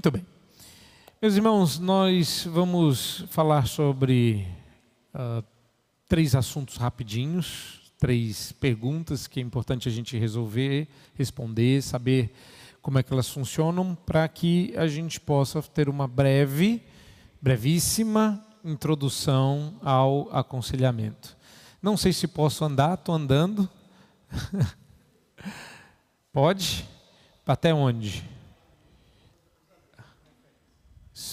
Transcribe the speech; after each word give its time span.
Muito 0.00 0.12
bem. 0.12 0.26
Meus 1.20 1.36
irmãos, 1.36 1.78
nós 1.78 2.48
vamos 2.50 3.26
falar 3.28 3.66
sobre 3.66 4.48
uh, 5.14 5.44
três 6.08 6.34
assuntos 6.34 6.78
rapidinhos, 6.78 7.92
três 7.98 8.50
perguntas 8.50 9.26
que 9.26 9.40
é 9.40 9.42
importante 9.42 9.90
a 9.90 9.92
gente 9.92 10.16
resolver, 10.16 10.88
responder, 11.12 11.82
saber 11.82 12.34
como 12.80 12.98
é 12.98 13.02
que 13.02 13.12
elas 13.12 13.28
funcionam, 13.28 13.94
para 13.94 14.26
que 14.26 14.72
a 14.74 14.88
gente 14.88 15.20
possa 15.20 15.60
ter 15.60 15.86
uma 15.86 16.08
breve, 16.08 16.82
brevíssima 17.38 18.42
introdução 18.64 19.74
ao 19.82 20.34
aconselhamento. 20.34 21.36
Não 21.82 21.98
sei 21.98 22.14
se 22.14 22.26
posso 22.26 22.64
andar, 22.64 22.94
estou 22.94 23.14
andando. 23.14 23.68
Pode? 26.32 26.88
Até 27.46 27.74
onde? 27.74 28.39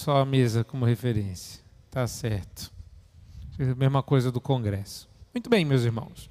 Só 0.07 0.21
a 0.21 0.25
mesa 0.25 0.63
como 0.63 0.85
referência. 0.85 1.61
Tá 1.91 2.07
certo. 2.07 2.71
Mesma 3.75 4.01
coisa 4.01 4.31
do 4.31 4.39
Congresso. 4.39 5.05
Muito 5.33 5.49
bem, 5.49 5.65
meus 5.65 5.83
irmãos. 5.83 6.29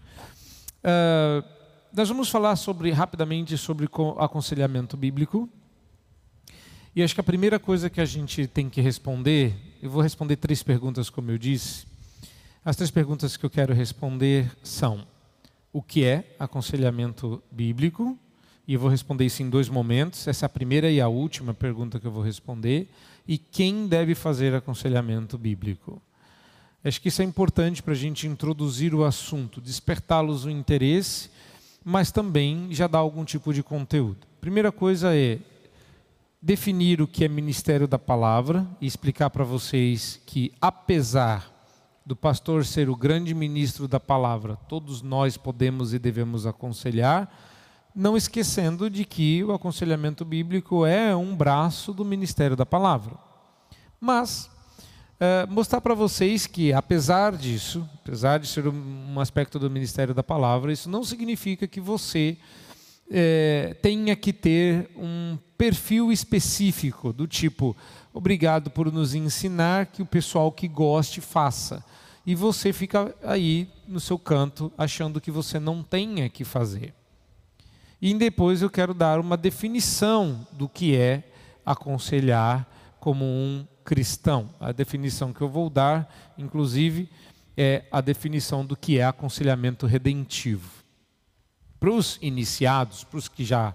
Uh, 0.83 1.47
nós 1.93 2.09
vamos 2.09 2.31
falar 2.31 2.57
sobre 2.57 2.91
rapidamente 2.91 3.59
sobre 3.59 3.87
aconselhamento 4.19 4.97
bíblico. 4.97 5.47
E 6.95 7.03
acho 7.03 7.15
que 7.15 7.21
a 7.21 7.23
primeira 7.23 7.59
coisa 7.59 7.91
que 7.91 8.01
a 8.01 8.07
gente 8.07 8.47
tem 8.47 8.71
que 8.71 8.81
responder, 8.81 9.55
eu 9.83 9.91
vou 9.91 10.01
responder 10.01 10.37
três 10.37 10.63
perguntas, 10.63 11.11
como 11.11 11.31
eu 11.31 11.37
disse. 11.37 11.87
As 12.65 12.77
três 12.77 12.91
perguntas 12.91 13.37
que 13.37 13.45
eu 13.45 13.51
quero 13.51 13.75
responder 13.75 14.51
são: 14.63 15.07
o 15.71 15.83
que 15.83 16.03
é 16.03 16.35
aconselhamento 16.39 17.43
bíblico? 17.53 18.19
E 18.67 18.73
eu 18.73 18.81
vou 18.81 18.89
responder 18.89 19.27
isso 19.27 19.43
em 19.43 19.51
dois 19.51 19.69
momentos. 19.69 20.27
Essa 20.27 20.45
é 20.45 20.49
a 20.49 20.49
primeira 20.49 20.91
e 20.91 20.99
a 20.99 21.09
última 21.09 21.53
pergunta 21.53 22.01
que 22.01 22.07
eu 22.07 22.11
vou 22.11 22.23
responder. 22.23 22.89
E 23.27 23.39
quem 23.39 23.87
deve 23.87 24.15
fazer 24.15 24.55
aconselhamento 24.55 25.37
bíblico? 25.37 26.01
Acho 26.85 27.01
que 27.01 27.09
isso 27.09 27.21
é 27.21 27.25
importante 27.25 27.83
para 27.83 27.93
a 27.93 27.97
gente 27.97 28.29
introduzir 28.29 28.95
o 28.95 29.05
assunto, 29.05 29.61
despertá-los 29.61 30.45
o 30.45 30.51
interesse, 30.51 31.31
mas 31.85 32.13
também 32.13 32.69
já 32.71 32.87
dar 32.87 32.99
algum 32.99 33.25
tipo 33.25 33.53
de 33.53 33.63
conteúdo. 33.63 34.27
Primeira 34.41 34.71
coisa 34.71 35.15
é 35.15 35.41
definir 36.41 37.03
o 37.03 37.09
que 37.09 37.25
é 37.25 37.29
ministério 37.29 37.89
da 37.89 37.99
palavra 37.99 38.65
e 38.81 38.87
explicar 38.87 39.31
para 39.31 39.43
vocês 39.43 40.21
que, 40.25 40.53
apesar 40.61 41.53
do 42.05 42.15
pastor 42.15 42.65
ser 42.65 42.89
o 42.89 42.95
grande 42.95 43.35
ministro 43.35 43.89
da 43.89 43.99
palavra, 43.99 44.55
todos 44.69 45.03
nós 45.03 45.37
podemos 45.37 45.93
e 45.93 45.99
devemos 45.99 46.47
aconselhar, 46.47 47.29
não 47.97 48.15
esquecendo 48.15 48.91
de 48.91 49.07
que 49.07 49.43
o 49.43 49.55
aconselhamento 49.55 50.23
bíblico 50.23 50.85
é 50.85 51.17
um 51.17 51.35
braço 51.35 51.95
do 51.95 52.05
ministério 52.05 52.55
da 52.55 52.67
palavra. 52.67 53.15
Mas 53.99 54.51
é, 55.19 55.47
mostrar 55.47 55.81
para 55.81 55.95
vocês 55.95 56.47
que, 56.47 56.75
apesar 56.75 57.35
disso, 57.35 57.89
apesar 57.95 58.39
de 58.39 58.47
ser 58.47 58.69
um 58.69 59.19
aspecto 59.19 59.59
do 59.59 59.71
ministério 59.71 60.13
da 60.13 60.23
palavra, 60.23 60.71
isso 60.71 60.91
não 60.91 61.03
significa 61.03 61.67
que 61.67 61.81
você 61.81 62.37
é, 63.11 63.75
tenha 63.81 64.15
que 64.15 64.31
ter 64.31 64.91
um 64.95 65.39
perfil 65.57 66.13
específico 66.13 67.15
do 67.15 67.27
tipo, 67.27 67.75
obrigado 68.13 68.71
por 68.71 68.93
nos 68.93 69.15
ensinar 69.15 69.87
que 69.87 70.03
o 70.03 70.07
pessoal 70.07 70.53
que 70.53 70.69
goste 70.69 71.23
faça 71.23 71.83
e 72.27 72.35
você 72.35 72.71
fica 72.75 73.15
aí 73.23 73.71
no 73.89 74.01
seu 74.01 74.19
canto 74.19 74.71
achando 74.77 75.19
que 75.19 75.31
você 75.31 75.59
não 75.59 75.83
tenha 75.83 76.29
que 76.29 76.45
fazer. 76.45 76.93
E 78.01 78.13
depois 78.15 78.63
eu 78.63 78.71
quero 78.71 78.93
dar 78.93 79.19
uma 79.19 79.37
definição 79.37 80.47
do 80.53 80.69
que 80.69 80.95
é 80.95 81.25
aconselhar 81.65 82.67
como 83.01 83.25
um 83.25 83.67
cristão. 83.85 84.51
A 84.61 84.73
definição 84.73 85.33
que 85.33 85.41
eu 85.41 85.49
vou 85.49 85.71
dar, 85.71 86.13
inclusive, 86.37 87.09
é 87.57 87.85
a 87.91 88.01
definição 88.01 88.67
do 88.67 88.77
que 88.77 88.99
é 88.99 89.05
aconselhamento 89.05 89.87
redentivo. 89.87 90.85
Para 91.81 91.91
os 91.91 92.19
iniciados, 92.21 93.05
para 93.05 93.19
os 93.19 93.29
que 93.29 93.45
já 93.45 93.75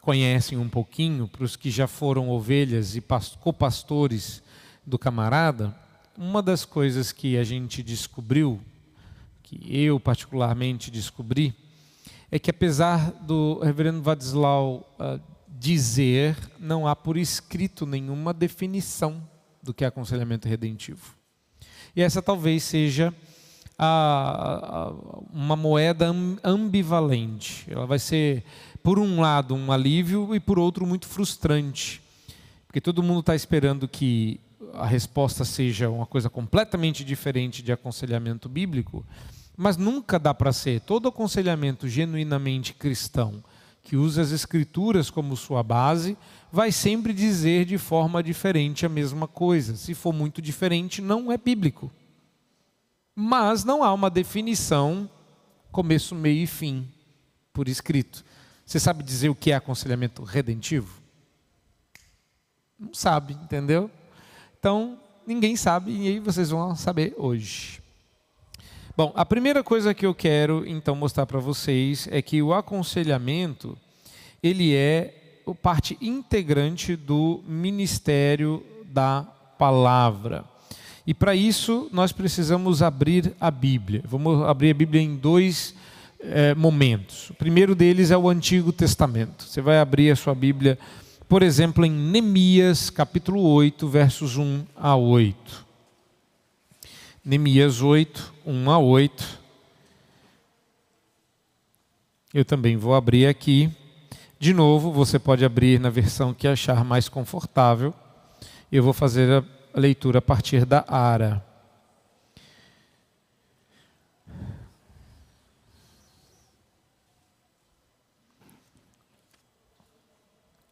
conhecem 0.00 0.56
um 0.56 0.68
pouquinho, 0.68 1.26
para 1.26 1.42
os 1.42 1.56
que 1.56 1.70
já 1.70 1.88
foram 1.88 2.28
ovelhas 2.28 2.94
e 2.94 3.02
copastores 3.40 4.42
do 4.86 4.98
camarada, 4.98 5.74
uma 6.16 6.40
das 6.40 6.64
coisas 6.64 7.10
que 7.10 7.36
a 7.36 7.42
gente 7.42 7.82
descobriu, 7.82 8.60
que 9.42 9.58
eu 9.68 9.98
particularmente 9.98 10.90
descobri, 10.90 11.54
é 12.30 12.38
que 12.38 12.50
apesar 12.50 13.12
do 13.12 13.60
reverendo 13.60 14.02
Vadislau 14.02 14.88
uh, 14.98 15.20
dizer, 15.48 16.36
não 16.58 16.86
há 16.86 16.94
por 16.94 17.16
escrito 17.16 17.86
nenhuma 17.86 18.32
definição 18.32 19.22
do 19.62 19.72
que 19.72 19.84
é 19.84 19.86
aconselhamento 19.86 20.48
redentivo. 20.48 21.14
E 21.94 22.02
essa 22.02 22.20
talvez 22.20 22.62
seja 22.62 23.12
a, 23.78 23.86
a, 23.86 24.90
uma 25.32 25.56
moeda 25.56 26.14
ambivalente. 26.44 27.64
Ela 27.68 27.86
vai 27.86 27.98
ser, 27.98 28.44
por 28.82 28.98
um 28.98 29.20
lado, 29.20 29.54
um 29.54 29.72
alívio 29.72 30.34
e, 30.34 30.40
por 30.40 30.58
outro, 30.58 30.86
muito 30.86 31.06
frustrante. 31.06 32.02
Porque 32.66 32.80
todo 32.80 33.02
mundo 33.02 33.20
está 33.20 33.34
esperando 33.34 33.88
que 33.88 34.40
a 34.74 34.86
resposta 34.86 35.44
seja 35.44 35.88
uma 35.88 36.06
coisa 36.06 36.28
completamente 36.28 37.04
diferente 37.04 37.62
de 37.62 37.72
aconselhamento 37.72 38.48
bíblico, 38.48 39.04
mas 39.56 39.76
nunca 39.76 40.18
dá 40.18 40.34
para 40.34 40.52
ser 40.52 40.80
todo 40.80 41.08
aconselhamento 41.08 41.88
genuinamente 41.88 42.74
cristão, 42.74 43.42
que 43.82 43.96
usa 43.96 44.20
as 44.20 44.32
escrituras 44.32 45.10
como 45.10 45.36
sua 45.36 45.62
base, 45.62 46.16
vai 46.52 46.72
sempre 46.72 47.12
dizer 47.12 47.64
de 47.64 47.78
forma 47.78 48.22
diferente 48.22 48.84
a 48.84 48.88
mesma 48.88 49.26
coisa. 49.28 49.76
Se 49.76 49.94
for 49.94 50.12
muito 50.12 50.42
diferente, 50.42 51.00
não 51.00 51.30
é 51.30 51.38
bíblico. 51.38 51.90
Mas 53.14 53.64
não 53.64 53.82
há 53.82 53.92
uma 53.94 54.10
definição 54.10 55.08
começo, 55.70 56.14
meio 56.14 56.42
e 56.42 56.46
fim 56.46 56.88
por 57.52 57.68
escrito. 57.68 58.24
Você 58.64 58.80
sabe 58.80 59.02
dizer 59.02 59.28
o 59.28 59.34
que 59.34 59.52
é 59.52 59.54
aconselhamento 59.54 60.24
redentivo? 60.24 61.00
Não 62.78 62.92
sabe, 62.92 63.34
entendeu? 63.34 63.90
Então, 64.58 64.98
ninguém 65.26 65.54
sabe 65.56 65.92
e 65.92 66.08
aí 66.08 66.18
vocês 66.18 66.50
vão 66.50 66.74
saber 66.74 67.14
hoje. 67.16 67.80
Bom, 68.96 69.12
a 69.14 69.26
primeira 69.26 69.62
coisa 69.62 69.92
que 69.92 70.06
eu 70.06 70.14
quero 70.14 70.64
então 70.66 70.96
mostrar 70.96 71.26
para 71.26 71.38
vocês 71.38 72.08
é 72.10 72.22
que 72.22 72.40
o 72.40 72.54
aconselhamento 72.54 73.76
ele 74.42 74.74
é 74.74 75.42
parte 75.62 75.98
integrante 76.00 76.96
do 76.96 77.42
ministério 77.46 78.64
da 78.84 79.26
palavra. 79.58 80.44
E 81.06 81.12
para 81.12 81.34
isso 81.34 81.90
nós 81.92 82.10
precisamos 82.10 82.82
abrir 82.82 83.34
a 83.38 83.50
Bíblia. 83.50 84.02
Vamos 84.06 84.42
abrir 84.44 84.70
a 84.70 84.74
Bíblia 84.74 85.02
em 85.02 85.14
dois 85.14 85.74
é, 86.18 86.54
momentos. 86.54 87.28
O 87.28 87.34
primeiro 87.34 87.74
deles 87.74 88.10
é 88.10 88.16
o 88.16 88.30
Antigo 88.30 88.72
Testamento. 88.72 89.44
Você 89.44 89.60
vai 89.60 89.78
abrir 89.78 90.10
a 90.10 90.16
sua 90.16 90.34
Bíblia 90.34 90.78
por 91.28 91.42
exemplo, 91.42 91.84
em 91.84 91.90
Neemias, 91.90 92.88
capítulo 92.88 93.42
8, 93.42 93.88
versos 93.88 94.36
1 94.36 94.64
a 94.76 94.94
8. 94.94 95.65
Neemias 97.28 97.82
8, 97.82 98.32
1 98.46 98.70
a 98.70 98.78
8. 98.78 99.40
Eu 102.32 102.44
também 102.44 102.76
vou 102.76 102.94
abrir 102.94 103.26
aqui. 103.26 103.68
De 104.38 104.54
novo, 104.54 104.92
você 104.92 105.18
pode 105.18 105.44
abrir 105.44 105.80
na 105.80 105.90
versão 105.90 106.32
que 106.32 106.46
achar 106.46 106.84
mais 106.84 107.08
confortável. 107.08 107.92
Eu 108.70 108.84
vou 108.84 108.92
fazer 108.92 109.42
a 109.42 109.44
leitura 109.74 110.20
a 110.20 110.22
partir 110.22 110.64
da 110.64 110.84
ARA. 110.86 111.44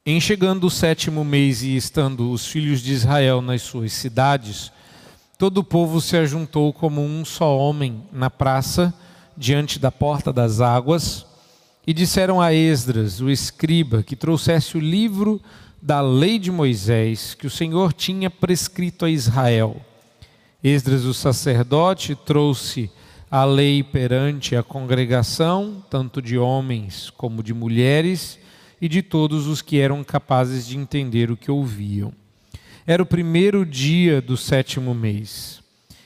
Em 0.06 0.20
chegando 0.20 0.68
o 0.68 0.70
sétimo 0.70 1.24
mês 1.24 1.64
e 1.64 1.74
estando 1.74 2.30
os 2.30 2.46
filhos 2.46 2.80
de 2.80 2.92
Israel 2.92 3.42
nas 3.42 3.62
suas 3.62 3.92
cidades, 3.92 4.70
todo 5.36 5.58
o 5.58 5.64
povo 5.64 6.00
se 6.00 6.16
ajuntou 6.16 6.72
como 6.72 7.02
um 7.02 7.24
só 7.24 7.56
homem 7.56 8.02
na 8.12 8.30
praça, 8.30 8.94
diante 9.36 9.78
da 9.78 9.90
porta 9.90 10.32
das 10.32 10.60
águas, 10.60 11.26
e 11.86 11.92
disseram 11.92 12.40
a 12.40 12.54
Esdras, 12.54 13.20
o 13.20 13.28
escriba, 13.28 14.02
que 14.02 14.16
trouxesse 14.16 14.76
o 14.76 14.80
livro 14.80 15.40
da 15.82 16.00
lei 16.00 16.38
de 16.38 16.50
Moisés, 16.50 17.34
que 17.34 17.46
o 17.46 17.50
Senhor 17.50 17.92
tinha 17.92 18.30
prescrito 18.30 19.04
a 19.04 19.10
Israel. 19.10 19.76
Esdras, 20.62 21.04
o 21.04 21.12
sacerdote, 21.12 22.14
trouxe 22.14 22.90
a 23.30 23.44
lei 23.44 23.82
perante 23.82 24.56
a 24.56 24.62
congregação, 24.62 25.84
tanto 25.90 26.22
de 26.22 26.38
homens 26.38 27.10
como 27.10 27.42
de 27.42 27.52
mulheres, 27.52 28.38
e 28.80 28.88
de 28.88 29.02
todos 29.02 29.46
os 29.46 29.60
que 29.60 29.78
eram 29.78 30.02
capazes 30.04 30.66
de 30.66 30.78
entender 30.78 31.30
o 31.30 31.36
que 31.36 31.50
ouviam. 31.50 32.12
Era 32.86 33.02
o 33.02 33.06
primeiro 33.06 33.64
dia 33.64 34.20
do 34.20 34.36
sétimo 34.36 34.94
mês. 34.94 35.62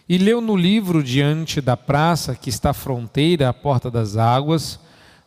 E 0.08 0.16
leu 0.16 0.40
no 0.40 0.56
livro 0.56 1.02
diante 1.02 1.60
da 1.60 1.76
praça 1.76 2.36
que 2.36 2.48
está 2.48 2.70
à 2.70 2.72
fronteira, 2.74 3.48
à 3.48 3.52
porta 3.52 3.90
das 3.90 4.16
águas, 4.16 4.78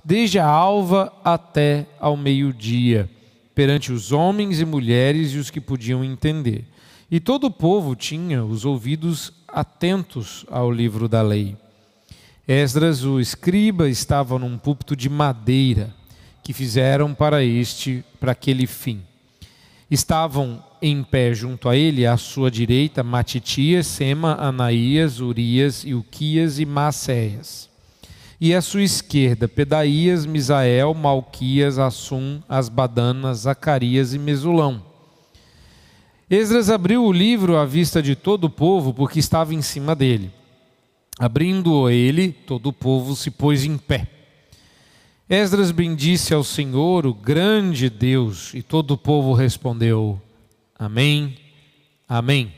desde 0.04 0.40
a 0.40 0.46
alva 0.48 1.12
até 1.26 1.86
ao 2.00 2.16
meio-dia, 2.16 3.10
perante 3.54 3.92
os 3.92 4.14
homens 4.14 4.62
e 4.62 4.66
mulheres 4.66 5.34
e 5.34 5.38
os 5.40 5.50
que 5.50 5.60
podiam 5.60 6.06
entender. 6.06 6.64
E 7.12 7.20
todo 7.20 7.48
o 7.48 7.52
povo 7.52 7.98
tinha 7.98 8.46
os 8.46 8.64
ouvidos 8.64 9.34
atentos 9.46 10.46
ao 10.50 10.72
livro 10.72 11.10
da 11.10 11.22
lei. 11.22 11.58
Esdras, 12.48 13.04
o 13.04 13.20
escriba, 13.20 13.90
estava 13.90 14.40
num 14.40 14.58
púlpito 14.58 14.96
de 14.96 15.10
madeira 15.10 15.94
que 16.42 16.54
fizeram 16.54 17.14
para 17.14 17.44
este, 17.44 18.06
para 18.22 18.32
aquele 18.32 18.66
fim. 18.66 19.02
Estavam 19.92 20.71
em 20.82 21.04
pé 21.04 21.34
junto 21.34 21.70
a 21.70 21.76
ele, 21.76 22.06
à 22.06 22.18
sua 22.18 22.50
direita, 22.50 23.04
Matitias, 23.04 23.86
Sema, 23.86 24.36
Anaías, 24.36 25.20
Urias, 25.20 25.84
Ilquias 25.84 26.58
e 26.60 26.66
Macéias. 26.66 27.70
E 28.40 28.56
à 28.56 28.62
sua 28.62 28.82
esquerda, 28.82 29.48
Pedaías, 29.48 30.26
Misael, 30.26 30.94
Malquias, 30.96 31.78
Assum, 31.78 32.42
Asbadana, 32.50 33.34
Zacarias 33.36 34.16
e 34.16 34.20
Mesulão. 34.20 34.82
Esdras 36.28 36.70
abriu 36.70 37.04
o 37.04 37.12
livro 37.12 37.58
à 37.58 37.66
vista 37.66 38.02
de 38.02 38.16
todo 38.16 38.46
o 38.46 38.50
povo, 38.50 38.94
porque 38.94 39.20
estava 39.20 39.54
em 39.54 39.62
cima 39.62 39.96
dele. 39.96 40.32
Abrindo 41.20 41.88
ele, 41.90 42.32
todo 42.32 42.70
o 42.70 42.74
povo 42.74 43.16
se 43.16 43.30
pôs 43.30 43.64
em 43.64 43.78
pé. 43.78 44.08
Esdras 45.30 45.70
bendisse 45.70 46.34
ao 46.34 46.44
Senhor, 46.44 47.06
o 47.06 47.14
grande 47.14 47.90
Deus, 47.90 48.54
e 48.56 48.64
todo 48.64 48.92
o 48.92 48.98
povo 48.98 49.34
respondeu: 49.34 50.20
Amém, 50.82 51.38
Amém. 52.10 52.52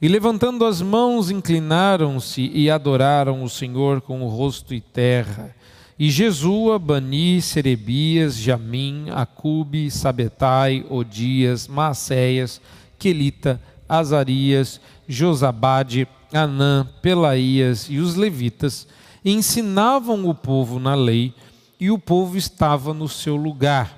E 0.00 0.06
levantando 0.06 0.64
as 0.64 0.82
mãos, 0.82 1.30
inclinaram-se 1.30 2.48
e 2.54 2.70
adoraram 2.70 3.42
o 3.42 3.48
Senhor 3.48 4.02
com 4.02 4.22
o 4.22 4.28
rosto 4.28 4.72
e 4.72 4.80
terra. 4.80 5.52
E 5.98 6.10
Jesua, 6.10 6.78
Bani, 6.78 7.42
Serebias, 7.42 8.36
Jamim, 8.36 9.06
Acube, 9.10 9.90
Sabetai, 9.90 10.84
Odias, 10.90 11.66
Maceias, 11.66 12.60
Quelita, 12.98 13.60
Azarias, 13.88 14.78
Josabade, 15.08 16.06
Anã, 16.32 16.86
Pelaías 17.00 17.88
e 17.90 17.98
os 17.98 18.14
levitas 18.14 18.86
ensinavam 19.24 20.28
o 20.28 20.34
povo 20.34 20.78
na 20.78 20.94
lei 20.94 21.34
e 21.80 21.90
o 21.90 21.98
povo 21.98 22.36
estava 22.36 22.92
no 22.92 23.08
seu 23.08 23.34
lugar. 23.34 23.96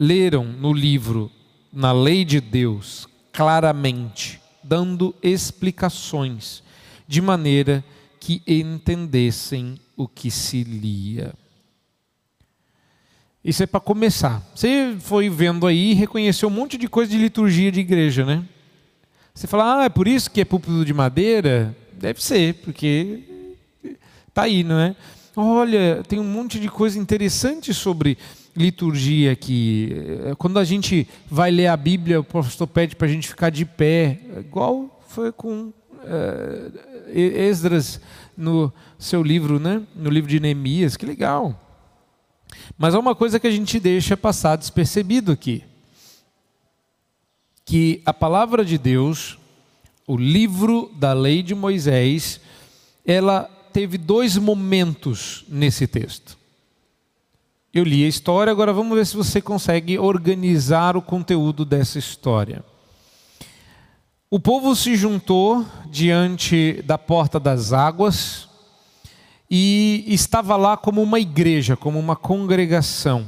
Leram 0.00 0.44
no 0.44 0.72
livro, 0.72 1.30
na 1.72 1.92
lei 1.92 2.24
de 2.24 2.40
Deus, 2.40 3.08
claramente, 3.32 4.40
dando 4.62 5.14
explicações, 5.22 6.62
de 7.06 7.20
maneira 7.20 7.84
que 8.18 8.42
entendessem 8.46 9.78
o 9.96 10.06
que 10.06 10.30
se 10.30 10.62
lia. 10.62 11.32
Isso 13.42 13.62
é 13.62 13.66
para 13.66 13.80
começar. 13.80 14.42
Você 14.54 14.96
foi 15.00 15.30
vendo 15.30 15.66
aí 15.66 15.92
e 15.92 15.94
reconheceu 15.94 16.48
um 16.48 16.52
monte 16.52 16.76
de 16.76 16.86
coisa 16.88 17.10
de 17.10 17.18
liturgia 17.18 17.72
de 17.72 17.80
igreja, 17.80 18.24
né? 18.24 18.44
Você 19.34 19.46
fala, 19.46 19.80
ah, 19.80 19.84
é 19.84 19.88
por 19.88 20.06
isso 20.06 20.30
que 20.30 20.40
é 20.40 20.44
púlpito 20.44 20.84
de 20.84 20.92
madeira? 20.92 21.74
Deve 21.92 22.22
ser, 22.22 22.54
porque 22.56 23.20
tá 24.34 24.42
aí, 24.42 24.62
não 24.62 24.78
é? 24.78 24.94
Olha, 25.34 26.02
tem 26.06 26.18
um 26.18 26.24
monte 26.24 26.60
de 26.60 26.68
coisa 26.68 26.98
interessante 26.98 27.72
sobre 27.72 28.18
liturgia 28.56 29.32
aqui. 29.32 29.90
Quando 30.38 30.58
a 30.58 30.64
gente 30.64 31.06
vai 31.30 31.50
ler 31.50 31.68
a 31.68 31.76
Bíblia, 31.76 32.20
o 32.20 32.24
pastor 32.24 32.66
pede 32.66 32.96
para 32.96 33.06
a 33.06 33.10
gente 33.10 33.28
ficar 33.28 33.50
de 33.50 33.64
pé, 33.64 34.20
igual 34.38 35.00
foi 35.08 35.32
com 35.32 35.72
uh, 35.72 37.12
Esdras 37.12 38.00
no 38.36 38.72
seu 38.98 39.22
livro, 39.22 39.58
né? 39.58 39.82
no 39.94 40.10
livro 40.10 40.30
de 40.30 40.40
Neemias, 40.40 40.96
que 40.96 41.04
legal. 41.04 41.58
Mas 42.78 42.94
há 42.94 42.98
uma 42.98 43.14
coisa 43.14 43.38
que 43.38 43.46
a 43.46 43.50
gente 43.50 43.78
deixa 43.78 44.16
passar 44.16 44.56
despercebido 44.56 45.32
aqui. 45.32 45.64
Que 47.64 48.02
a 48.04 48.12
palavra 48.12 48.64
de 48.64 48.78
Deus, 48.78 49.38
o 50.06 50.16
livro 50.16 50.90
da 50.96 51.12
lei 51.12 51.42
de 51.42 51.54
Moisés, 51.54 52.40
ela 53.04 53.44
teve 53.72 53.98
dois 53.98 54.36
momentos 54.36 55.44
nesse 55.48 55.86
texto. 55.86 56.39
Eu 57.72 57.84
li 57.84 58.04
a 58.04 58.08
história, 58.08 58.50
agora 58.50 58.72
vamos 58.72 58.98
ver 58.98 59.06
se 59.06 59.16
você 59.16 59.40
consegue 59.40 59.96
organizar 59.96 60.96
o 60.96 61.02
conteúdo 61.02 61.64
dessa 61.64 62.00
história. 62.00 62.64
O 64.28 64.40
povo 64.40 64.74
se 64.74 64.96
juntou 64.96 65.64
diante 65.88 66.82
da 66.84 66.98
porta 66.98 67.38
das 67.38 67.72
águas 67.72 68.48
e 69.48 70.04
estava 70.08 70.56
lá 70.56 70.76
como 70.76 71.00
uma 71.00 71.20
igreja, 71.20 71.76
como 71.76 71.96
uma 71.96 72.16
congregação. 72.16 73.24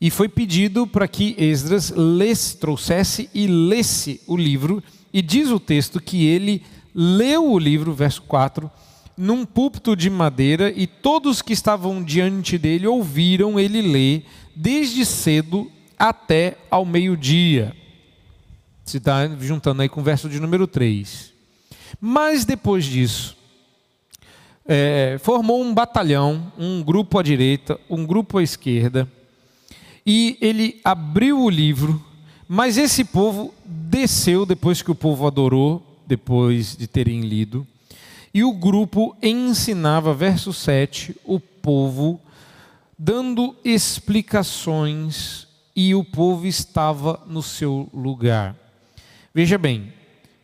E 0.00 0.10
foi 0.10 0.28
pedido 0.28 0.84
para 0.84 1.06
que 1.06 1.36
Esdras 1.38 1.90
lesse, 1.90 2.56
trouxesse 2.56 3.30
e 3.32 3.46
lesse 3.46 4.20
o 4.26 4.36
livro, 4.36 4.82
e 5.12 5.22
diz 5.22 5.48
o 5.48 5.60
texto 5.60 6.00
que 6.00 6.26
ele 6.26 6.64
leu 6.92 7.52
o 7.52 7.58
livro, 7.58 7.94
verso 7.94 8.22
4, 8.22 8.68
num 9.16 9.44
púlpito 9.44 9.94
de 9.94 10.08
madeira 10.08 10.70
e 10.70 10.86
todos 10.86 11.42
que 11.42 11.52
estavam 11.52 12.02
diante 12.02 12.56
dele 12.56 12.86
ouviram 12.86 13.58
ele 13.58 13.82
ler 13.82 14.24
desde 14.54 15.04
cedo 15.04 15.70
até 15.98 16.56
ao 16.70 16.84
meio-dia. 16.84 17.76
Se 18.84 18.96
está 18.96 19.28
juntando 19.38 19.82
aí 19.82 19.88
com 19.88 20.00
o 20.00 20.04
verso 20.04 20.28
de 20.28 20.40
número 20.40 20.66
3. 20.66 21.32
Mas 22.00 22.44
depois 22.44 22.84
disso, 22.84 23.36
é, 24.66 25.18
formou 25.20 25.62
um 25.62 25.72
batalhão, 25.72 26.52
um 26.58 26.82
grupo 26.82 27.18
à 27.18 27.22
direita, 27.22 27.78
um 27.88 28.04
grupo 28.04 28.38
à 28.38 28.42
esquerda, 28.42 29.08
e 30.04 30.36
ele 30.40 30.80
abriu 30.84 31.40
o 31.40 31.50
livro, 31.50 32.04
mas 32.48 32.76
esse 32.76 33.04
povo 33.04 33.54
desceu 33.64 34.44
depois 34.44 34.82
que 34.82 34.90
o 34.90 34.96
povo 34.96 35.26
adorou, 35.26 36.00
depois 36.06 36.76
de 36.76 36.86
terem 36.86 37.20
lido, 37.20 37.66
e 38.34 38.42
o 38.44 38.52
grupo 38.52 39.16
ensinava, 39.22 40.14
verso 40.14 40.52
7, 40.52 41.16
o 41.24 41.38
povo, 41.38 42.20
dando 42.98 43.54
explicações, 43.64 45.46
e 45.74 45.94
o 45.94 46.04
povo 46.04 46.46
estava 46.46 47.20
no 47.26 47.42
seu 47.42 47.88
lugar. 47.92 48.54
Veja 49.34 49.56
bem, 49.56 49.92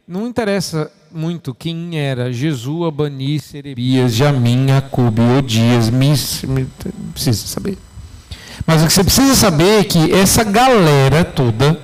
não 0.07 0.27
interessa 0.27 0.91
muito 1.13 1.55
quem 1.55 1.99
era 1.99 2.33
Jesus, 2.33 2.89
Abani, 2.89 3.39
Serebias, 3.39 4.15
Jamim, 4.15 4.71
Acube, 4.71 5.21
Odias, 5.21 5.91
Mis, 5.91 6.45
precisa 7.13 7.47
saber. 7.47 7.79
Mas 8.67 8.83
o 8.83 8.87
que 8.87 8.93
você 8.93 9.05
precisa 9.05 9.35
saber 9.35 9.81
é 9.81 9.85
que 9.85 10.13
essa 10.13 10.43
galera 10.43 11.25
toda, 11.25 11.79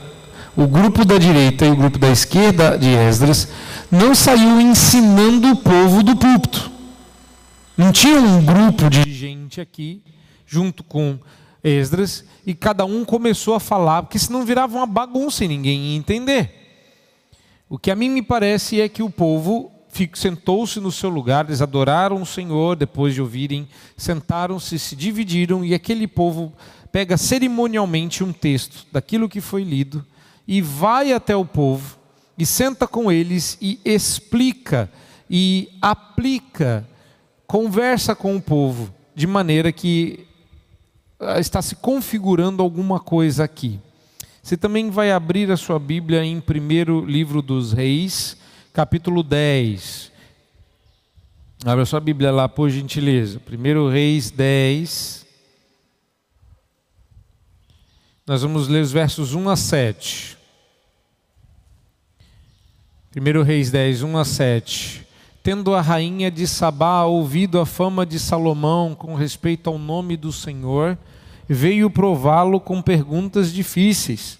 o 0.56 0.66
grupo 0.66 1.04
da 1.04 1.18
direita 1.18 1.66
e 1.66 1.70
o 1.70 1.76
grupo 1.76 1.98
da 1.98 2.08
esquerda 2.10 2.78
de 2.78 2.88
Esdras, 2.88 3.48
não 3.94 4.12
saiu 4.12 4.60
ensinando 4.60 5.52
o 5.52 5.56
povo 5.56 6.02
do 6.02 6.16
púlpito. 6.16 6.70
Não 7.76 7.92
tinha 7.92 8.18
um 8.20 8.44
grupo 8.44 8.90
de 8.90 9.10
gente 9.12 9.60
aqui, 9.60 10.02
junto 10.44 10.82
com 10.82 11.18
Esdras, 11.62 12.24
e 12.44 12.54
cada 12.54 12.84
um 12.84 13.04
começou 13.04 13.54
a 13.54 13.60
falar, 13.60 14.02
porque 14.02 14.18
senão 14.18 14.44
virava 14.44 14.76
uma 14.76 14.86
bagunça 14.86 15.44
e 15.44 15.48
ninguém 15.48 15.80
ia 15.80 15.96
entender. 15.96 16.50
O 17.68 17.78
que 17.78 17.90
a 17.90 17.94
mim 17.94 18.10
me 18.10 18.20
parece 18.20 18.80
é 18.80 18.88
que 18.88 19.02
o 19.02 19.08
povo 19.08 19.70
sentou-se 20.14 20.80
no 20.80 20.90
seu 20.90 21.08
lugar, 21.08 21.44
eles 21.46 21.62
adoraram 21.62 22.20
o 22.20 22.26
Senhor 22.26 22.74
depois 22.74 23.14
de 23.14 23.22
ouvirem, 23.22 23.68
sentaram-se, 23.96 24.76
se 24.76 24.96
dividiram, 24.96 25.64
e 25.64 25.72
aquele 25.72 26.08
povo 26.08 26.52
pega 26.90 27.16
cerimonialmente 27.16 28.24
um 28.24 28.32
texto 28.32 28.86
daquilo 28.90 29.28
que 29.28 29.40
foi 29.40 29.62
lido 29.62 30.04
e 30.46 30.60
vai 30.60 31.12
até 31.12 31.36
o 31.36 31.44
povo 31.44 32.03
e 32.36 32.44
senta 32.44 32.86
com 32.86 33.10
eles 33.10 33.56
e 33.60 33.78
explica 33.84 34.90
e 35.28 35.68
aplica, 35.80 36.86
conversa 37.46 38.14
com 38.14 38.36
o 38.36 38.42
povo, 38.42 38.92
de 39.14 39.26
maneira 39.26 39.72
que 39.72 40.26
ah, 41.18 41.38
está 41.38 41.62
se 41.62 41.76
configurando 41.76 42.62
alguma 42.62 43.00
coisa 43.00 43.44
aqui. 43.44 43.80
Você 44.42 44.56
também 44.56 44.90
vai 44.90 45.10
abrir 45.10 45.50
a 45.50 45.56
sua 45.56 45.78
Bíblia 45.78 46.24
em 46.24 46.40
primeiro 46.40 47.04
livro 47.04 47.40
dos 47.40 47.72
Reis, 47.72 48.36
capítulo 48.72 49.22
10. 49.22 50.12
Abra 51.64 51.86
sua 51.86 52.00
Bíblia 52.00 52.30
lá, 52.30 52.46
por 52.46 52.68
gentileza. 52.68 53.40
Primeiro 53.40 53.88
Reis 53.88 54.30
10. 54.30 55.24
Nós 58.26 58.42
vamos 58.42 58.68
ler 58.68 58.82
os 58.82 58.92
versos 58.92 59.32
1 59.32 59.48
a 59.48 59.56
7. 59.56 60.36
1 63.16 63.42
Reis 63.44 63.70
10, 63.70 64.02
1 64.02 64.16
a 64.18 64.24
7. 64.24 65.06
Tendo 65.40 65.72
a 65.72 65.80
rainha 65.80 66.32
de 66.32 66.48
Sabá 66.48 67.04
ouvido 67.04 67.60
a 67.60 67.66
fama 67.66 68.04
de 68.04 68.18
Salomão 68.18 68.92
com 68.92 69.14
respeito 69.14 69.70
ao 69.70 69.78
nome 69.78 70.16
do 70.16 70.32
Senhor, 70.32 70.98
veio 71.48 71.88
prová-lo 71.88 72.58
com 72.58 72.82
perguntas 72.82 73.52
difíceis. 73.52 74.36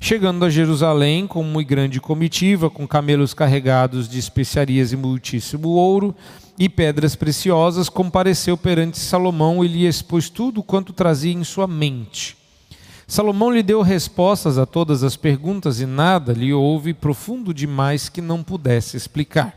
Chegando 0.00 0.46
a 0.46 0.50
Jerusalém 0.50 1.26
com 1.26 1.42
muito 1.42 1.68
grande 1.68 2.00
comitiva, 2.00 2.70
com 2.70 2.88
camelos 2.88 3.34
carregados 3.34 4.08
de 4.08 4.18
especiarias 4.18 4.92
e 4.92 4.96
muitíssimo 4.96 5.68
ouro 5.68 6.14
e 6.58 6.70
pedras 6.70 7.14
preciosas, 7.14 7.90
compareceu 7.90 8.56
perante 8.56 8.98
Salomão 8.98 9.62
e 9.62 9.68
lhe 9.68 9.86
expôs 9.86 10.30
tudo 10.30 10.62
quanto 10.62 10.94
trazia 10.94 11.34
em 11.34 11.44
sua 11.44 11.66
mente. 11.66 12.35
Salomão 13.06 13.52
lhe 13.52 13.62
deu 13.62 13.82
respostas 13.82 14.58
a 14.58 14.66
todas 14.66 15.04
as 15.04 15.16
perguntas 15.16 15.80
e 15.80 15.86
nada 15.86 16.32
lhe 16.32 16.52
houve 16.52 16.92
profundo 16.92 17.54
demais 17.54 18.08
que 18.08 18.20
não 18.20 18.42
pudesse 18.42 18.96
explicar. 18.96 19.56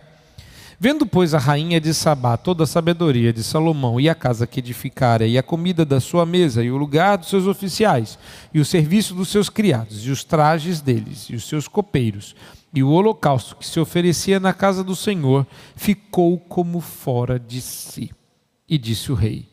Vendo, 0.80 1.06
pois, 1.06 1.34
a 1.34 1.40
rainha 1.40 1.82
de 1.82 1.94
Sabá 1.94 2.38
toda 2.38 2.64
a 2.64 2.68
sabedoria 2.68 3.34
de 3.34 3.44
Salomão 3.44 4.00
e 4.00 4.08
a 4.08 4.16
casa 4.16 4.48
que 4.48 4.60
edificara, 4.60 5.28
e 5.28 5.38
a 5.38 5.44
comida 5.44 5.84
da 5.84 6.00
sua 6.00 6.26
mesa, 6.26 6.64
e 6.64 6.72
o 6.72 6.78
lugar 6.78 7.18
dos 7.18 7.28
seus 7.28 7.48
oficiais, 7.48 8.18
e 8.54 8.62
o 8.62 8.66
serviço 8.66 9.14
dos 9.14 9.28
seus 9.28 9.50
criados, 9.50 10.06
e 10.06 10.10
os 10.10 10.24
trajes 10.24 10.80
deles, 10.80 11.28
e 11.30 11.36
os 11.36 11.46
seus 11.50 11.68
copeiros, 11.68 12.34
e 12.74 12.82
o 12.82 12.92
holocausto 12.92 13.58
que 13.58 13.68
se 13.68 13.78
oferecia 13.78 14.40
na 14.40 14.54
casa 14.54 14.82
do 14.82 14.96
Senhor, 14.96 15.46
ficou 15.76 16.38
como 16.38 16.80
fora 16.80 17.38
de 17.38 17.60
si. 17.60 18.12
E 18.68 18.78
disse 18.78 19.12
o 19.12 19.16
rei: 19.16 19.50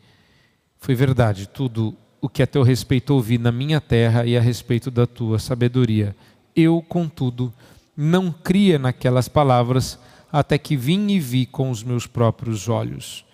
Foi 0.77 0.95
verdade 0.95 1.49
tudo 1.49 1.97
o 2.21 2.27
que 2.27 2.41
a 2.41 2.47
teu 2.47 2.63
respeito 2.63 3.13
ouvi 3.13 3.37
na 3.37 3.51
minha 3.51 3.79
terra 3.79 4.25
e 4.25 4.37
a 4.37 4.41
respeito 4.41 4.89
da 4.89 5.05
tua 5.05 5.39
sabedoria. 5.39 6.15
Eu, 6.55 6.81
contudo, 6.81 7.53
não 7.95 8.31
cria 8.31 8.79
naquelas 8.79 9.27
palavras 9.27 9.99
até 10.31 10.57
que 10.57 10.75
vim 10.75 11.07
e 11.09 11.19
vi 11.19 11.45
com 11.45 11.69
os 11.69 11.83
meus 11.83 12.05
próprios 12.07 12.67
olhos. 12.67 13.25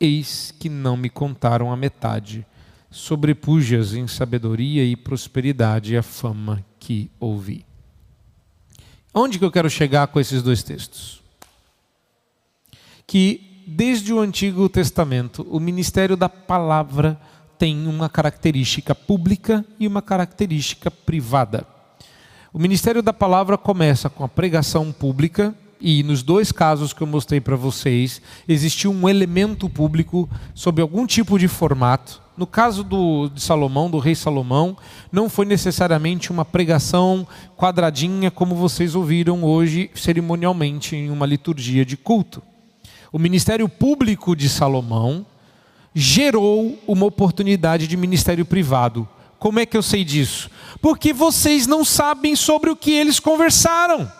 Eis 0.00 0.52
que 0.58 0.68
não 0.68 0.96
me 0.96 1.08
contaram 1.08 1.72
a 1.72 1.76
metade. 1.76 2.44
Sobrepujas 2.90 3.94
em 3.94 4.06
sabedoria 4.06 4.84
e 4.84 4.96
prosperidade 4.96 5.96
a 5.96 6.02
fama 6.02 6.64
que 6.78 7.10
ouvi. 7.18 7.64
Onde 9.14 9.38
que 9.38 9.44
eu 9.44 9.52
quero 9.52 9.70
chegar 9.70 10.06
com 10.08 10.18
esses 10.18 10.42
dois 10.42 10.62
textos? 10.62 11.22
Que 13.06 13.64
desde 13.66 14.12
o 14.12 14.20
Antigo 14.20 14.68
Testamento, 14.68 15.46
o 15.50 15.60
ministério 15.60 16.16
da 16.16 16.28
palavra 16.28 17.20
tem 17.62 17.86
uma 17.86 18.08
característica 18.08 18.92
pública 18.92 19.64
e 19.78 19.86
uma 19.86 20.02
característica 20.02 20.90
privada. 20.90 21.64
O 22.52 22.58
ministério 22.58 23.00
da 23.00 23.12
palavra 23.12 23.56
começa 23.56 24.10
com 24.10 24.24
a 24.24 24.28
pregação 24.28 24.90
pública, 24.90 25.54
e 25.80 26.02
nos 26.02 26.24
dois 26.24 26.50
casos 26.50 26.92
que 26.92 27.02
eu 27.02 27.06
mostrei 27.06 27.40
para 27.40 27.54
vocês, 27.54 28.20
existiu 28.48 28.90
um 28.90 29.08
elemento 29.08 29.68
público 29.68 30.28
sob 30.52 30.82
algum 30.82 31.06
tipo 31.06 31.38
de 31.38 31.46
formato. 31.46 32.20
No 32.36 32.48
caso 32.48 32.82
do, 32.82 33.28
de 33.28 33.40
Salomão, 33.40 33.88
do 33.88 34.00
rei 34.00 34.16
Salomão, 34.16 34.76
não 35.12 35.30
foi 35.30 35.46
necessariamente 35.46 36.32
uma 36.32 36.44
pregação 36.44 37.24
quadradinha 37.56 38.28
como 38.28 38.56
vocês 38.56 38.96
ouviram 38.96 39.44
hoje 39.44 39.88
cerimonialmente 39.94 40.96
em 40.96 41.10
uma 41.10 41.26
liturgia 41.26 41.84
de 41.84 41.96
culto. 41.96 42.42
O 43.12 43.20
ministério 43.20 43.68
público 43.68 44.34
de 44.34 44.48
Salomão 44.48 45.24
gerou 45.94 46.78
uma 46.86 47.06
oportunidade 47.06 47.86
de 47.86 47.96
ministério 47.96 48.44
privado. 48.44 49.08
Como 49.38 49.58
é 49.58 49.66
que 49.66 49.76
eu 49.76 49.82
sei 49.82 50.04
disso? 50.04 50.50
Porque 50.80 51.12
vocês 51.12 51.66
não 51.66 51.84
sabem 51.84 52.36
sobre 52.36 52.70
o 52.70 52.76
que 52.76 52.92
eles 52.92 53.18
conversaram. 53.18 54.10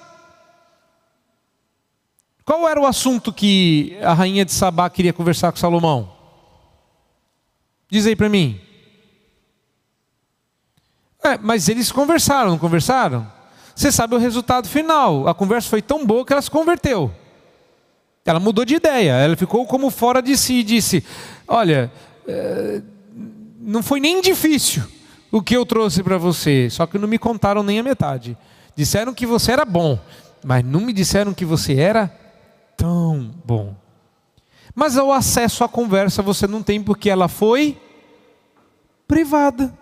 Qual 2.45 2.69
era 2.69 2.81
o 2.81 2.87
assunto 2.87 3.33
que 3.33 3.97
a 4.02 4.12
rainha 4.12 4.45
de 4.45 4.52
Sabá 4.52 4.91
queria 4.91 5.12
conversar 5.12 5.52
com 5.52 5.59
Salomão? 5.59 6.12
Diz 7.88 8.07
aí 8.07 8.17
para 8.17 8.29
mim. 8.29 8.61
É, 11.23 11.38
mas 11.38 11.69
eles 11.69 11.93
conversaram, 11.93 12.50
não 12.50 12.59
conversaram? 12.59 13.31
Você 13.75 13.93
sabe 13.93 14.14
o 14.14 14.19
resultado 14.19 14.69
final. 14.69 15.29
A 15.29 15.35
conversa 15.35 15.69
foi 15.69 15.81
tão 15.81 16.05
boa 16.05 16.26
que 16.26 16.33
ela 16.33 16.43
se 16.43 16.50
converteu. 16.50 17.14
Ela 18.25 18.41
mudou 18.41 18.64
de 18.64 18.75
ideia. 18.76 19.12
Ela 19.12 19.37
ficou 19.37 19.67
como 19.67 19.91
fora 19.91 20.23
de 20.23 20.37
si 20.37 20.55
e 20.55 20.62
disse: 20.62 21.05
Olha, 21.47 21.91
é, 22.26 22.83
não 23.61 23.83
foi 23.83 24.00
nem 24.00 24.21
difícil 24.21 24.83
o 25.31 25.43
que 25.43 25.57
eu 25.57 25.64
trouxe 25.64 26.02
para 26.02 26.19
você, 26.19 26.69
só 26.71 26.87
que 26.87 26.99
não 26.99 27.09
me 27.09 27.19
contaram 27.19 27.62
nem 27.62 27.79
a 27.79 27.83
metade. 27.83 28.37
Disseram 28.76 29.14
que 29.14 29.26
você 29.26 29.52
era 29.52 29.64
bom, 29.64 29.99
mas 30.45 30.64
não 30.64 30.81
me 30.81 30.93
disseram 30.93 31.33
que 31.33 31.45
você 31.45 31.75
era 31.75 32.14
tão 32.76 33.35
bom. 33.45 33.75
Mas 34.75 34.97
o 34.97 35.12
acesso 35.12 35.64
à 35.64 35.69
conversa 35.69 36.23
você 36.23 36.47
não 36.47 36.62
tem 36.62 36.83
porque 36.83 37.11
ela 37.11 37.29
foi 37.29 37.81
privada. 39.07 39.73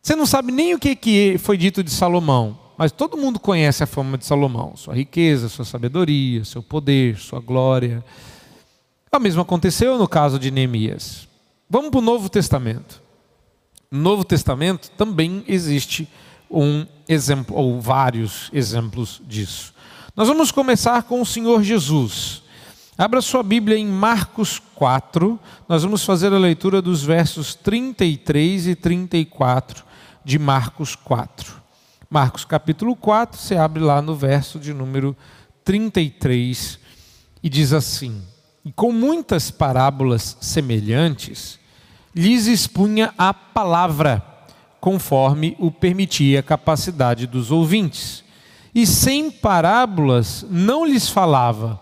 Você 0.00 0.16
não 0.16 0.26
sabe 0.26 0.50
nem 0.50 0.74
o 0.74 0.78
que 0.78 1.38
foi 1.38 1.56
dito 1.56 1.82
de 1.82 1.90
Salomão, 1.90 2.58
mas 2.76 2.92
todo 2.92 3.16
mundo 3.16 3.38
conhece 3.38 3.82
a 3.82 3.86
fama 3.86 4.16
de 4.16 4.24
Salomão, 4.24 4.76
sua 4.76 4.94
riqueza, 4.94 5.48
sua 5.48 5.64
sabedoria, 5.64 6.44
seu 6.44 6.62
poder, 6.62 7.16
sua 7.16 7.40
glória. 7.40 8.04
O 9.14 9.18
mesmo 9.18 9.42
aconteceu 9.42 9.98
no 9.98 10.08
caso 10.08 10.38
de 10.38 10.50
Neemias. 10.50 11.28
Vamos 11.68 11.90
para 11.90 11.98
o 11.98 12.02
Novo 12.02 12.28
Testamento. 12.28 13.02
No 13.90 14.00
Novo 14.00 14.24
Testamento 14.24 14.90
também 14.90 15.44
existe 15.46 16.08
um 16.50 16.86
exemplo, 17.08 17.56
ou 17.56 17.80
vários 17.80 18.50
exemplos 18.52 19.20
disso. 19.26 19.72
Nós 20.14 20.28
vamos 20.28 20.50
começar 20.50 21.02
com 21.04 21.20
o 21.20 21.26
Senhor 21.26 21.62
Jesus. 21.62 22.42
Abra 22.96 23.22
sua 23.22 23.42
Bíblia 23.42 23.78
em 23.78 23.86
Marcos 23.86 24.60
4, 24.74 25.40
nós 25.66 25.82
vamos 25.82 26.04
fazer 26.04 26.32
a 26.32 26.38
leitura 26.38 26.82
dos 26.82 27.02
versos 27.02 27.54
33 27.54 28.66
e 28.66 28.74
34 28.74 29.82
de 30.22 30.38
Marcos 30.38 30.94
4. 30.94 31.61
Marcos 32.12 32.44
capítulo 32.44 32.94
4, 32.94 33.40
você 33.40 33.56
abre 33.56 33.82
lá 33.82 34.02
no 34.02 34.14
verso 34.14 34.58
de 34.58 34.74
número 34.74 35.16
33 35.64 36.78
e 37.42 37.48
diz 37.48 37.72
assim: 37.72 38.20
E 38.62 38.70
com 38.70 38.92
muitas 38.92 39.50
parábolas 39.50 40.36
semelhantes, 40.38 41.58
lhes 42.14 42.48
expunha 42.48 43.14
a 43.16 43.32
palavra, 43.32 44.22
conforme 44.78 45.56
o 45.58 45.70
permitia 45.70 46.40
a 46.40 46.42
capacidade 46.42 47.26
dos 47.26 47.50
ouvintes 47.50 48.22
e 48.74 48.86
sem 48.86 49.30
parábolas 49.30 50.44
não 50.50 50.84
lhes 50.84 51.08
falava. 51.08 51.80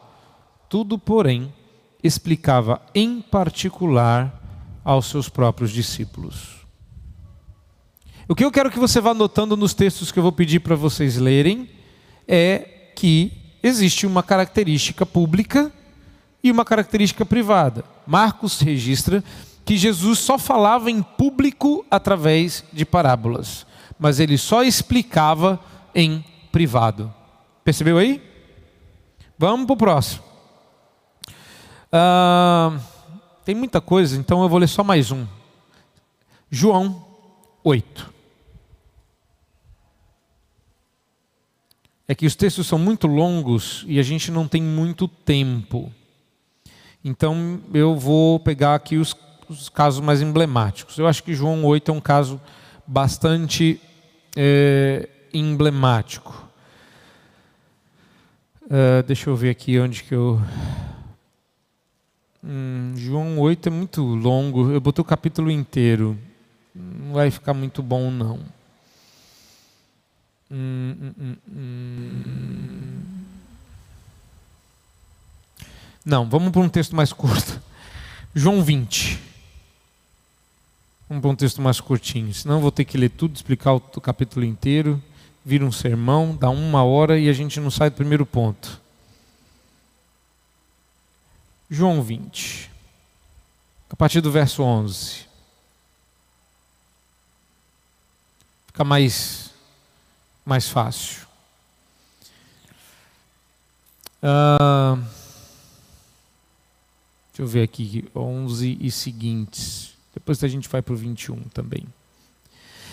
Tudo, 0.68 0.96
porém, 0.96 1.52
explicava 2.04 2.80
em 2.94 3.20
particular 3.20 4.80
aos 4.84 5.06
seus 5.06 5.28
próprios 5.28 5.72
discípulos. 5.72 6.59
O 8.30 8.34
que 8.36 8.44
eu 8.44 8.52
quero 8.52 8.70
que 8.70 8.78
você 8.78 9.00
vá 9.00 9.12
notando 9.12 9.56
nos 9.56 9.74
textos 9.74 10.12
que 10.12 10.18
eu 10.20 10.22
vou 10.22 10.30
pedir 10.30 10.60
para 10.60 10.76
vocês 10.76 11.16
lerem 11.16 11.68
é 12.28 12.92
que 12.94 13.32
existe 13.60 14.06
uma 14.06 14.22
característica 14.22 15.04
pública 15.04 15.72
e 16.40 16.48
uma 16.48 16.64
característica 16.64 17.26
privada. 17.26 17.84
Marcos 18.06 18.60
registra 18.60 19.24
que 19.64 19.76
Jesus 19.76 20.20
só 20.20 20.38
falava 20.38 20.92
em 20.92 21.02
público 21.02 21.84
através 21.90 22.62
de 22.72 22.84
parábolas, 22.84 23.66
mas 23.98 24.20
ele 24.20 24.38
só 24.38 24.62
explicava 24.62 25.58
em 25.92 26.24
privado. 26.52 27.12
Percebeu 27.64 27.98
aí? 27.98 28.22
Vamos 29.36 29.66
para 29.66 29.74
o 29.74 29.76
próximo. 29.76 30.22
Ah, 31.90 32.78
tem 33.44 33.56
muita 33.56 33.80
coisa, 33.80 34.16
então 34.16 34.40
eu 34.40 34.48
vou 34.48 34.60
ler 34.60 34.68
só 34.68 34.84
mais 34.84 35.10
um. 35.10 35.26
João 36.48 37.04
8. 37.64 38.19
É 42.10 42.14
que 42.16 42.26
os 42.26 42.34
textos 42.34 42.66
são 42.66 42.76
muito 42.76 43.06
longos 43.06 43.84
e 43.86 44.00
a 44.00 44.02
gente 44.02 44.32
não 44.32 44.48
tem 44.48 44.60
muito 44.60 45.06
tempo. 45.06 45.92
Então 47.04 47.60
eu 47.72 47.94
vou 47.94 48.40
pegar 48.40 48.74
aqui 48.74 48.96
os, 48.96 49.14
os 49.48 49.68
casos 49.68 50.00
mais 50.00 50.20
emblemáticos. 50.20 50.98
Eu 50.98 51.06
acho 51.06 51.22
que 51.22 51.32
João 51.32 51.64
8 51.64 51.88
é 51.88 51.94
um 51.94 52.00
caso 52.00 52.40
bastante 52.84 53.80
é, 54.36 55.08
emblemático. 55.32 56.48
Uh, 58.62 59.04
deixa 59.06 59.30
eu 59.30 59.36
ver 59.36 59.50
aqui 59.50 59.78
onde 59.78 60.02
que 60.02 60.12
eu. 60.12 60.42
Hum, 62.42 62.92
João 62.96 63.38
8 63.38 63.68
é 63.68 63.70
muito 63.70 64.02
longo. 64.02 64.72
Eu 64.72 64.80
botei 64.80 65.00
o 65.00 65.04
capítulo 65.04 65.48
inteiro. 65.48 66.18
Não 66.74 67.12
vai 67.12 67.30
ficar 67.30 67.54
muito 67.54 67.84
bom, 67.84 68.10
não. 68.10 68.40
Hum, 70.52 70.96
hum, 71.00 71.14
hum, 71.16 71.36
hum. 71.48 71.79
Não, 76.04 76.28
vamos 76.28 76.50
para 76.50 76.60
um 76.60 76.68
texto 76.68 76.94
mais 76.94 77.12
curto. 77.12 77.60
João 78.34 78.62
20. 78.62 79.18
Vamos 81.08 81.22
para 81.22 81.30
um 81.30 81.36
texto 81.36 81.60
mais 81.60 81.80
curtinho. 81.80 82.32
Senão 82.32 82.60
vou 82.60 82.70
ter 82.70 82.84
que 82.84 82.96
ler 82.96 83.10
tudo, 83.10 83.34
explicar 83.34 83.72
o 83.72 83.80
capítulo 83.80 84.44
inteiro 84.44 85.02
vira 85.44 85.64
um 85.64 85.72
sermão, 85.72 86.36
dá 86.36 86.50
uma 86.50 86.84
hora 86.84 87.18
e 87.18 87.28
a 87.28 87.32
gente 87.32 87.58
não 87.60 87.70
sai 87.70 87.90
do 87.90 87.96
primeiro 87.96 88.26
ponto. 88.26 88.80
João 91.68 92.02
20, 92.02 92.70
a 93.90 93.96
partir 93.96 94.20
do 94.20 94.30
verso 94.30 94.62
11. 94.62 95.28
Fica 98.66 98.84
mais, 98.84 99.50
mais 100.44 100.68
fácil. 100.68 101.26
Uh, 104.22 105.02
deixa 107.40 107.42
eu 107.42 107.46
ver 107.46 107.62
aqui, 107.62 108.04
11 108.14 108.78
e 108.80 108.90
seguintes. 108.90 109.94
Depois 110.12 110.44
a 110.44 110.48
gente 110.48 110.68
vai 110.68 110.82
para 110.82 110.92
o 110.92 110.96
21 110.96 111.36
também. 111.54 111.84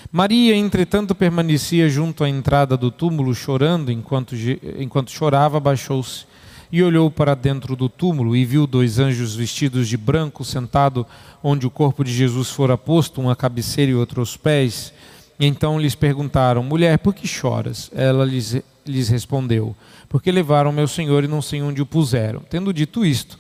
Maria, 0.10 0.56
entretanto, 0.56 1.14
permanecia 1.14 1.90
junto 1.90 2.24
à 2.24 2.30
entrada 2.30 2.78
do 2.78 2.90
túmulo, 2.90 3.36
chorando. 3.36 3.92
Enquanto, 3.92 4.36
enquanto 4.80 5.12
chorava, 5.12 5.60
baixou-se 5.60 6.26
e 6.72 6.82
olhou 6.82 7.12
para 7.12 7.36
dentro 7.36 7.76
do 7.76 7.90
túmulo 7.90 8.36
e 8.36 8.46
viu 8.46 8.66
dois 8.66 9.00
anjos 9.00 9.36
vestidos 9.36 9.88
de 9.88 9.98
branco 9.98 10.46
sentado 10.46 11.06
onde 11.44 11.68
o 11.68 11.72
corpo 11.72 12.04
de 12.04 12.14
Jesus 12.14 12.50
fora 12.50 12.78
posto, 12.78 13.20
um 13.22 13.30
à 13.30 13.36
cabeceira 13.36 13.92
e 13.92 13.96
outro 13.96 14.22
aos 14.22 14.38
pés. 14.38 14.94
Então 15.38 15.78
lhes 15.78 15.96
perguntaram: 15.96 16.64
Mulher, 16.64 17.00
por 17.00 17.14
que 17.14 17.28
choras? 17.28 17.92
Ela 17.94 18.24
lhes, 18.24 18.62
lhes 18.86 19.10
respondeu: 19.10 19.76
Porque 20.08 20.32
levaram 20.32 20.72
meu 20.72 20.88
Senhor 20.88 21.26
e 21.26 21.28
não 21.28 21.42
sei 21.42 21.62
onde 21.62 21.82
o 21.82 21.86
puseram. 21.86 22.42
Tendo 22.50 22.74
dito 22.74 23.06
isto, 23.06 23.38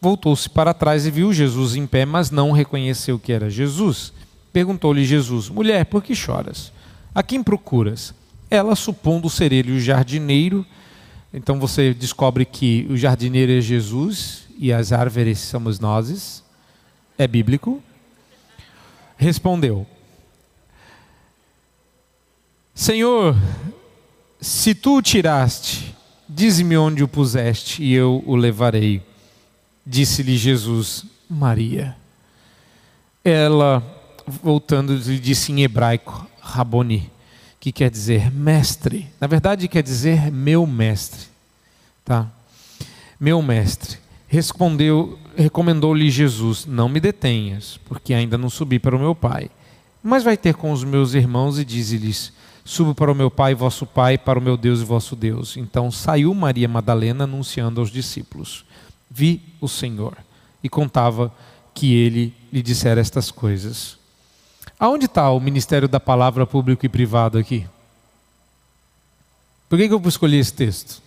voltou-se 0.00 0.48
para 0.48 0.72
trás 0.72 1.06
e 1.06 1.10
viu 1.10 1.32
Jesus 1.32 1.76
em 1.76 1.86
pé, 1.86 2.04
mas 2.04 2.30
não 2.30 2.52
reconheceu 2.52 3.18
que 3.18 3.32
era 3.32 3.50
Jesus. 3.50 4.12
Perguntou-lhe 4.52 5.04
Jesus: 5.04 5.48
Mulher, 5.48 5.84
por 5.84 6.02
que 6.02 6.14
choras? 6.14 6.72
A 7.14 7.22
quem 7.22 7.42
procuras? 7.42 8.14
Ela, 8.50 8.74
supondo 8.74 9.28
ser 9.30 9.52
ele 9.52 9.72
o 9.72 9.80
jardineiro, 9.80 10.66
então 11.32 11.60
você 11.60 11.94
descobre 11.94 12.44
que 12.44 12.86
o 12.90 12.96
jardineiro 12.96 13.52
é 13.52 13.60
Jesus 13.60 14.44
e 14.58 14.72
as 14.72 14.92
árvores 14.92 15.38
somos 15.38 15.78
nós. 15.78 16.42
É 17.16 17.28
bíblico. 17.28 17.82
Respondeu: 19.16 19.86
Senhor, 22.74 23.36
se 24.40 24.74
tu 24.74 24.96
o 24.96 25.02
tiraste, 25.02 25.94
dize-me 26.28 26.76
onde 26.76 27.04
o 27.04 27.08
puseste 27.08 27.82
e 27.82 27.92
eu 27.92 28.24
o 28.26 28.34
levarei. 28.34 29.09
Disse-lhe 29.86 30.36
Jesus: 30.36 31.04
Maria. 31.28 31.96
Ela 33.24 33.84
voltando, 34.26 34.92
ele 34.92 35.18
disse 35.18 35.52
em 35.52 35.62
hebraico, 35.62 36.26
Raboni, 36.40 37.10
que 37.58 37.72
quer 37.72 37.90
dizer 37.90 38.30
mestre. 38.30 39.06
Na 39.20 39.26
verdade, 39.26 39.68
quer 39.68 39.82
dizer 39.82 40.30
meu 40.30 40.66
mestre. 40.66 41.28
Tá? 42.04 42.26
Meu 43.18 43.42
mestre. 43.42 43.98
Respondeu, 44.26 45.18
recomendou-lhe 45.36 46.10
Jesus: 46.10 46.64
Não 46.64 46.88
me 46.88 47.00
detenhas, 47.00 47.78
porque 47.86 48.14
ainda 48.14 48.38
não 48.38 48.48
subi 48.48 48.78
para 48.78 48.96
o 48.96 48.98
meu 48.98 49.14
Pai. 49.14 49.50
Mas 50.02 50.22
vai 50.24 50.36
ter 50.36 50.54
com 50.54 50.72
os 50.72 50.84
meus 50.84 51.14
irmãos 51.14 51.58
e 51.58 51.64
dize-lhes: 51.64 52.32
Subo 52.64 52.94
para 52.94 53.10
o 53.10 53.14
meu 53.14 53.30
Pai, 53.30 53.54
vosso 53.54 53.84
Pai, 53.84 54.16
para 54.16 54.38
o 54.38 54.42
meu 54.42 54.56
Deus 54.56 54.80
e 54.80 54.84
vosso 54.84 55.16
Deus. 55.16 55.56
Então 55.56 55.90
saiu 55.90 56.32
Maria 56.32 56.68
Madalena 56.68 57.24
anunciando 57.24 57.80
aos 57.80 57.90
discípulos: 57.90 58.64
Vi 59.10 59.42
o 59.60 59.68
Senhor. 59.68 60.16
E 60.62 60.68
contava 60.68 61.32
que 61.74 61.94
ele 61.94 62.34
lhe 62.52 62.62
dissera 62.62 63.00
estas 63.00 63.30
coisas. 63.30 63.98
Aonde 64.78 65.06
está 65.06 65.30
o 65.30 65.40
ministério 65.40 65.88
da 65.88 65.98
palavra 65.98 66.46
público 66.46 66.84
e 66.86 66.88
privado 66.88 67.38
aqui? 67.38 67.66
Por 69.68 69.78
que, 69.78 69.84
eu 69.84 70.02
escolhi 70.06 70.38
esse 70.38 70.52
texto? 70.52 71.02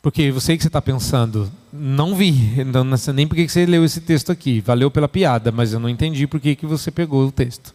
Porque 0.00 0.22
eu 0.22 0.40
sei 0.40 0.56
que 0.56 0.62
você 0.62 0.68
está 0.68 0.82
pensando, 0.82 1.50
não 1.72 2.14
vi, 2.14 2.58
então 2.58 2.82
não 2.82 2.96
nem 3.14 3.26
por 3.26 3.36
que 3.36 3.48
você 3.48 3.64
leu 3.66 3.84
esse 3.84 4.00
texto 4.00 4.32
aqui. 4.32 4.60
Valeu 4.60 4.90
pela 4.90 5.08
piada, 5.08 5.52
mas 5.52 5.72
eu 5.72 5.78
não 5.78 5.88
entendi 5.88 6.26
por 6.26 6.40
que, 6.40 6.56
que 6.56 6.66
você 6.66 6.90
pegou 6.90 7.26
o 7.26 7.32
texto. 7.32 7.74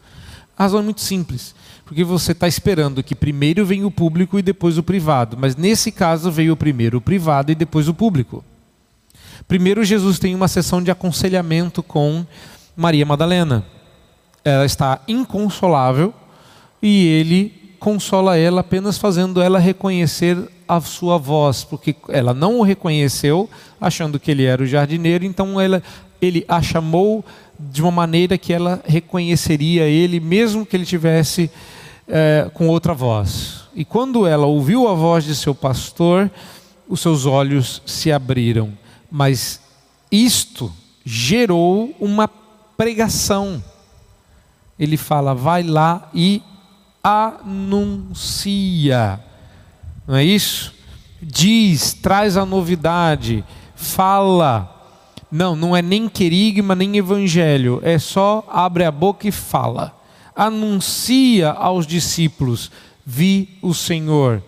A 0.57 0.63
razão 0.63 0.79
é 0.79 0.83
muito 0.83 1.01
simples. 1.01 1.55
Porque 1.85 2.03
você 2.03 2.33
está 2.33 2.47
esperando 2.47 3.01
que 3.01 3.15
primeiro 3.15 3.65
venha 3.65 3.87
o 3.87 3.91
público 3.91 4.37
e 4.37 4.41
depois 4.41 4.77
o 4.77 4.83
privado. 4.83 5.37
Mas 5.39 5.55
nesse 5.55 5.89
caso 5.89 6.29
veio 6.29 6.57
primeiro 6.57 6.97
o 6.97 7.01
privado 7.01 7.49
e 7.51 7.55
depois 7.55 7.87
o 7.87 7.93
público. 7.93 8.43
Primeiro, 9.47 9.83
Jesus 9.83 10.19
tem 10.19 10.35
uma 10.35 10.47
sessão 10.47 10.81
de 10.81 10.91
aconselhamento 10.91 11.81
com 11.81 12.25
Maria 12.75 13.05
Madalena 13.05 13.65
ela 14.47 14.65
está 14.65 15.01
inconsolável 15.07 16.13
e 16.81 17.05
ele 17.05 17.75
consola 17.79 18.37
ela 18.37 18.61
apenas 18.61 18.97
fazendo 18.97 19.41
ela 19.41 19.59
reconhecer 19.59 20.37
a 20.67 20.79
sua 20.81 21.17
voz, 21.17 21.63
porque 21.63 21.95
ela 22.09 22.33
não 22.33 22.59
o 22.59 22.63
reconheceu, 22.63 23.49
achando 23.79 24.19
que 24.19 24.31
ele 24.31 24.43
era 24.43 24.63
o 24.63 24.65
jardineiro, 24.65 25.23
então 25.23 25.59
ela, 25.59 25.81
ele 26.21 26.43
a 26.47 26.61
chamou 26.61 27.23
de 27.59 27.81
uma 27.81 27.91
maneira 27.91 28.37
que 28.37 28.51
ela 28.53 28.81
reconheceria 28.85 29.83
ele, 29.83 30.19
mesmo 30.19 30.65
que 30.65 30.75
ele 30.75 30.85
tivesse 30.85 31.49
é, 32.07 32.49
com 32.53 32.67
outra 32.67 32.93
voz. 32.93 33.61
E 33.75 33.85
quando 33.85 34.25
ela 34.25 34.45
ouviu 34.45 34.87
a 34.87 34.93
voz 34.93 35.23
de 35.23 35.35
seu 35.35 35.53
pastor, 35.53 36.29
os 36.87 36.99
seus 36.99 37.25
olhos 37.25 37.81
se 37.85 38.11
abriram. 38.11 38.71
Mas 39.09 39.61
isto 40.11 40.71
gerou 41.05 41.95
uma 41.99 42.27
pregação 42.27 43.63
ele 44.79 44.97
fala: 44.97 45.33
vai 45.33 45.63
lá 45.63 46.09
e 46.13 46.41
anuncia. 47.03 47.59
Não 50.07 50.15
é 50.15 50.23
isso? 50.23 50.73
Diz, 51.21 51.93
traz 51.93 52.37
a 52.37 52.45
novidade, 52.45 53.43
fala. 53.75 54.73
Não, 55.29 55.57
não 55.57 55.75
é 55.75 55.81
nem 55.81 56.07
querigma, 56.07 56.73
nem 56.73 56.95
evangelho, 56.95 57.81
é 57.83 57.99
só 57.99 58.47
abre 58.49 58.85
a 58.85 58.91
boca 58.91 59.27
e 59.27 59.31
fala. 59.31 59.93
Anuncia 60.35 61.49
aos 61.51 61.85
discípulos: 61.87 62.71
vi 63.05 63.57
o 63.61 63.73
Senhor. 63.73 64.41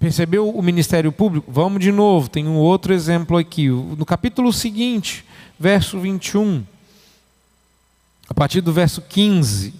Percebeu 0.00 0.48
o 0.48 0.62
ministério 0.62 1.12
público? 1.12 1.52
Vamos 1.52 1.80
de 1.80 1.92
novo, 1.92 2.28
tem 2.28 2.48
um 2.48 2.56
outro 2.56 2.92
exemplo 2.92 3.36
aqui. 3.36 3.68
No 3.68 4.04
capítulo 4.06 4.52
seguinte, 4.52 5.24
verso 5.58 6.00
21 6.00 6.64
a 8.30 8.32
partir 8.32 8.60
do 8.60 8.72
verso 8.72 9.02
15. 9.02 9.74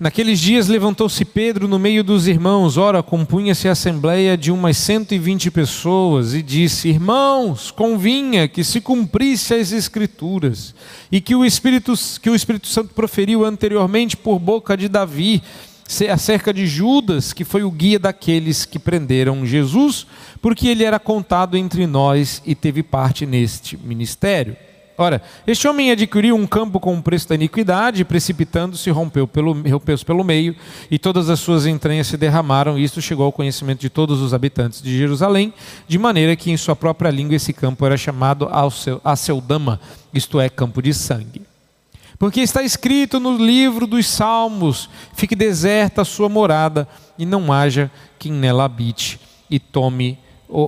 Naqueles 0.00 0.38
dias 0.38 0.68
levantou-se 0.68 1.24
Pedro 1.24 1.66
no 1.66 1.78
meio 1.78 2.04
dos 2.04 2.28
irmãos, 2.28 2.76
ora, 2.76 3.02
compunha-se 3.02 3.68
a 3.68 3.72
assembleia 3.72 4.36
de 4.36 4.52
umas 4.52 4.76
cento 4.76 5.12
e 5.12 5.18
vinte 5.18 5.50
pessoas, 5.50 6.34
e 6.34 6.42
disse: 6.42 6.88
Irmãos, 6.88 7.70
convinha 7.70 8.46
que 8.46 8.62
se 8.62 8.80
cumprisse 8.80 9.54
as 9.54 9.72
Escrituras, 9.72 10.74
e 11.10 11.20
que 11.20 11.34
o 11.34 11.44
Espírito, 11.44 11.94
que 12.22 12.30
o 12.30 12.34
Espírito 12.34 12.68
Santo 12.68 12.94
proferiu 12.94 13.44
anteriormente 13.44 14.16
por 14.16 14.38
boca 14.38 14.76
de 14.76 14.88
Davi, 14.88 15.42
acerca 16.12 16.52
de 16.52 16.66
Judas, 16.66 17.32
que 17.32 17.42
foi 17.42 17.64
o 17.64 17.70
guia 17.70 17.98
daqueles 17.98 18.64
que 18.64 18.78
prenderam 18.78 19.46
Jesus, 19.46 20.06
porque 20.40 20.68
ele 20.68 20.84
era 20.84 21.00
contado 21.00 21.56
entre 21.56 21.86
nós 21.86 22.42
e 22.44 22.54
teve 22.54 22.82
parte 22.82 23.24
neste 23.24 23.76
ministério. 23.76 24.54
Ora, 25.00 25.22
este 25.46 25.68
homem 25.68 25.92
adquiriu 25.92 26.34
um 26.34 26.44
campo 26.44 26.80
com 26.80 26.98
o 26.98 27.00
preço 27.00 27.28
da 27.28 27.36
iniquidade, 27.36 28.04
precipitando-se, 28.04 28.90
rompeu 28.90 29.28
pelo, 29.28 29.52
rompeu-se 29.52 30.04
pelo 30.04 30.24
meio, 30.24 30.56
e 30.90 30.98
todas 30.98 31.30
as 31.30 31.38
suas 31.38 31.66
entranhas 31.66 32.08
se 32.08 32.16
derramaram, 32.16 32.76
e 32.76 32.82
isto 32.82 33.00
chegou 33.00 33.24
ao 33.24 33.30
conhecimento 33.30 33.78
de 33.78 33.88
todos 33.88 34.20
os 34.20 34.34
habitantes 34.34 34.82
de 34.82 34.98
Jerusalém, 34.98 35.54
de 35.86 35.96
maneira 35.98 36.34
que 36.34 36.50
em 36.50 36.56
sua 36.56 36.74
própria 36.74 37.10
língua 37.10 37.36
esse 37.36 37.52
campo 37.52 37.86
era 37.86 37.96
chamado 37.96 38.50
Aceldama, 39.04 39.78
isto 40.12 40.40
é, 40.40 40.48
campo 40.48 40.82
de 40.82 40.92
sangue. 40.92 41.42
Porque 42.18 42.40
está 42.40 42.64
escrito 42.64 43.20
no 43.20 43.36
livro 43.36 43.86
dos 43.86 44.04
Salmos: 44.08 44.90
fique 45.14 45.36
deserta 45.36 46.02
a 46.02 46.04
sua 46.04 46.28
morada, 46.28 46.88
e 47.16 47.24
não 47.24 47.52
haja 47.52 47.88
quem 48.18 48.32
nela 48.32 48.64
habite, 48.64 49.20
e 49.48 49.60
tome, 49.60 50.18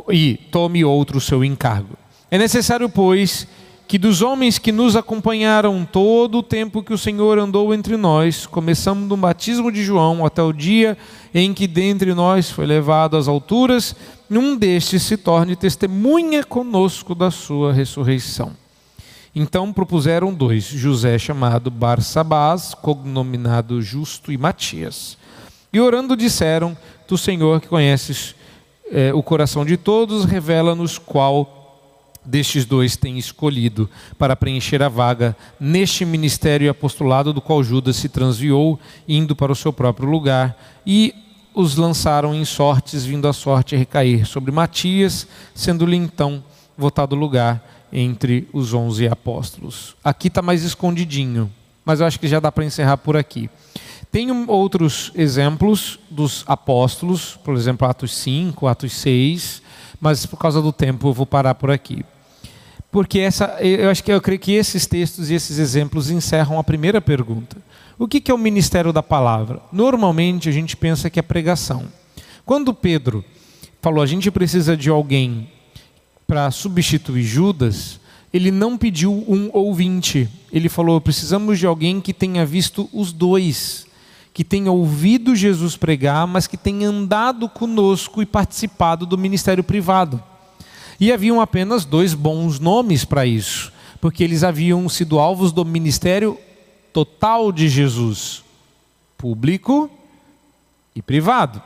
e 0.08 0.36
tome 0.52 0.84
outro 0.84 1.18
o 1.18 1.20
seu 1.20 1.44
encargo. 1.44 1.98
É 2.30 2.38
necessário, 2.38 2.88
pois, 2.88 3.48
que 3.90 3.98
dos 3.98 4.22
homens 4.22 4.56
que 4.56 4.70
nos 4.70 4.94
acompanharam 4.94 5.84
todo 5.84 6.38
o 6.38 6.42
tempo 6.44 6.80
que 6.80 6.92
o 6.92 6.96
Senhor 6.96 7.40
andou 7.40 7.74
entre 7.74 7.96
nós, 7.96 8.46
começando 8.46 9.08
do 9.08 9.16
batismo 9.16 9.72
de 9.72 9.82
João 9.82 10.24
até 10.24 10.40
o 10.40 10.52
dia 10.52 10.96
em 11.34 11.52
que 11.52 11.66
dentre 11.66 12.14
nós 12.14 12.48
foi 12.48 12.66
levado 12.66 13.16
às 13.16 13.26
alturas, 13.26 13.96
um 14.30 14.56
destes 14.56 15.02
se 15.02 15.16
torne 15.16 15.56
testemunha 15.56 16.44
conosco 16.44 17.16
da 17.16 17.32
sua 17.32 17.72
ressurreição. 17.72 18.52
Então 19.34 19.72
propuseram 19.72 20.32
dois, 20.32 20.66
José 20.66 21.18
chamado 21.18 21.68
Barsabás, 21.68 22.74
cognominado 22.74 23.82
Justo, 23.82 24.30
e 24.30 24.38
Matias. 24.38 25.18
E 25.72 25.80
orando 25.80 26.16
disseram, 26.16 26.78
Tu 27.08 27.18
Senhor 27.18 27.60
que 27.60 27.66
conheces 27.66 28.36
é, 28.88 29.12
o 29.12 29.20
coração 29.20 29.64
de 29.64 29.76
todos, 29.76 30.24
revela-nos 30.24 30.96
qual 30.96 31.59
destes 32.24 32.64
dois 32.64 32.96
tem 32.96 33.18
escolhido 33.18 33.88
para 34.18 34.36
preencher 34.36 34.82
a 34.82 34.88
vaga 34.88 35.36
neste 35.58 36.04
ministério 36.04 36.66
e 36.66 36.68
apostolado 36.68 37.32
do 37.32 37.40
qual 37.40 37.62
Judas 37.62 37.96
se 37.96 38.08
transviou, 38.08 38.78
indo 39.08 39.34
para 39.34 39.52
o 39.52 39.56
seu 39.56 39.72
próprio 39.72 40.08
lugar, 40.08 40.56
e 40.86 41.14
os 41.54 41.76
lançaram 41.76 42.34
em 42.34 42.44
sortes, 42.44 43.04
vindo 43.04 43.26
a 43.26 43.32
sorte 43.32 43.76
recair 43.76 44.24
sobre 44.26 44.52
Matias, 44.52 45.26
sendo-lhe 45.54 45.96
então 45.96 46.42
votado 46.76 47.14
lugar 47.14 47.88
entre 47.92 48.48
os 48.52 48.72
onze 48.72 49.08
apóstolos. 49.08 49.96
Aqui 50.02 50.28
está 50.28 50.40
mais 50.40 50.62
escondidinho, 50.62 51.50
mas 51.84 52.00
eu 52.00 52.06
acho 52.06 52.20
que 52.20 52.28
já 52.28 52.38
dá 52.38 52.52
para 52.52 52.64
encerrar 52.64 52.96
por 52.98 53.16
aqui. 53.16 53.50
Tem 54.12 54.30
outros 54.48 55.12
exemplos 55.14 55.98
dos 56.10 56.42
apóstolos, 56.46 57.38
por 57.44 57.54
exemplo, 57.54 57.86
Atos 57.86 58.12
5, 58.16 58.66
Atos 58.66 58.92
6, 58.92 59.62
mas 60.00 60.24
por 60.26 60.38
causa 60.38 60.62
do 60.62 60.72
tempo 60.72 61.08
eu 61.08 61.12
vou 61.12 61.26
parar 61.26 61.54
por 61.54 61.70
aqui. 61.70 62.04
Porque 62.90 63.20
essa, 63.20 63.58
eu 63.60 63.88
acho 63.88 64.02
que 64.02 64.10
eu 64.10 64.20
creio 64.20 64.40
que 64.40 64.52
esses 64.52 64.86
textos 64.86 65.30
e 65.30 65.34
esses 65.34 65.58
exemplos 65.58 66.10
encerram 66.10 66.58
a 66.58 66.64
primeira 66.64 67.00
pergunta. 67.00 67.56
O 67.98 68.08
que 68.08 68.30
é 68.30 68.34
o 68.34 68.38
ministério 68.38 68.92
da 68.92 69.02
palavra? 69.02 69.60
Normalmente 69.70 70.48
a 70.48 70.52
gente 70.52 70.76
pensa 70.76 71.10
que 71.10 71.20
é 71.20 71.22
pregação. 71.22 71.84
Quando 72.44 72.74
Pedro 72.74 73.24
falou 73.80 74.02
a 74.02 74.06
gente 74.06 74.30
precisa 74.30 74.76
de 74.76 74.88
alguém 74.88 75.48
para 76.26 76.50
substituir 76.50 77.22
Judas, 77.22 78.00
ele 78.32 78.50
não 78.50 78.78
pediu 78.78 79.12
um 79.12 79.50
ouvinte. 79.52 80.28
Ele 80.52 80.68
falou: 80.68 81.00
precisamos 81.00 81.58
de 81.58 81.66
alguém 81.66 82.00
que 82.00 82.12
tenha 82.12 82.46
visto 82.46 82.88
os 82.92 83.12
dois, 83.12 83.86
que 84.32 84.44
tenha 84.44 84.70
ouvido 84.70 85.34
Jesus 85.34 85.76
pregar, 85.76 86.26
mas 86.26 86.46
que 86.46 86.56
tenha 86.56 86.88
andado 86.88 87.48
conosco 87.48 88.22
e 88.22 88.26
participado 88.26 89.04
do 89.04 89.18
ministério 89.18 89.64
privado. 89.64 90.22
E 90.98 91.12
haviam 91.12 91.40
apenas 91.40 91.84
dois 91.84 92.14
bons 92.14 92.58
nomes 92.60 93.04
para 93.04 93.26
isso, 93.26 93.72
porque 94.00 94.22
eles 94.22 94.44
haviam 94.44 94.88
sido 94.88 95.18
alvos 95.18 95.52
do 95.52 95.64
ministério 95.64 96.38
total 96.92 97.50
de 97.50 97.68
Jesus: 97.68 98.44
público 99.16 99.90
e 100.94 101.02
privado. 101.02 101.62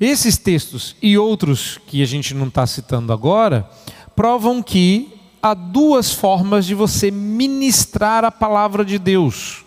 Esses 0.00 0.36
textos 0.36 0.96
e 1.00 1.16
outros 1.16 1.78
que 1.86 2.02
a 2.02 2.06
gente 2.06 2.34
não 2.34 2.48
está 2.48 2.66
citando 2.66 3.12
agora 3.12 3.68
provam 4.14 4.62
que 4.62 5.12
há 5.42 5.54
duas 5.54 6.12
formas 6.12 6.66
de 6.66 6.74
você 6.74 7.10
ministrar 7.10 8.24
a 8.24 8.30
palavra 8.30 8.84
de 8.84 8.98
Deus: 8.98 9.63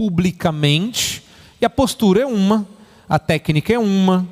publicamente, 0.00 1.22
e 1.60 1.66
a 1.66 1.68
postura 1.68 2.22
é 2.22 2.26
uma, 2.26 2.66
a 3.06 3.18
técnica 3.18 3.74
é 3.74 3.78
uma, 3.78 4.26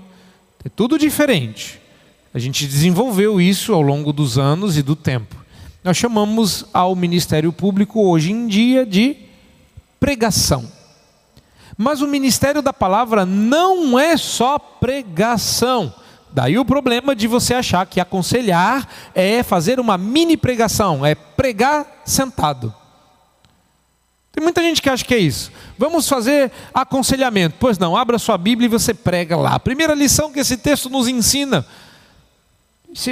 é 0.65 0.69
tudo 0.71 0.99
diferente. 0.99 1.79
A 2.33 2.39
gente 2.39 2.67
desenvolveu 2.67 3.39
isso 3.39 3.75
ao 3.75 3.83
longo 3.83 4.11
dos 4.11 4.39
anos 4.39 4.79
e 4.79 4.83
do 4.83 4.97
tempo. 4.97 5.37
Nós 5.85 5.99
chamamos 5.99 6.65
ao 6.73 6.97
ministério 6.97 7.53
público 7.53 8.01
hoje 8.01 8.33
em 8.33 8.47
dia 8.47 8.87
de 8.87 9.15
pregação. 10.01 10.73
Mas 11.77 12.01
o 12.01 12.09
ministério 12.09 12.63
da 12.63 12.73
palavra 12.73 13.27
não 13.27 13.99
é 13.99 14.17
só 14.17 14.59
pregação. 14.59 15.93
Daí 16.33 16.59
o 16.59 16.65
problema 16.65 17.15
de 17.15 17.27
você 17.27 17.53
achar 17.53 17.85
que 17.85 18.01
aconselhar 18.01 18.89
é 19.15 19.43
fazer 19.43 19.79
uma 19.79 19.99
mini 19.99 20.39
pregação, 20.39 21.05
é 21.05 21.15
pregar 21.15 22.01
sentado. 22.07 22.75
Tem 24.39 24.43
muita 24.45 24.63
gente 24.63 24.81
que 24.81 24.89
acha 24.89 25.05
que 25.05 25.13
é 25.13 25.19
isso. 25.19 25.51
Vamos 25.77 26.09
fazer 26.09 26.53
aconselhamento. 26.73 27.57
Pois 27.59 27.77
não, 27.77 27.97
abra 27.97 28.21
sua 28.21 28.39
Bíblia 28.39 28.67
e 28.67 28.69
você 28.69 28.95
prega 28.95 29.37
lá. 29.37 29.57
A 29.57 29.59
primeira 29.59 29.95
lição 29.95 30.31
que 30.31 30.39
esse 30.39 30.57
texto 30.57 30.89
nos 30.89 31.09
ensina. 31.09 31.67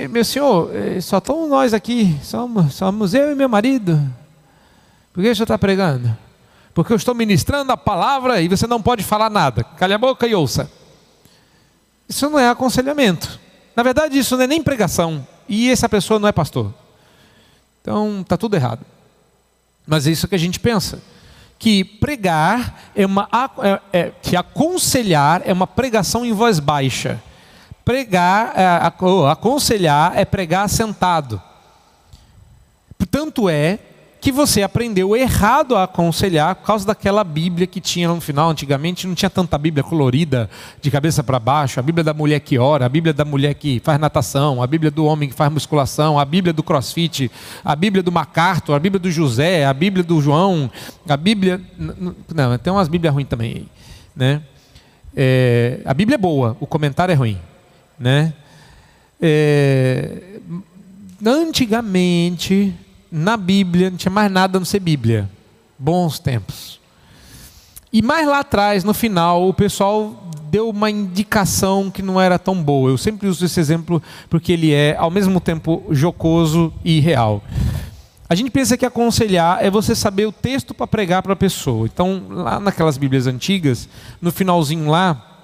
Meu 0.08 0.24
senhor, 0.24 0.70
eh, 0.72 1.00
só 1.00 1.18
estamos 1.18 1.50
nós 1.50 1.74
aqui, 1.74 2.16
somos, 2.22 2.74
somos 2.74 3.12
eu 3.12 3.32
e 3.32 3.34
meu 3.34 3.48
marido. 3.48 4.00
Por 5.12 5.20
que 5.20 5.28
o 5.28 5.34
senhor 5.34 5.46
está 5.46 5.58
pregando? 5.58 6.16
Porque 6.72 6.92
eu 6.92 6.96
estou 6.96 7.12
ministrando 7.12 7.72
a 7.72 7.76
palavra 7.76 8.40
e 8.40 8.46
você 8.46 8.68
não 8.68 8.80
pode 8.80 9.02
falar 9.02 9.28
nada. 9.28 9.64
Calhe 9.64 9.94
a 9.94 9.98
boca 9.98 10.28
e 10.28 10.34
ouça. 10.36 10.70
Isso 12.08 12.30
não 12.30 12.38
é 12.38 12.48
aconselhamento. 12.48 13.40
Na 13.74 13.82
verdade, 13.82 14.16
isso 14.16 14.36
não 14.36 14.44
é 14.44 14.46
nem 14.46 14.62
pregação. 14.62 15.26
E 15.48 15.72
essa 15.72 15.88
pessoa 15.88 16.20
não 16.20 16.28
é 16.28 16.32
pastor. 16.32 16.72
Então, 17.82 18.20
está 18.20 18.36
tudo 18.36 18.54
errado. 18.54 18.86
Mas 19.84 20.06
é 20.06 20.12
isso 20.12 20.28
que 20.28 20.36
a 20.36 20.38
gente 20.38 20.60
pensa. 20.60 21.00
Que 21.58 21.84
pregar 21.84 22.90
é 22.94 23.06
uma. 23.06 23.28
É, 23.62 23.80
é, 23.98 24.12
que 24.22 24.36
aconselhar 24.36 25.42
é 25.44 25.52
uma 25.52 25.66
pregação 25.66 26.24
em 26.24 26.32
voz 26.32 26.60
baixa. 26.60 27.22
Pregar, 27.84 28.52
é, 28.56 28.66
aconselhar 29.30 30.16
é 30.16 30.24
pregar 30.24 30.68
sentado. 30.68 31.40
Tanto 33.10 33.48
é 33.48 33.78
que 34.20 34.32
você 34.32 34.62
aprendeu 34.62 35.16
errado 35.16 35.76
a 35.76 35.84
aconselhar 35.84 36.54
por 36.56 36.66
causa 36.66 36.86
daquela 36.86 37.22
Bíblia 37.22 37.66
que 37.66 37.80
tinha 37.80 38.08
no 38.08 38.20
final. 38.20 38.50
Antigamente 38.50 39.06
não 39.06 39.14
tinha 39.14 39.30
tanta 39.30 39.56
Bíblia 39.58 39.84
colorida, 39.84 40.50
de 40.80 40.90
cabeça 40.90 41.22
para 41.22 41.38
baixo, 41.38 41.78
a 41.78 41.82
Bíblia 41.82 42.02
da 42.02 42.14
mulher 42.14 42.40
que 42.40 42.58
ora, 42.58 42.86
a 42.86 42.88
Bíblia 42.88 43.12
da 43.12 43.24
mulher 43.24 43.54
que 43.54 43.80
faz 43.80 44.00
natação, 44.00 44.62
a 44.62 44.66
Bíblia 44.66 44.90
do 44.90 45.04
homem 45.04 45.28
que 45.28 45.34
faz 45.34 45.52
musculação, 45.52 46.18
a 46.18 46.24
Bíblia 46.24 46.52
do 46.52 46.62
crossfit, 46.62 47.30
a 47.64 47.76
Bíblia 47.76 48.02
do 48.02 48.10
MacArthur, 48.10 48.74
a 48.74 48.78
Bíblia 48.78 48.98
do 48.98 49.10
José, 49.10 49.64
a 49.64 49.74
Bíblia 49.74 50.02
do 50.02 50.20
João, 50.20 50.70
a 51.08 51.16
Bíblia. 51.16 51.60
Não, 51.78 52.58
tem 52.58 52.72
umas 52.72 52.88
Bíblias 52.88 53.12
ruins 53.12 53.28
também. 53.28 53.68
Né? 54.14 54.42
É, 55.14 55.80
a 55.84 55.94
Bíblia 55.94 56.16
é 56.16 56.18
boa, 56.18 56.56
o 56.58 56.66
comentário 56.66 57.12
é 57.12 57.14
ruim. 57.14 57.38
Né? 57.98 58.32
É, 59.20 60.38
antigamente 61.24 62.74
na 63.10 63.36
Bíblia, 63.36 63.90
não 63.90 63.96
tinha 63.96 64.10
mais 64.10 64.30
nada 64.30 64.58
a 64.58 64.60
não 64.60 64.64
ser 64.64 64.80
Bíblia. 64.80 65.28
Bons 65.78 66.18
tempos. 66.18 66.80
E 67.92 68.02
mais 68.02 68.26
lá 68.26 68.40
atrás, 68.40 68.84
no 68.84 68.92
final, 68.92 69.48
o 69.48 69.54
pessoal 69.54 70.28
deu 70.50 70.68
uma 70.68 70.90
indicação 70.90 71.90
que 71.90 72.02
não 72.02 72.20
era 72.20 72.38
tão 72.38 72.62
boa. 72.62 72.90
Eu 72.90 72.98
sempre 72.98 73.28
uso 73.28 73.44
esse 73.44 73.58
exemplo 73.58 74.02
porque 74.28 74.52
ele 74.52 74.72
é, 74.72 74.96
ao 74.98 75.10
mesmo 75.10 75.40
tempo, 75.40 75.84
jocoso 75.90 76.72
e 76.84 77.00
real. 77.00 77.42
A 78.28 78.34
gente 78.34 78.50
pensa 78.50 78.76
que 78.76 78.84
aconselhar 78.84 79.64
é 79.64 79.70
você 79.70 79.94
saber 79.94 80.26
o 80.26 80.32
texto 80.32 80.74
para 80.74 80.86
pregar 80.86 81.22
para 81.22 81.32
a 81.32 81.36
pessoa. 81.36 81.86
Então, 81.86 82.22
lá 82.28 82.58
naquelas 82.58 82.98
Bíblias 82.98 83.26
antigas, 83.26 83.88
no 84.20 84.32
finalzinho 84.32 84.90
lá, 84.90 85.36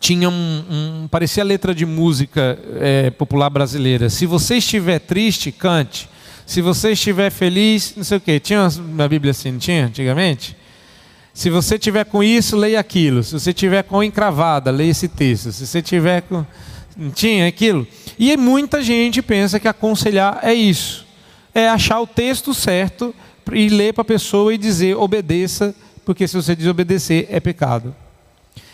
tinha 0.00 0.28
um, 0.28 0.64
um 0.70 1.08
parecia 1.08 1.44
letra 1.44 1.74
de 1.74 1.84
música 1.84 2.58
é, 2.80 3.10
popular 3.10 3.50
brasileira. 3.50 4.08
Se 4.08 4.26
você 4.26 4.56
estiver 4.56 4.98
triste, 4.98 5.52
cante. 5.52 6.08
Se 6.46 6.60
você 6.60 6.92
estiver 6.92 7.30
feliz, 7.30 7.94
não 7.96 8.04
sei 8.04 8.18
o 8.18 8.20
quê. 8.20 8.38
Tinha 8.38 8.68
uma 8.68 9.08
Bíblia 9.08 9.30
assim, 9.30 9.52
não 9.52 9.58
tinha 9.58 9.86
antigamente? 9.86 10.56
Se 11.32 11.50
você 11.50 11.78
tiver 11.78 12.04
com 12.04 12.22
isso, 12.22 12.56
leia 12.56 12.78
aquilo. 12.78 13.22
Se 13.24 13.32
você 13.32 13.52
tiver 13.52 13.82
com 13.82 14.02
encravada, 14.02 14.70
leia 14.70 14.90
esse 14.90 15.08
texto. 15.08 15.50
Se 15.50 15.66
você 15.66 15.82
tiver 15.82 16.22
com. 16.22 16.46
Não 16.96 17.10
tinha 17.10 17.48
aquilo? 17.48 17.86
E 18.16 18.36
muita 18.36 18.80
gente 18.82 19.20
pensa 19.20 19.58
que 19.58 19.66
aconselhar 19.66 20.38
é 20.42 20.54
isso. 20.54 21.04
É 21.52 21.68
achar 21.68 22.00
o 22.00 22.06
texto 22.06 22.54
certo 22.54 23.12
e 23.52 23.68
ler 23.68 23.92
para 23.92 24.02
a 24.02 24.04
pessoa 24.04 24.54
e 24.54 24.58
dizer 24.58 24.96
obedeça, 24.96 25.74
porque 26.04 26.28
se 26.28 26.36
você 26.36 26.54
desobedecer 26.54 27.26
é 27.28 27.40
pecado. 27.40 27.94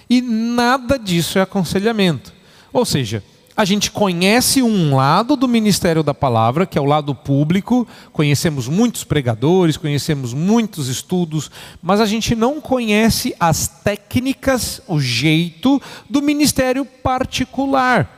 E 0.09 0.21
nada 0.21 0.99
disso 0.99 1.39
é 1.39 1.43
aconselhamento. 1.43 2.33
Ou 2.73 2.85
seja, 2.85 3.23
a 3.61 3.65
gente 3.67 3.91
conhece 3.91 4.63
um 4.63 4.97
lado 4.97 5.37
do 5.37 5.47
ministério 5.47 6.03
da 6.03 6.15
palavra, 6.15 6.65
que 6.65 6.79
é 6.79 6.81
o 6.81 6.87
lado 6.87 7.15
público, 7.15 7.87
conhecemos 8.11 8.67
muitos 8.67 9.05
pregadores, 9.05 9.77
conhecemos 9.77 10.33
muitos 10.33 10.89
estudos, 10.89 11.51
mas 11.83 12.01
a 12.01 12.07
gente 12.07 12.35
não 12.35 12.59
conhece 12.59 13.37
as 13.39 13.69
técnicas, 13.69 14.81
o 14.89 14.99
jeito 14.99 15.79
do 16.09 16.23
ministério 16.23 16.87
particular. 16.87 18.09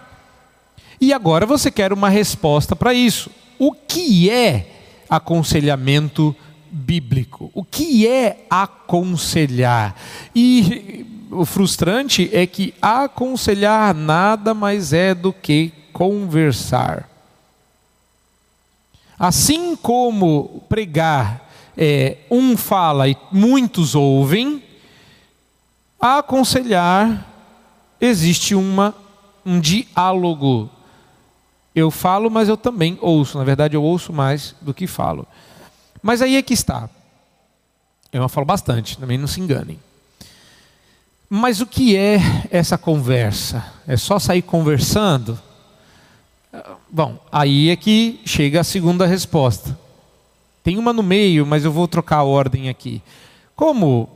E 1.00 1.12
agora 1.12 1.44
você 1.44 1.72
quer 1.72 1.92
uma 1.92 2.08
resposta 2.08 2.76
para 2.76 2.94
isso. 2.94 3.28
O 3.58 3.72
que 3.72 4.30
é 4.30 4.70
aconselhamento 5.10 6.36
bíblico? 6.70 7.50
O 7.52 7.64
que 7.64 8.06
é 8.06 8.46
aconselhar? 8.48 9.96
E 10.36 11.04
o 11.32 11.46
frustrante 11.46 12.28
é 12.32 12.46
que 12.46 12.74
aconselhar 12.80 13.94
nada 13.94 14.52
mais 14.52 14.92
é 14.92 15.14
do 15.14 15.32
que 15.32 15.72
conversar. 15.92 17.08
Assim 19.18 19.74
como 19.74 20.62
pregar, 20.68 21.50
é, 21.76 22.18
um 22.30 22.56
fala 22.56 23.08
e 23.08 23.16
muitos 23.30 23.94
ouvem, 23.94 24.62
aconselhar 25.98 27.26
existe 28.00 28.54
uma, 28.54 28.94
um 29.44 29.58
diálogo. 29.58 30.68
Eu 31.74 31.90
falo, 31.90 32.30
mas 32.30 32.48
eu 32.48 32.56
também 32.56 32.98
ouço. 33.00 33.38
Na 33.38 33.44
verdade, 33.44 33.74
eu 33.74 33.82
ouço 33.82 34.12
mais 34.12 34.54
do 34.60 34.74
que 34.74 34.86
falo. 34.86 35.26
Mas 36.02 36.20
aí 36.20 36.36
é 36.36 36.42
que 36.42 36.52
está. 36.52 36.90
Eu 38.12 38.28
falo 38.28 38.44
bastante, 38.44 38.98
também 38.98 39.16
não 39.16 39.26
se 39.26 39.40
enganem. 39.40 39.78
Mas 41.34 41.62
o 41.62 41.66
que 41.66 41.96
é 41.96 42.20
essa 42.50 42.76
conversa? 42.76 43.64
É 43.88 43.96
só 43.96 44.18
sair 44.18 44.42
conversando? 44.42 45.40
Bom, 46.90 47.18
aí 47.32 47.70
é 47.70 47.76
que 47.76 48.20
chega 48.26 48.60
a 48.60 48.64
segunda 48.64 49.06
resposta. 49.06 49.78
Tem 50.62 50.76
uma 50.76 50.92
no 50.92 51.02
meio, 51.02 51.46
mas 51.46 51.64
eu 51.64 51.72
vou 51.72 51.88
trocar 51.88 52.18
a 52.18 52.22
ordem 52.22 52.68
aqui. 52.68 53.00
Como 53.56 54.10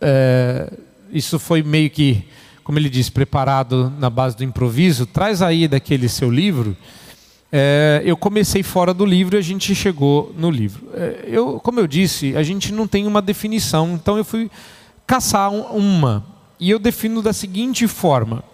é, 0.00 0.72
isso 1.12 1.38
foi 1.38 1.62
meio 1.62 1.88
que, 1.88 2.26
como 2.64 2.80
ele 2.80 2.90
diz, 2.90 3.08
preparado 3.08 3.92
na 3.96 4.10
base 4.10 4.36
do 4.36 4.42
improviso, 4.42 5.06
traz 5.06 5.42
aí 5.42 5.68
daquele 5.68 6.08
seu 6.08 6.28
livro. 6.28 6.76
É, 7.52 8.02
eu 8.04 8.16
comecei 8.16 8.64
fora 8.64 8.92
do 8.92 9.06
livro 9.06 9.36
e 9.36 9.38
a 9.38 9.42
gente 9.42 9.72
chegou 9.72 10.34
no 10.36 10.50
livro. 10.50 10.88
É, 10.94 11.26
eu, 11.28 11.60
como 11.60 11.78
eu 11.78 11.86
disse, 11.86 12.36
a 12.36 12.42
gente 12.42 12.72
não 12.72 12.88
tem 12.88 13.06
uma 13.06 13.22
definição, 13.22 13.92
então 13.92 14.18
eu 14.18 14.24
fui 14.24 14.50
caçar 15.06 15.52
uma. 15.52 16.39
E 16.60 16.70
eu 16.70 16.78
defino 16.78 17.22
da 17.22 17.32
seguinte 17.32 17.88
forma: 17.88 18.44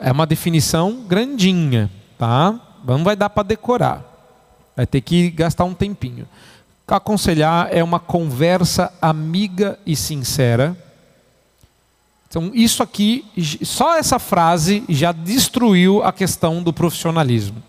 é 0.00 0.12
uma 0.12 0.26
definição 0.26 1.02
grandinha, 1.06 1.90
tá? 2.16 2.58
Não 2.86 3.02
vai 3.02 3.16
dar 3.16 3.28
para 3.28 3.42
decorar. 3.42 4.04
Vai 4.76 4.86
ter 4.86 5.00
que 5.00 5.30
gastar 5.30 5.64
um 5.64 5.74
tempinho. 5.74 6.28
Aconselhar 6.86 7.68
é 7.72 7.82
uma 7.82 7.98
conversa 7.98 8.92
amiga 9.02 9.76
e 9.84 9.96
sincera. 9.96 10.76
Então, 12.28 12.52
isso 12.54 12.82
aqui, 12.82 13.24
só 13.62 13.96
essa 13.96 14.18
frase 14.18 14.84
já 14.88 15.10
destruiu 15.10 16.04
a 16.04 16.12
questão 16.12 16.62
do 16.62 16.72
profissionalismo. 16.72 17.60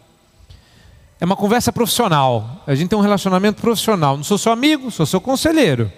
É 1.20 1.26
uma 1.26 1.36
conversa 1.36 1.74
profissional. 1.74 2.62
A 2.68 2.76
gente 2.76 2.90
tem 2.90 3.00
um 3.00 3.02
relacionamento 3.02 3.62
profissional. 3.62 4.18
Não 4.18 4.24
sou 4.24 4.38
seu 4.38 4.52
amigo, 4.52 4.92
sou 4.92 5.06
seu 5.06 5.20
conselheiro. 5.20 5.92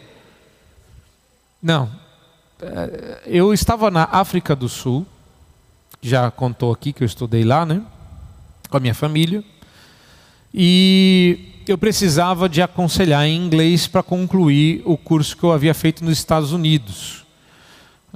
Não. 1.61 1.89
É, 2.61 3.21
eu 3.25 3.53
estava 3.53 3.89
na 3.89 4.03
África 4.11 4.55
do 4.55 4.67
Sul, 4.67 5.05
já 6.01 6.29
contou 6.29 6.71
aqui 6.71 6.91
que 6.91 7.03
eu 7.03 7.05
estudei 7.05 7.43
lá, 7.43 7.65
né? 7.65 7.81
Com 8.69 8.77
a 8.77 8.79
minha 8.79 8.93
família. 8.93 9.43
E 10.53 11.63
eu 11.67 11.77
precisava 11.77 12.49
de 12.49 12.61
aconselhar 12.61 13.25
em 13.25 13.37
inglês 13.37 13.87
para 13.87 14.03
concluir 14.03 14.81
o 14.85 14.97
curso 14.97 15.37
que 15.37 15.43
eu 15.43 15.51
havia 15.51 15.73
feito 15.73 16.03
nos 16.03 16.17
Estados 16.17 16.51
Unidos. 16.51 17.25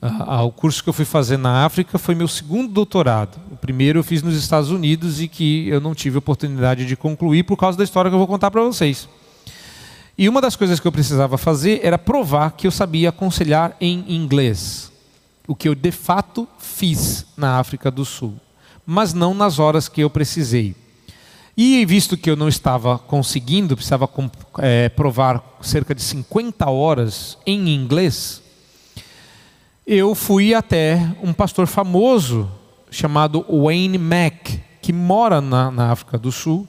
o 0.01 0.51
curso 0.51 0.83
que 0.83 0.89
eu 0.89 0.93
fui 0.93 1.05
fazer 1.05 1.37
na 1.37 1.63
África 1.65 1.97
foi 1.97 2.15
meu 2.15 2.27
segundo 2.27 2.73
doutorado. 2.73 3.39
O 3.51 3.55
primeiro 3.55 3.99
eu 3.99 4.03
fiz 4.03 4.21
nos 4.21 4.35
Estados 4.35 4.71
Unidos 4.71 5.21
e 5.21 5.27
que 5.27 5.69
eu 5.69 5.79
não 5.79 5.95
tive 5.95 6.17
oportunidade 6.17 6.85
de 6.85 6.97
concluir 6.97 7.43
por 7.43 7.55
causa 7.55 7.77
da 7.77 7.83
história 7.83 8.11
que 8.11 8.15
eu 8.15 8.19
vou 8.19 8.27
contar 8.27 8.51
para 8.51 8.61
vocês. 8.61 9.07
E 10.15 10.29
uma 10.29 10.39
das 10.39 10.55
coisas 10.55 10.79
que 10.79 10.87
eu 10.87 10.91
precisava 10.91 11.37
fazer 11.39 11.79
era 11.83 11.97
provar 11.97 12.51
que 12.51 12.67
eu 12.67 12.71
sabia 12.71 13.09
aconselhar 13.09 13.75
em 13.81 14.05
inglês, 14.07 14.91
o 15.47 15.55
que 15.55 15.67
eu 15.67 15.73
de 15.73 15.91
fato 15.91 16.47
fiz 16.59 17.25
na 17.35 17.57
África 17.57 17.89
do 17.89 18.05
Sul, 18.05 18.35
mas 18.85 19.11
não 19.13 19.33
nas 19.33 19.57
horas 19.57 19.89
que 19.89 20.01
eu 20.01 20.09
precisei. 20.11 20.75
E 21.57 21.83
visto 21.85 22.15
que 22.15 22.29
eu 22.29 22.35
não 22.35 22.47
estava 22.47 22.99
conseguindo, 22.99 23.75
precisava 23.75 24.07
é, 24.59 24.89
provar 24.89 25.43
cerca 25.61 25.95
de 25.95 26.01
50 26.01 26.69
horas 26.69 27.37
em 27.45 27.73
inglês, 27.73 28.41
eu 29.85 30.13
fui 30.13 30.53
até 30.53 31.15
um 31.21 31.33
pastor 31.33 31.65
famoso 31.65 32.49
chamado 32.89 33.45
Wayne 33.49 33.97
Mack, 33.97 34.61
que 34.79 34.93
mora 34.93 35.41
na, 35.41 35.71
na 35.71 35.91
África 35.91 36.17
do 36.17 36.31
Sul. 36.31 36.67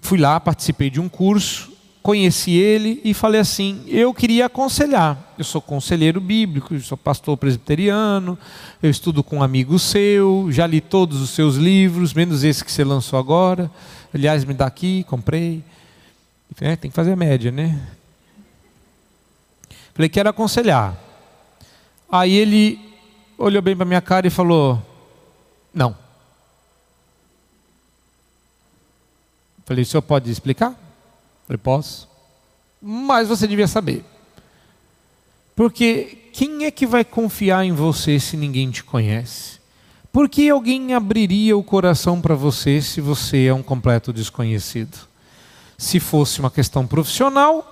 Fui 0.00 0.18
lá, 0.18 0.40
participei 0.40 0.90
de 0.90 1.00
um 1.00 1.08
curso 1.08 1.69
conheci 2.02 2.52
ele 2.52 3.00
e 3.04 3.14
falei 3.14 3.40
assim: 3.40 3.84
eu 3.86 4.12
queria 4.12 4.46
aconselhar. 4.46 5.34
Eu 5.38 5.44
sou 5.44 5.60
conselheiro 5.60 6.20
bíblico, 6.20 6.78
sou 6.80 6.98
pastor 6.98 7.36
presbiteriano, 7.36 8.38
eu 8.82 8.90
estudo 8.90 9.22
com 9.22 9.38
um 9.38 9.42
amigo 9.42 9.78
seu, 9.78 10.48
já 10.50 10.66
li 10.66 10.80
todos 10.80 11.20
os 11.20 11.30
seus 11.30 11.56
livros, 11.56 12.12
menos 12.12 12.44
esse 12.44 12.64
que 12.64 12.70
você 12.70 12.84
lançou 12.84 13.18
agora. 13.18 13.70
Aliás, 14.12 14.44
me 14.44 14.54
dá 14.54 14.66
aqui, 14.66 15.04
comprei. 15.04 15.62
É, 16.60 16.76
tem 16.76 16.90
que 16.90 16.94
fazer 16.94 17.12
a 17.12 17.16
média, 17.16 17.50
né? 17.50 17.80
Falei, 19.94 20.08
quero 20.08 20.28
aconselhar. 20.28 20.96
Aí 22.10 22.34
ele 22.34 22.78
olhou 23.38 23.62
bem 23.62 23.76
para 23.76 23.86
minha 23.86 24.00
cara 24.00 24.26
e 24.26 24.30
falou: 24.30 24.80
não. 25.72 25.96
Falei, 29.64 29.84
o 29.84 29.86
senhor 29.86 30.02
pode 30.02 30.30
explicar? 30.30 30.89
Falei, 31.50 31.58
posso? 31.58 32.08
Mas 32.80 33.26
você 33.26 33.44
devia 33.44 33.66
saber. 33.66 34.04
Porque 35.56 36.30
quem 36.32 36.64
é 36.64 36.70
que 36.70 36.86
vai 36.86 37.04
confiar 37.04 37.64
em 37.64 37.72
você 37.72 38.20
se 38.20 38.36
ninguém 38.36 38.70
te 38.70 38.84
conhece? 38.84 39.58
Por 40.12 40.28
que 40.28 40.48
alguém 40.48 40.94
abriria 40.94 41.56
o 41.56 41.64
coração 41.64 42.20
para 42.20 42.36
você 42.36 42.80
se 42.80 43.00
você 43.00 43.46
é 43.46 43.52
um 43.52 43.64
completo 43.64 44.12
desconhecido? 44.12 44.96
Se 45.76 45.98
fosse 45.98 46.38
uma 46.38 46.52
questão 46.52 46.86
profissional, 46.86 47.66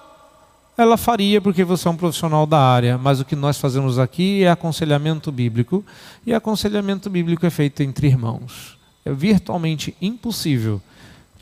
ela 0.76 0.96
faria 0.96 1.40
porque 1.40 1.62
você 1.62 1.86
é 1.86 1.90
um 1.92 1.96
profissional 1.96 2.46
da 2.46 2.58
área, 2.58 2.98
mas 2.98 3.20
o 3.20 3.24
que 3.24 3.36
nós 3.36 3.58
fazemos 3.58 3.96
aqui 3.96 4.42
é 4.42 4.50
aconselhamento 4.50 5.30
bíblico, 5.30 5.86
e 6.26 6.34
aconselhamento 6.34 7.08
bíblico 7.08 7.46
é 7.46 7.50
feito 7.50 7.80
entre 7.84 8.08
irmãos. 8.08 8.76
É 9.04 9.12
virtualmente 9.12 9.96
impossível 10.02 10.82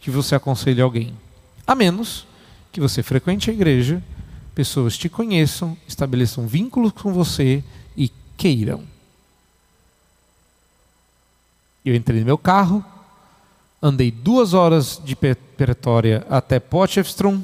que 0.02 0.10
você 0.10 0.34
aconselhe 0.34 0.82
alguém. 0.82 1.14
A 1.66 1.74
menos 1.74 2.26
que 2.70 2.80
você 2.80 3.02
frequente 3.02 3.50
a 3.50 3.52
igreja, 3.52 4.02
pessoas 4.54 4.96
te 4.96 5.08
conheçam, 5.08 5.76
estabeleçam 5.88 6.46
vínculos 6.46 6.92
com 6.92 7.12
você 7.12 7.64
e 7.96 8.10
queiram. 8.36 8.82
Eu 11.84 11.94
entrei 11.94 12.20
no 12.20 12.26
meu 12.26 12.38
carro, 12.38 12.84
andei 13.82 14.10
duas 14.10 14.54
horas 14.54 15.00
de 15.04 15.16
Pretória 15.16 16.26
até 16.28 16.58
Potchefstroom 16.58 17.42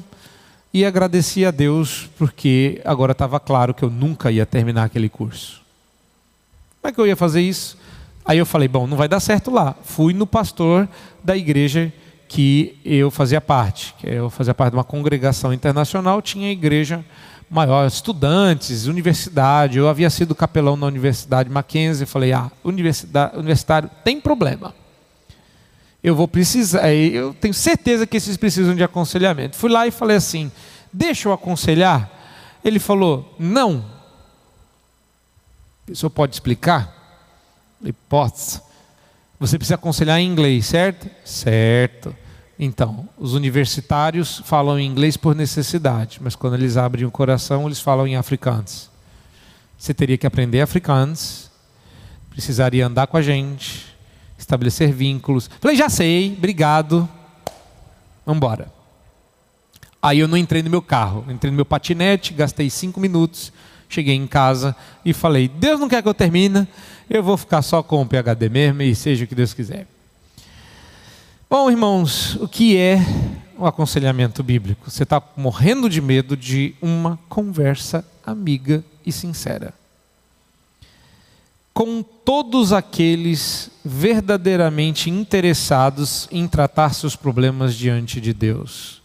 e 0.73 0.83
agradeci 0.83 1.45
a 1.45 1.51
Deus 1.51 2.09
porque 2.17 2.81
agora 2.83 3.11
estava 3.11 3.39
claro 3.39 3.73
que 3.73 3.83
eu 3.83 3.89
nunca 3.89 4.31
ia 4.31 4.45
terminar 4.45 4.85
aquele 4.85 5.07
curso. 5.07 5.61
Como 6.81 6.91
é 6.91 6.93
que 6.93 6.99
eu 6.99 7.07
ia 7.07 7.15
fazer 7.15 7.41
isso? 7.41 7.77
Aí 8.25 8.37
eu 8.37 8.45
falei, 8.45 8.67
bom, 8.67 8.87
não 8.87 8.97
vai 8.97 9.07
dar 9.07 9.19
certo 9.19 9.51
lá. 9.51 9.75
Fui 9.83 10.13
no 10.13 10.25
pastor 10.25 10.87
da 11.23 11.37
igreja 11.37 11.93
que 12.33 12.79
eu 12.83 13.11
fazia 13.11 13.39
parte. 13.39 13.93
Eu 14.03 14.27
fazia 14.27 14.55
parte 14.55 14.71
de 14.71 14.77
uma 14.77 14.83
congregação 14.83 15.53
internacional, 15.53 16.19
tinha 16.19 16.51
igreja 16.51 17.05
maior, 17.47 17.85
estudantes, 17.85 18.87
universidade. 18.87 19.77
Eu 19.77 19.87
havia 19.87 20.09
sido 20.09 20.33
capelão 20.33 20.75
na 20.75 20.87
Universidade 20.87 21.47
Mackenzie. 21.47 22.07
Falei, 22.07 22.33
ah, 22.33 22.49
universidade, 22.63 23.37
universitário 23.37 23.87
tem 24.03 24.19
problema. 24.19 24.73
Eu 26.03 26.15
vou 26.15 26.27
precisar, 26.27 26.91
eu 26.91 27.35
tenho 27.35 27.53
certeza 27.53 28.07
que 28.07 28.17
esses 28.17 28.35
precisam 28.35 28.75
de 28.75 28.83
aconselhamento. 28.83 29.55
Fui 29.55 29.69
lá 29.69 29.85
e 29.85 29.91
falei 29.91 30.17
assim: 30.17 30.51
deixa 30.91 31.29
eu 31.29 31.33
aconselhar. 31.33 32.09
Ele 32.65 32.79
falou: 32.79 33.35
não. 33.37 33.85
O 36.03 36.09
pode 36.09 36.33
explicar? 36.33 37.29
Pode. 38.09 38.59
Você 39.39 39.55
precisa 39.59 39.75
aconselhar 39.75 40.19
em 40.19 40.27
inglês, 40.27 40.65
certo? 40.65 41.07
Certo. 41.23 42.22
Então, 42.57 43.09
os 43.17 43.33
universitários 43.33 44.41
falam 44.45 44.79
em 44.79 44.85
inglês 44.85 45.17
por 45.17 45.35
necessidade, 45.35 46.19
mas 46.21 46.35
quando 46.35 46.53
eles 46.53 46.77
abrem 46.77 47.05
o 47.05 47.11
coração, 47.11 47.65
eles 47.65 47.79
falam 47.79 48.05
em 48.05 48.15
africano. 48.15 48.65
Você 49.77 49.93
teria 49.93 50.17
que 50.17 50.27
aprender 50.27 50.61
africano, 50.61 51.13
precisaria 52.29 52.85
andar 52.85 53.07
com 53.07 53.17
a 53.17 53.21
gente, 53.21 53.85
estabelecer 54.37 54.93
vínculos. 54.93 55.49
Falei, 55.59 55.75
já 55.75 55.89
sei, 55.89 56.35
obrigado, 56.37 57.09
vamos 58.25 58.37
embora. 58.37 58.71
Aí 60.01 60.19
eu 60.19 60.27
não 60.27 60.37
entrei 60.37 60.61
no 60.61 60.69
meu 60.69 60.81
carro, 60.81 61.25
entrei 61.29 61.49
no 61.49 61.55
meu 61.55 61.65
patinete, 61.65 62.33
gastei 62.33 62.69
cinco 62.69 62.99
minutos, 62.99 63.53
cheguei 63.87 64.15
em 64.15 64.27
casa 64.27 64.75
e 65.03 65.13
falei: 65.13 65.47
Deus 65.47 65.79
não 65.79 65.87
quer 65.87 66.01
que 66.01 66.09
eu 66.09 66.13
termine, 66.13 66.67
eu 67.09 67.23
vou 67.23 67.37
ficar 67.37 67.61
só 67.61 67.81
com 67.81 68.01
o 68.01 68.05
PHD 68.05 68.49
mesmo 68.49 68.81
e 68.81 68.93
seja 68.93 69.23
o 69.23 69.27
que 69.27 69.33
Deus 69.35 69.53
quiser. 69.53 69.87
Bom, 71.55 71.69
irmãos, 71.69 72.33
o 72.37 72.47
que 72.47 72.75
é 72.75 72.97
o 73.55 73.67
aconselhamento 73.67 74.41
bíblico? 74.41 74.89
Você 74.89 75.03
está 75.03 75.21
morrendo 75.37 75.87
de 75.87 76.01
medo 76.01 76.35
de 76.35 76.73
uma 76.81 77.19
conversa 77.29 78.03
amiga 78.25 78.83
e 79.05 79.11
sincera. 79.11 79.71
Com 81.71 82.01
todos 82.01 82.73
aqueles 82.73 83.69
verdadeiramente 83.85 85.11
interessados 85.11 86.27
em 86.31 86.47
tratar 86.47 86.91
seus 86.91 87.15
problemas 87.15 87.75
diante 87.75 88.19
de 88.19 88.33
Deus. 88.33 89.03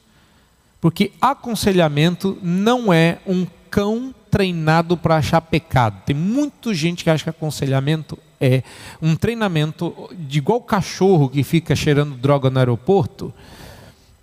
Porque 0.81 1.13
aconselhamento 1.21 2.39
não 2.41 2.91
é 2.91 3.19
um 3.27 3.47
cão 3.71 4.15
treinado 4.31 4.97
para 4.97 5.19
achar 5.19 5.43
pecado. 5.43 6.01
Tem 6.07 6.17
muita 6.17 6.73
gente 6.73 7.05
que 7.05 7.11
acha 7.11 7.25
que 7.25 7.29
aconselhamento 7.29 8.19
é 8.40 8.62
um 9.03 9.16
treinamento 9.16 10.11
de 10.12 10.38
igual 10.38 10.61
cachorro 10.61 11.29
que 11.29 11.42
fica 11.42 11.74
cheirando 11.74 12.14
droga 12.16 12.51
no 12.51 12.59
aeroporto, 12.59 13.33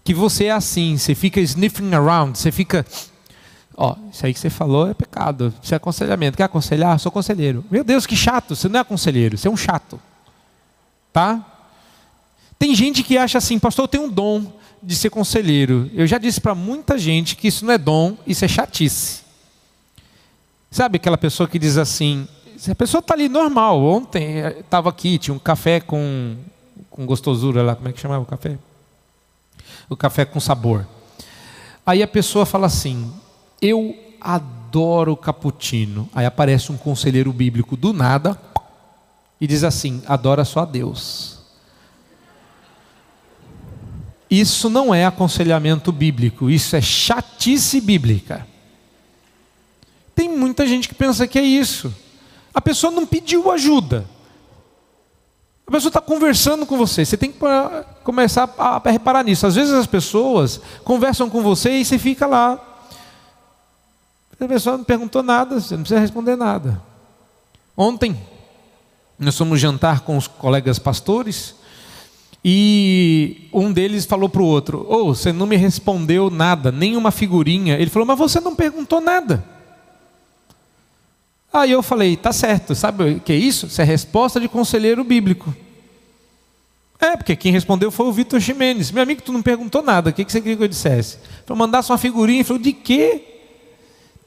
que 0.03 0.13
você 0.13 0.45
é 0.45 0.51
assim, 0.51 0.97
você 0.97 1.15
fica 1.15 1.39
sniffing 1.41 1.93
around, 1.93 2.37
você 2.37 2.51
fica. 2.51 2.85
Ó, 3.75 3.95
isso 4.11 4.25
aí 4.25 4.33
que 4.33 4.39
você 4.39 4.49
falou 4.49 4.87
é 4.89 4.93
pecado, 4.93 5.53
isso 5.61 5.73
é 5.73 5.77
aconselhamento. 5.77 6.37
Quer 6.37 6.43
aconselhar? 6.43 6.97
Sou 6.99 7.11
conselheiro. 7.11 7.65
Meu 7.69 7.83
Deus, 7.83 8.05
que 8.05 8.15
chato, 8.15 8.55
você 8.55 8.69
não 8.69 8.79
é 8.79 8.83
conselheiro, 8.83 9.37
você 9.37 9.47
é 9.47 9.51
um 9.51 9.57
chato. 9.57 9.99
Tá? 11.11 11.43
Tem 12.57 12.73
gente 12.73 13.03
que 13.03 13.17
acha 13.17 13.37
assim, 13.37 13.59
pastor, 13.59 13.83
eu 13.83 13.87
tenho 13.87 14.03
um 14.05 14.09
dom 14.09 14.53
de 14.81 14.95
ser 14.95 15.09
conselheiro. 15.09 15.89
Eu 15.93 16.05
já 16.05 16.17
disse 16.17 16.39
para 16.39 16.55
muita 16.55 16.97
gente 16.97 17.35
que 17.35 17.47
isso 17.47 17.65
não 17.65 17.73
é 17.73 17.77
dom, 17.77 18.15
isso 18.25 18.45
é 18.45 18.47
chatice. 18.47 19.21
Sabe 20.69 20.97
aquela 20.97 21.17
pessoa 21.17 21.49
que 21.49 21.57
diz 21.57 21.77
assim: 21.77 22.27
se 22.57 22.71
a 22.71 22.75
pessoa 22.75 22.99
está 22.99 23.13
ali 23.13 23.27
normal, 23.27 23.81
ontem 23.81 24.39
estava 24.59 24.89
aqui, 24.89 25.17
tinha 25.17 25.33
um 25.33 25.39
café 25.39 25.79
com, 25.79 26.35
com 26.89 27.05
gostosura 27.05 27.61
lá, 27.61 27.75
como 27.75 27.87
é 27.87 27.91
que 27.91 27.99
chamava 27.99 28.23
o 28.23 28.25
café? 28.25 28.57
O 29.89 29.95
café 29.95 30.25
com 30.25 30.39
sabor. 30.39 30.87
Aí 31.85 32.01
a 32.01 32.07
pessoa 32.07 32.45
fala 32.45 32.67
assim: 32.67 33.11
Eu 33.61 33.95
adoro 34.19 35.15
cappuccino. 35.15 36.09
Aí 36.13 36.25
aparece 36.25 36.71
um 36.71 36.77
conselheiro 36.77 37.31
bíblico 37.31 37.77
do 37.77 37.93
nada 37.93 38.39
e 39.39 39.45
diz 39.45 39.63
assim: 39.63 40.01
Adora 40.07 40.43
só 40.43 40.61
a 40.61 40.65
Deus. 40.65 41.35
Isso 44.29 44.69
não 44.69 44.93
é 44.93 45.05
aconselhamento 45.05 45.91
bíblico, 45.91 46.49
isso 46.49 46.75
é 46.75 46.81
chatice 46.81 47.79
bíblica. 47.79 48.45
Tem 50.15 50.29
muita 50.29 50.65
gente 50.65 50.87
que 50.87 50.95
pensa 50.95 51.27
que 51.27 51.37
é 51.37 51.43
isso. 51.43 51.93
A 52.55 52.61
pessoa 52.61 52.89
não 52.89 53.05
pediu 53.05 53.51
ajuda. 53.51 54.05
A 55.67 55.71
pessoa 55.71 55.89
está 55.89 55.99
conversando 55.99 56.65
com 56.65 56.77
você. 56.77 57.03
Você 57.03 57.17
tem 57.17 57.31
que 57.31 57.39
começar 58.01 58.49
a 58.57 58.81
reparar 58.89 59.23
nisso. 59.23 59.45
Às 59.45 59.55
vezes 59.55 59.73
as 59.73 59.85
pessoas 59.85 60.61
conversam 60.85 61.29
com 61.29 61.41
você 61.41 61.71
e 61.71 61.83
você 61.83 61.99
fica 61.99 62.25
lá. 62.25 62.57
A 64.39 64.47
pessoa 64.47 64.77
não 64.77 64.85
perguntou 64.85 65.21
nada, 65.21 65.59
você 65.59 65.75
não 65.75 65.83
precisa 65.83 65.99
responder 65.99 66.35
nada. 66.37 66.81
Ontem, 67.75 68.17
nós 69.19 69.37
fomos 69.37 69.59
jantar 69.59 70.01
com 70.01 70.17
os 70.17 70.27
colegas 70.27 70.79
pastores 70.79 71.55
e 72.43 73.49
um 73.51 73.73
deles 73.73 74.05
falou 74.05 74.29
para 74.29 74.41
o 74.41 74.45
outro: 74.45 74.85
Oh, 74.87 75.05
você 75.05 75.33
não 75.33 75.47
me 75.47 75.55
respondeu 75.55 76.29
nada, 76.29 76.71
nem 76.71 76.95
uma 76.95 77.11
figurinha. 77.11 77.75
Ele 77.75 77.89
falou: 77.89 78.05
Mas 78.05 78.19
você 78.19 78.39
não 78.39 78.55
perguntou 78.55 79.01
nada. 79.01 79.54
Aí 81.55 81.71
eu 81.71 81.81
falei: 81.81 82.17
Tá 82.17 82.33
certo, 82.33 82.75
sabe 82.75 83.15
o 83.15 83.19
que 83.21 83.31
é 83.31 83.35
isso? 83.35 83.67
Isso 83.67 83.81
é 83.81 83.85
resposta 83.85 84.41
de 84.41 84.49
conselheiro 84.49 85.03
bíblico. 85.05 85.55
É, 86.99 87.15
porque 87.15 87.35
quem 87.35 87.51
respondeu 87.51 87.89
foi 87.91 88.07
o 88.07 88.11
Vitor 88.11 88.41
Ximenes. 88.41 88.91
Meu 88.91 89.03
amigo, 89.03 89.21
tu 89.21 89.31
não 89.31 89.41
perguntou 89.41 89.81
nada, 89.81 90.09
o 90.09 90.13
que 90.13 90.23
você 90.23 90.41
queria 90.41 90.57
que 90.57 90.63
eu 90.63 90.67
dissesse? 90.67 91.17
Então 91.43 91.55
mandasse 91.55 91.89
uma 91.91 91.97
figurinha 91.97 92.43
falou: 92.43 92.61
De 92.61 92.73
quê? 92.73 93.23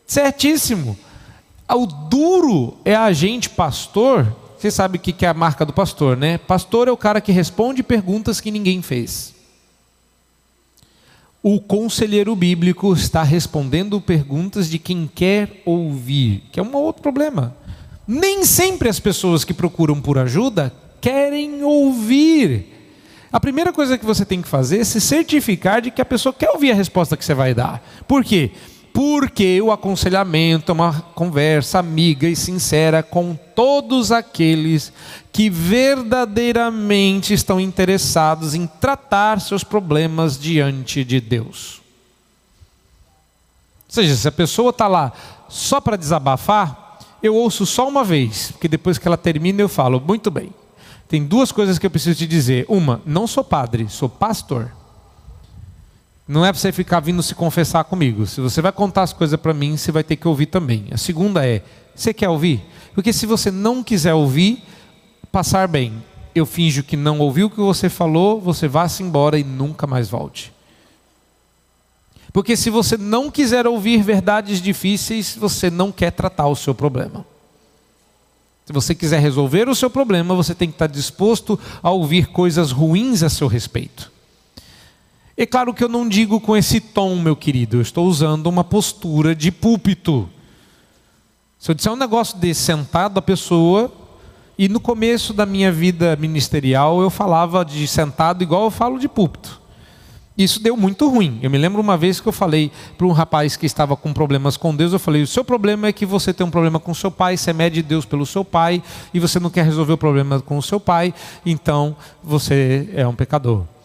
Certíssimo. 0.06 0.98
O 1.70 1.84
duro 1.84 2.78
é 2.82 2.94
a 2.94 3.12
gente, 3.12 3.50
pastor. 3.50 4.34
Você 4.56 4.70
sabe 4.70 4.96
o 4.96 5.00
que 5.00 5.24
é 5.24 5.28
a 5.28 5.34
marca 5.34 5.66
do 5.66 5.72
pastor, 5.72 6.16
né? 6.16 6.38
Pastor 6.38 6.88
é 6.88 6.90
o 6.90 6.96
cara 6.96 7.20
que 7.20 7.30
responde 7.30 7.82
perguntas 7.82 8.40
que 8.40 8.50
ninguém 8.50 8.80
fez. 8.80 9.34
O 11.42 11.60
conselheiro 11.60 12.34
bíblico 12.34 12.92
está 12.92 13.22
respondendo 13.22 14.00
perguntas 14.00 14.68
de 14.68 14.78
quem 14.78 15.08
quer 15.12 15.62
ouvir, 15.64 16.42
que 16.50 16.58
é 16.58 16.62
um 16.62 16.74
outro 16.74 17.02
problema. 17.02 17.56
Nem 18.06 18.44
sempre 18.44 18.88
as 18.88 18.98
pessoas 18.98 19.44
que 19.44 19.54
procuram 19.54 20.00
por 20.00 20.18
ajuda 20.18 20.72
querem 21.00 21.62
ouvir. 21.62 22.74
A 23.30 23.38
primeira 23.38 23.72
coisa 23.72 23.98
que 23.98 24.06
você 24.06 24.24
tem 24.24 24.42
que 24.42 24.48
fazer 24.48 24.80
é 24.80 24.84
se 24.84 25.00
certificar 25.00 25.80
de 25.82 25.90
que 25.90 26.00
a 26.00 26.04
pessoa 26.04 26.32
quer 26.32 26.50
ouvir 26.50 26.72
a 26.72 26.74
resposta 26.74 27.16
que 27.16 27.24
você 27.24 27.34
vai 27.34 27.54
dar. 27.54 27.86
Por 28.06 28.24
quê? 28.24 28.50
porque 28.50 28.77
o 29.62 29.70
aconselhamento 29.70 30.72
é 30.72 30.74
uma 30.74 31.02
conversa 31.14 31.78
amiga 31.78 32.26
e 32.26 32.34
sincera 32.34 33.02
com 33.02 33.38
todos 33.54 34.10
aqueles 34.10 34.92
que 35.32 35.48
verdadeiramente 35.48 37.32
estão 37.32 37.60
interessados 37.60 38.54
em 38.54 38.66
tratar 38.66 39.40
seus 39.40 39.62
problemas 39.62 40.38
diante 40.38 41.04
de 41.04 41.20
Deus. 41.20 41.80
Ou 43.88 43.94
seja, 43.94 44.16
se 44.16 44.26
a 44.26 44.32
pessoa 44.32 44.70
está 44.70 44.88
lá 44.88 45.12
só 45.48 45.80
para 45.80 45.96
desabafar, 45.96 46.98
eu 47.22 47.34
ouço 47.34 47.66
só 47.66 47.86
uma 47.86 48.02
vez, 48.02 48.50
porque 48.52 48.68
depois 48.68 48.98
que 48.98 49.06
ela 49.06 49.16
termina 49.16 49.60
eu 49.60 49.68
falo, 49.68 50.00
muito 50.00 50.30
bem. 50.30 50.52
Tem 51.08 51.24
duas 51.24 51.52
coisas 51.52 51.78
que 51.78 51.86
eu 51.86 51.90
preciso 51.90 52.18
te 52.18 52.26
dizer. 52.26 52.66
Uma, 52.68 53.00
não 53.06 53.26
sou 53.26 53.44
padre, 53.44 53.88
sou 53.88 54.08
pastor. 54.08 54.72
Não 56.28 56.44
é 56.44 56.52
para 56.52 56.60
você 56.60 56.70
ficar 56.70 57.00
vindo 57.00 57.22
se 57.22 57.34
confessar 57.34 57.84
comigo. 57.84 58.26
Se 58.26 58.38
você 58.38 58.60
vai 58.60 58.70
contar 58.70 59.02
as 59.02 59.14
coisas 59.14 59.40
para 59.40 59.54
mim, 59.54 59.78
você 59.78 59.90
vai 59.90 60.04
ter 60.04 60.14
que 60.14 60.28
ouvir 60.28 60.44
também. 60.44 60.84
A 60.90 60.98
segunda 60.98 61.46
é: 61.46 61.62
você 61.94 62.12
quer 62.12 62.28
ouvir? 62.28 62.62
Porque 62.94 63.14
se 63.14 63.24
você 63.24 63.50
não 63.50 63.82
quiser 63.82 64.12
ouvir, 64.12 64.62
passar 65.32 65.66
bem. 65.66 66.04
Eu 66.34 66.44
finjo 66.44 66.82
que 66.82 66.98
não 66.98 67.18
ouviu 67.18 67.46
o 67.46 67.50
que 67.50 67.56
você 67.56 67.88
falou, 67.88 68.38
você 68.38 68.68
vá-se 68.68 69.02
embora 69.02 69.38
e 69.38 69.42
nunca 69.42 69.86
mais 69.86 70.10
volte. 70.10 70.52
Porque 72.30 72.54
se 72.56 72.68
você 72.68 72.98
não 72.98 73.30
quiser 73.30 73.66
ouvir 73.66 74.02
verdades 74.02 74.60
difíceis, 74.60 75.34
você 75.34 75.70
não 75.70 75.90
quer 75.90 76.12
tratar 76.12 76.46
o 76.46 76.54
seu 76.54 76.74
problema. 76.74 77.24
Se 78.66 78.72
você 78.72 78.94
quiser 78.94 79.18
resolver 79.20 79.66
o 79.66 79.74
seu 79.74 79.88
problema, 79.88 80.34
você 80.34 80.54
tem 80.54 80.68
que 80.68 80.74
estar 80.74 80.88
disposto 80.88 81.58
a 81.82 81.90
ouvir 81.90 82.26
coisas 82.26 82.70
ruins 82.70 83.22
a 83.22 83.30
seu 83.30 83.48
respeito. 83.48 84.12
É 85.40 85.46
claro 85.46 85.72
que 85.72 85.84
eu 85.84 85.88
não 85.88 86.08
digo 86.08 86.40
com 86.40 86.56
esse 86.56 86.80
tom, 86.80 87.14
meu 87.14 87.36
querido, 87.36 87.76
eu 87.76 87.80
estou 87.80 88.08
usando 88.08 88.48
uma 88.48 88.64
postura 88.64 89.36
de 89.36 89.52
púlpito. 89.52 90.28
Se 91.56 91.70
eu 91.70 91.76
disser 91.76 91.92
um 91.92 91.96
negócio 91.96 92.36
desse 92.36 92.60
sentado, 92.62 93.18
a 93.18 93.22
pessoa. 93.22 93.92
E 94.58 94.68
no 94.68 94.80
começo 94.80 95.32
da 95.32 95.46
minha 95.46 95.70
vida 95.70 96.16
ministerial 96.16 97.00
eu 97.00 97.08
falava 97.08 97.64
de 97.64 97.86
sentado 97.86 98.42
igual 98.42 98.64
eu 98.64 98.70
falo 98.72 98.98
de 98.98 99.06
púlpito. 99.06 99.60
Isso 100.36 100.60
deu 100.60 100.76
muito 100.76 101.08
ruim. 101.08 101.38
Eu 101.40 101.50
me 101.50 101.58
lembro 101.58 101.80
uma 101.80 101.96
vez 101.96 102.20
que 102.20 102.26
eu 102.26 102.32
falei 102.32 102.72
para 102.96 103.06
um 103.06 103.12
rapaz 103.12 103.54
que 103.54 103.64
estava 103.64 103.96
com 103.96 104.12
problemas 104.12 104.56
com 104.56 104.74
Deus, 104.74 104.92
eu 104.92 104.98
falei: 104.98 105.22
"O 105.22 105.26
seu 105.28 105.44
problema 105.44 105.86
é 105.86 105.92
que 105.92 106.04
você 106.04 106.34
tem 106.34 106.44
um 106.44 106.50
problema 106.50 106.80
com 106.80 106.92
seu 106.92 107.12
pai, 107.12 107.36
você 107.36 107.52
mede 107.52 107.80
Deus 107.80 108.04
pelo 108.04 108.26
seu 108.26 108.44
pai 108.44 108.82
e 109.14 109.20
você 109.20 109.38
não 109.38 109.50
quer 109.50 109.64
resolver 109.64 109.92
o 109.92 109.98
problema 109.98 110.40
com 110.40 110.58
o 110.58 110.62
seu 110.62 110.80
pai, 110.80 111.14
então 111.46 111.94
você 112.24 112.88
é 112.92 113.06
um 113.06 113.14
pecador". 113.14 113.77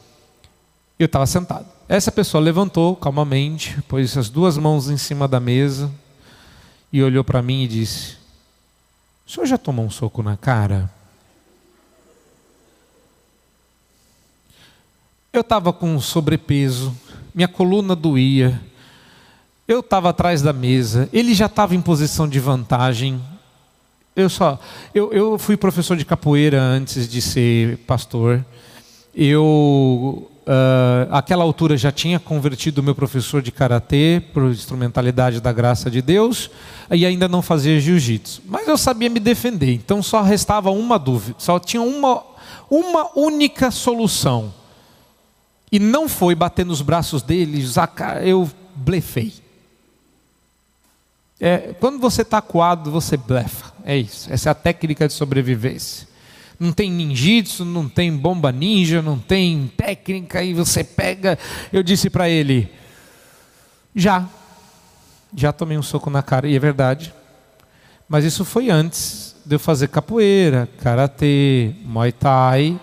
Eu 1.03 1.07
estava 1.07 1.25
sentado. 1.25 1.65
Essa 1.89 2.09
pessoa 2.13 2.41
levantou 2.41 2.95
calmamente, 2.95 3.81
pôs 3.89 4.15
as 4.15 4.29
duas 4.29 4.57
mãos 4.57 4.89
em 4.89 4.95
cima 4.95 5.27
da 5.27 5.37
mesa 5.37 5.91
e 6.93 7.03
olhou 7.03 7.25
para 7.25 7.41
mim 7.41 7.63
e 7.63 7.67
disse: 7.67 8.15
O 9.27 9.29
senhor 9.29 9.45
já 9.45 9.57
tomou 9.57 9.85
um 9.85 9.89
soco 9.89 10.23
na 10.23 10.37
cara? 10.37 10.89
Eu 15.33 15.41
estava 15.41 15.73
com 15.73 15.99
sobrepeso, 15.99 16.95
minha 17.35 17.49
coluna 17.49 17.97
doía, 17.97 18.61
eu 19.67 19.81
estava 19.81 20.09
atrás 20.09 20.41
da 20.41 20.53
mesa, 20.53 21.09
ele 21.11 21.33
já 21.33 21.47
estava 21.47 21.75
em 21.75 21.81
posição 21.81 22.29
de 22.29 22.39
vantagem. 22.39 23.21
Eu 24.15 24.29
só, 24.29 24.57
eu, 24.95 25.11
eu 25.11 25.37
fui 25.37 25.57
professor 25.57 25.97
de 25.97 26.05
capoeira 26.05 26.61
antes 26.61 27.09
de 27.09 27.21
ser 27.21 27.79
pastor. 27.79 28.45
Eu 29.13 30.29
Uh, 30.45 31.08
altura 31.41 31.77
já 31.77 31.89
tinha 31.89 32.19
convertido 32.19 32.82
o 32.82 32.84
meu 32.84 32.93
professor 32.93 33.41
de 33.41 33.49
karatê 33.49 34.21
para 34.34 34.43
instrumentalidade 34.47 35.39
da 35.39 35.53
graça 35.53 35.89
de 35.89 36.01
Deus 36.01 36.49
e 36.91 37.06
ainda 37.06 37.29
não 37.29 37.41
fazia 37.41 37.79
jiu-jitsu. 37.79 38.41
Mas 38.45 38.67
eu 38.67 38.77
sabia 38.77 39.10
me 39.10 39.21
defender, 39.21 39.73
então 39.73 40.03
só 40.03 40.21
restava 40.21 40.69
uma 40.69 40.99
dúvida, 40.99 41.36
só 41.38 41.58
tinha 41.60 41.82
uma, 41.82 42.23
uma 42.69 43.17
única 43.17 43.71
solução. 43.71 44.53
E 45.71 45.79
não 45.79 46.10
foi 46.10 46.36
bater 46.36 46.65
nos 46.65 46.82
braços 46.82 47.23
dele, 47.23 47.65
eu 48.21 48.51
blefei. 48.75 49.34
É, 51.39 51.73
quando 51.79 51.99
você 51.99 52.21
está 52.21 52.41
coado, 52.41 52.91
você 52.91 53.15
blefa. 53.15 53.71
É 53.86 53.97
isso. 53.97 54.32
Essa 54.32 54.49
é 54.49 54.51
a 54.51 54.56
técnica 54.56 55.08
de 55.08 55.13
sobrevivência 55.13 56.12
não 56.59 56.71
tem 56.71 56.91
ninjitsu, 56.91 57.65
não 57.65 57.89
tem 57.89 58.15
bomba 58.15 58.51
ninja, 58.51 59.01
não 59.01 59.17
tem 59.19 59.71
técnica, 59.75 60.43
e 60.43 60.53
você 60.53 60.83
pega. 60.83 61.37
Eu 61.71 61.83
disse 61.83 62.09
para 62.09 62.29
ele: 62.29 62.69
já, 63.95 64.27
já 65.35 65.51
tomei 65.51 65.77
um 65.77 65.83
soco 65.83 66.09
na 66.09 66.23
cara, 66.23 66.47
e 66.47 66.55
é 66.55 66.59
verdade. 66.59 67.13
Mas 68.07 68.25
isso 68.25 68.45
foi 68.45 68.69
antes 68.69 69.35
de 69.45 69.55
eu 69.55 69.59
fazer 69.59 69.87
capoeira, 69.87 70.69
karatê, 70.79 71.73
muay 71.83 72.11
thai. 72.11 72.79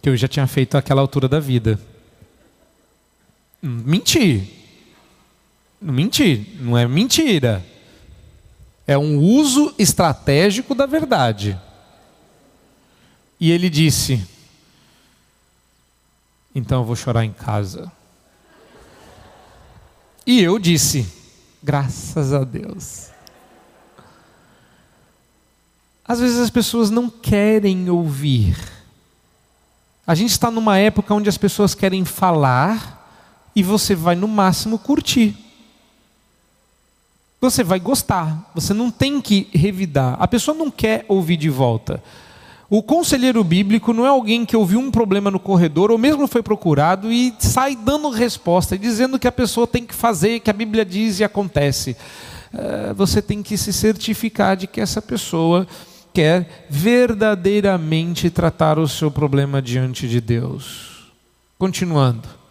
Que 0.00 0.08
eu 0.08 0.16
já 0.16 0.26
tinha 0.26 0.46
feito 0.46 0.76
àquela 0.76 1.00
altura 1.00 1.28
da 1.28 1.38
vida. 1.38 1.78
Menti. 3.62 4.58
Menti, 5.80 6.56
não 6.60 6.76
é 6.76 6.86
mentira. 6.86 7.64
É 8.86 8.98
um 8.98 9.18
uso 9.18 9.74
estratégico 9.78 10.74
da 10.74 10.86
verdade. 10.86 11.58
E 13.38 13.50
ele 13.50 13.70
disse: 13.70 14.26
Então 16.54 16.80
eu 16.80 16.84
vou 16.84 16.96
chorar 16.96 17.24
em 17.24 17.32
casa. 17.32 17.90
E 20.26 20.40
eu 20.40 20.58
disse: 20.58 21.06
Graças 21.62 22.32
a 22.32 22.44
Deus. 22.44 23.08
Às 26.04 26.20
vezes 26.20 26.38
as 26.38 26.50
pessoas 26.50 26.90
não 26.90 27.08
querem 27.08 27.88
ouvir. 27.88 28.56
A 30.04 30.14
gente 30.16 30.30
está 30.30 30.50
numa 30.50 30.76
época 30.76 31.14
onde 31.14 31.28
as 31.28 31.38
pessoas 31.38 31.74
querem 31.74 32.04
falar 32.04 32.98
e 33.54 33.62
você 33.62 33.94
vai 33.94 34.16
no 34.16 34.26
máximo 34.26 34.78
curtir 34.78 35.41
você 37.42 37.64
vai 37.64 37.80
gostar. 37.80 38.50
Você 38.54 38.72
não 38.72 38.88
tem 38.88 39.20
que 39.20 39.48
revidar. 39.52 40.16
A 40.20 40.28
pessoa 40.28 40.56
não 40.56 40.70
quer 40.70 41.04
ouvir 41.08 41.36
de 41.36 41.50
volta. 41.50 42.00
O 42.70 42.82
conselheiro 42.82 43.42
bíblico 43.42 43.92
não 43.92 44.06
é 44.06 44.08
alguém 44.08 44.46
que 44.46 44.56
ouviu 44.56 44.78
um 44.78 44.90
problema 44.90 45.30
no 45.30 45.40
corredor 45.40 45.90
ou 45.90 45.98
mesmo 45.98 46.26
foi 46.28 46.42
procurado 46.42 47.12
e 47.12 47.34
sai 47.38 47.76
dando 47.76 48.08
resposta, 48.08 48.78
dizendo 48.78 49.18
que 49.18 49.26
a 49.26 49.32
pessoa 49.32 49.66
tem 49.66 49.84
que 49.84 49.94
fazer, 49.94 50.40
que 50.40 50.48
a 50.48 50.54
Bíblia 50.54 50.84
diz 50.84 51.18
e 51.18 51.24
acontece. 51.24 51.96
Eh, 52.54 52.94
você 52.96 53.20
tem 53.20 53.42
que 53.42 53.58
se 53.58 53.72
certificar 53.72 54.56
de 54.56 54.66
que 54.66 54.80
essa 54.80 55.02
pessoa 55.02 55.66
quer 56.14 56.66
verdadeiramente 56.70 58.30
tratar 58.30 58.78
o 58.78 58.88
seu 58.88 59.10
problema 59.10 59.60
diante 59.60 60.08
de 60.08 60.20
Deus. 60.20 61.10
Continuando. 61.58 62.41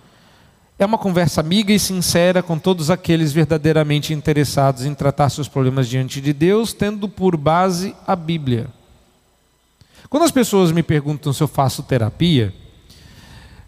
É 0.82 0.86
uma 0.88 0.98
conversa 0.98 1.42
amiga 1.42 1.72
e 1.72 1.78
sincera 1.78 2.42
com 2.42 2.58
todos 2.58 2.90
aqueles 2.90 3.32
verdadeiramente 3.32 4.16
interessados 4.16 4.84
em 4.84 4.96
tratar 4.96 5.30
seus 5.30 5.48
problemas 5.48 5.88
diante 5.88 6.20
de 6.20 6.34
Deus, 6.34 6.74
tendo 6.74 7.08
por 7.08 7.38
base 7.38 7.96
a 8.08 8.16
Bíblia. 8.16 8.66
Quando 10.10 10.24
as 10.24 10.32
pessoas 10.32 10.72
me 10.72 10.82
perguntam 10.82 11.32
se 11.34 11.44
eu 11.44 11.48
faço 11.48 11.84
terapia, 11.84 12.52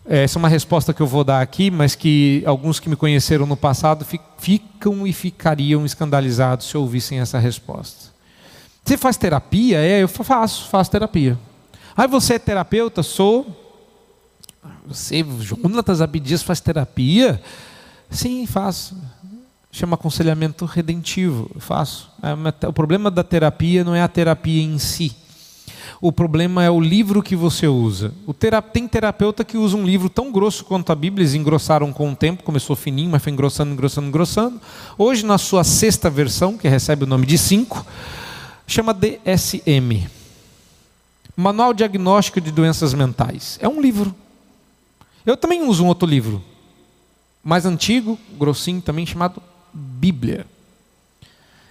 essa 0.07 0.39
é 0.39 0.41
uma 0.41 0.49
resposta 0.49 0.91
que 0.91 1.03
eu 1.03 1.05
vou 1.05 1.23
dar 1.23 1.39
aqui, 1.39 1.69
mas 1.69 1.93
que 1.93 2.41
alguns 2.47 2.79
que 2.79 2.89
me 2.89 2.95
conheceram 2.95 3.45
no 3.45 3.55
passado 3.55 4.03
ficam 4.39 5.05
e 5.05 5.13
ficariam 5.13 5.85
escandalizados 5.85 6.65
se 6.65 6.75
ouvissem 6.75 7.19
essa 7.19 7.37
resposta. 7.37 8.11
Você 8.83 8.97
faz 8.97 9.17
terapia? 9.17 9.77
É, 9.77 10.01
eu 10.01 10.07
faço, 10.07 10.67
faço 10.67 10.89
terapia. 10.89 11.37
Aí 11.95 12.07
você 12.07 12.33
é 12.33 12.39
terapeuta? 12.39 13.03
Sou. 13.03 13.62
Você, 14.85 15.25
Jonatas 15.39 16.01
Abdias, 16.01 16.43
faz 16.43 16.59
terapia? 16.59 17.41
Sim, 18.09 18.45
faço. 18.45 18.95
Chama 19.71 19.95
aconselhamento 19.95 20.65
redentivo. 20.65 21.49
faço. 21.59 22.11
É 22.61 22.67
o 22.67 22.73
problema 22.73 23.09
da 23.09 23.23
terapia 23.23 23.83
não 23.83 23.95
é 23.95 24.01
a 24.01 24.07
terapia 24.07 24.61
em 24.61 24.77
si 24.77 25.15
o 26.03 26.11
problema 26.11 26.61
é 26.61 26.69
o 26.69 26.81
livro 26.81 27.23
que 27.23 27.33
você 27.33 27.65
usa. 27.65 28.13
Tem 28.73 28.85
terapeuta 28.89 29.45
que 29.45 29.55
usa 29.55 29.77
um 29.77 29.85
livro 29.85 30.09
tão 30.09 30.33
grosso 30.33 30.65
quanto 30.65 30.91
a 30.91 30.95
Bíblia, 30.95 31.23
eles 31.23 31.33
engrossaram 31.33 31.93
com 31.93 32.11
o 32.11 32.15
tempo, 32.15 32.43
começou 32.43 32.75
fininho, 32.75 33.09
mas 33.09 33.23
foi 33.23 33.31
engrossando, 33.31 33.71
engrossando, 33.71 34.07
engrossando. 34.09 34.61
Hoje, 34.97 35.25
na 35.25 35.37
sua 35.37 35.63
sexta 35.63 36.09
versão, 36.09 36.57
que 36.57 36.67
recebe 36.67 37.05
o 37.05 37.07
nome 37.07 37.25
de 37.25 37.37
5, 37.37 37.85
chama 38.67 38.93
DSM 38.93 40.05
Manual 41.37 41.73
Diagnóstico 41.73 42.41
de 42.41 42.51
Doenças 42.51 42.93
Mentais. 42.93 43.57
É 43.61 43.69
um 43.69 43.79
livro. 43.79 44.13
Eu 45.25 45.37
também 45.37 45.63
uso 45.63 45.83
um 45.83 45.87
outro 45.87 46.07
livro, 46.07 46.43
mais 47.43 47.65
antigo, 47.65 48.19
grossinho 48.37 48.81
também, 48.81 49.05
chamado 49.05 49.41
Bíblia. 49.73 50.45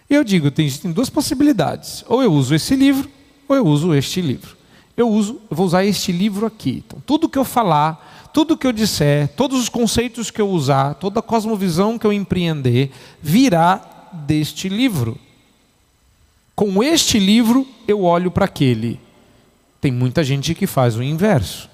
Eu 0.08 0.24
digo, 0.24 0.50
tem, 0.50 0.70
tem 0.70 0.92
duas 0.92 1.08
possibilidades. 1.08 2.04
Ou 2.06 2.22
eu 2.22 2.32
uso 2.32 2.54
esse 2.54 2.76
livro, 2.76 3.08
ou 3.48 3.56
eu 3.56 3.66
uso 3.66 3.94
este 3.94 4.20
livro. 4.20 4.56
Eu 4.96 5.08
uso, 5.08 5.40
eu 5.50 5.56
vou 5.56 5.64
usar 5.64 5.84
este 5.84 6.12
livro 6.12 6.44
aqui. 6.44 6.82
Então, 6.86 7.02
tudo 7.06 7.28
que 7.28 7.38
eu 7.38 7.44
falar, 7.44 8.30
tudo 8.32 8.56
que 8.56 8.66
eu 8.66 8.72
disser, 8.72 9.28
todos 9.28 9.58
os 9.58 9.68
conceitos 9.68 10.30
que 10.30 10.40
eu 10.40 10.50
usar, 10.50 10.94
toda 10.94 11.20
a 11.20 11.22
cosmovisão 11.22 11.98
que 11.98 12.06
eu 12.06 12.12
empreender, 12.12 12.90
virá 13.22 14.10
deste 14.12 14.68
livro. 14.68 15.18
Com 16.54 16.82
este 16.82 17.18
livro, 17.18 17.66
eu 17.88 18.02
olho 18.02 18.30
para 18.30 18.44
aquele. 18.44 19.00
Tem 19.80 19.90
muita 19.90 20.22
gente 20.22 20.54
que 20.54 20.66
faz 20.66 20.96
o 20.96 21.02
inverso. 21.02 21.71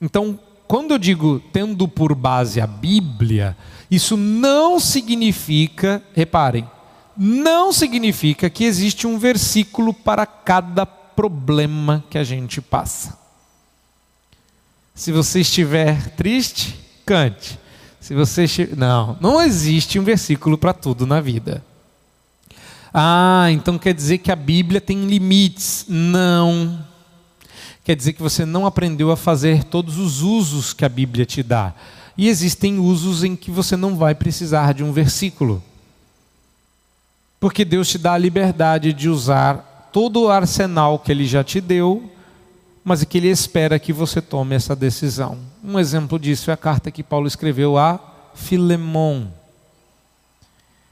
Então, 0.00 0.38
quando 0.66 0.92
eu 0.92 0.98
digo 0.98 1.40
tendo 1.52 1.88
por 1.88 2.14
base 2.14 2.60
a 2.60 2.66
Bíblia, 2.66 3.56
isso 3.90 4.16
não 4.16 4.78
significa, 4.78 6.02
reparem, 6.14 6.68
não 7.16 7.72
significa 7.72 8.48
que 8.48 8.64
existe 8.64 9.06
um 9.06 9.18
versículo 9.18 9.92
para 9.92 10.24
cada 10.24 10.86
problema 10.86 12.04
que 12.08 12.16
a 12.16 12.22
gente 12.22 12.60
passa. 12.60 13.18
Se 14.94 15.10
você 15.10 15.40
estiver 15.40 16.10
triste, 16.10 16.78
cante. 17.04 17.58
Se 18.00 18.14
você 18.14 18.46
não, 18.76 19.16
não 19.20 19.40
existe 19.42 19.98
um 19.98 20.04
versículo 20.04 20.56
para 20.56 20.72
tudo 20.72 21.06
na 21.06 21.20
vida. 21.20 21.64
Ah, 22.92 23.46
então 23.50 23.78
quer 23.78 23.94
dizer 23.94 24.18
que 24.18 24.30
a 24.30 24.36
Bíblia 24.36 24.80
tem 24.80 25.06
limites? 25.06 25.84
Não. 25.88 26.84
Quer 27.88 27.96
dizer 27.96 28.12
que 28.12 28.20
você 28.20 28.44
não 28.44 28.66
aprendeu 28.66 29.10
a 29.10 29.16
fazer 29.16 29.64
todos 29.64 29.96
os 29.96 30.20
usos 30.20 30.74
que 30.74 30.84
a 30.84 30.90
Bíblia 30.90 31.24
te 31.24 31.42
dá. 31.42 31.72
E 32.18 32.28
existem 32.28 32.78
usos 32.78 33.24
em 33.24 33.34
que 33.34 33.50
você 33.50 33.78
não 33.78 33.96
vai 33.96 34.14
precisar 34.14 34.74
de 34.74 34.84
um 34.84 34.92
versículo. 34.92 35.62
Porque 37.40 37.64
Deus 37.64 37.88
te 37.88 37.96
dá 37.96 38.12
a 38.12 38.18
liberdade 38.18 38.92
de 38.92 39.08
usar 39.08 39.88
todo 39.90 40.20
o 40.20 40.28
arsenal 40.28 40.98
que 40.98 41.10
Ele 41.10 41.26
já 41.26 41.42
te 41.42 41.62
deu, 41.62 42.12
mas 42.84 43.02
que 43.04 43.16
Ele 43.16 43.28
espera 43.28 43.78
que 43.78 43.90
você 43.90 44.20
tome 44.20 44.54
essa 44.54 44.76
decisão. 44.76 45.38
Um 45.64 45.78
exemplo 45.78 46.18
disso 46.18 46.50
é 46.50 46.52
a 46.52 46.58
carta 46.58 46.90
que 46.90 47.02
Paulo 47.02 47.26
escreveu 47.26 47.78
a 47.78 47.98
Filemon. 48.34 49.28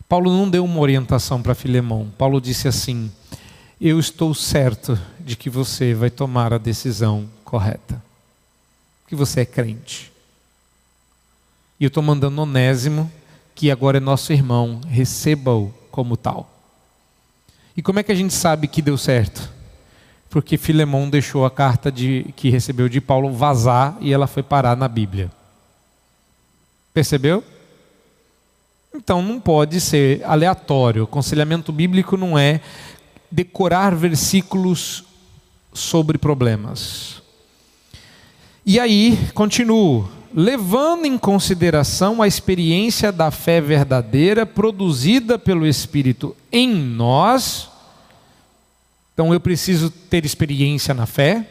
Paulo 0.09 0.35
não 0.35 0.49
deu 0.49 0.65
uma 0.65 0.81
orientação 0.81 1.43
para 1.43 1.55
Filemon. 1.55 2.07
Paulo 2.17 2.41
disse 2.41 2.67
assim: 2.67 3.13
Eu 3.81 4.01
estou 4.01 4.35
certo 4.35 4.99
de 5.21 5.37
que 5.37 5.51
você 5.51 5.93
vai 5.93 6.09
tomar 6.09 6.53
a 6.53 6.59
decisão 6.59 7.29
correta, 7.45 8.03
que 9.07 9.15
você 9.15 9.41
é 9.41 9.45
crente. 9.45 10.11
E 11.79 11.85
eu 11.85 11.89
estou 11.89 12.03
mandando 12.03 12.41
Onésimo, 12.41 13.11
que 13.55 13.71
agora 13.71 13.99
é 13.99 14.01
nosso 14.01 14.33
irmão, 14.33 14.81
receba-o 14.89 15.75
como 15.91 16.17
tal. 16.17 16.51
E 17.77 17.83
como 17.83 17.99
é 17.99 18.03
que 18.03 18.11
a 18.11 18.15
gente 18.15 18.33
sabe 18.33 18.67
que 18.67 18.81
deu 18.81 18.97
certo? 18.97 19.53
Porque 20.31 20.57
Filemão 20.57 21.11
deixou 21.11 21.45
a 21.45 21.51
carta 21.51 21.93
de, 21.93 22.33
que 22.35 22.49
recebeu 22.49 22.89
de 22.89 23.01
Paulo 23.01 23.31
vazar 23.31 23.99
e 24.01 24.11
ela 24.11 24.27
foi 24.27 24.43
parar 24.43 24.75
na 24.75 24.89
Bíblia. 24.89 25.31
Percebeu? 26.95 27.45
Então 28.95 29.21
não 29.21 29.39
pode 29.39 29.79
ser 29.83 30.25
aleatório. 30.25 31.03
O 31.03 31.05
aconselhamento 31.05 31.71
bíblico 31.71 32.17
não 32.17 32.39
é 32.39 32.63
decorar 33.31 33.95
versículos 33.95 35.05
sobre 35.73 36.19
problemas. 36.19 37.23
E 38.65 38.81
aí, 38.81 39.19
continuo 39.35 40.09
levando 40.35 41.07
em 41.07 41.17
consideração 41.17 42.21
a 42.21 42.27
experiência 42.27 43.11
da 43.11 43.31
fé 43.31 43.59
verdadeira 43.59 44.45
produzida 44.45 45.39
pelo 45.39 45.67
Espírito 45.67 46.37
em 46.53 46.75
nós. 46.75 47.71
Então 49.15 49.33
eu 49.33 49.41
preciso 49.41 49.89
ter 49.89 50.27
experiência 50.27 50.93
na 50.93 51.07
fé. 51.07 51.49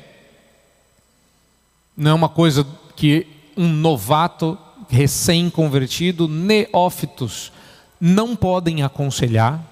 Não 1.97 2.11
é 2.11 2.13
uma 2.13 2.30
coisa 2.30 2.63
que 2.95 3.26
um 3.57 3.67
novato 3.67 4.55
recém-convertido, 4.88 6.28
neófitos, 6.28 7.51
não 7.99 8.36
podem 8.36 8.84
aconselhar. 8.84 9.63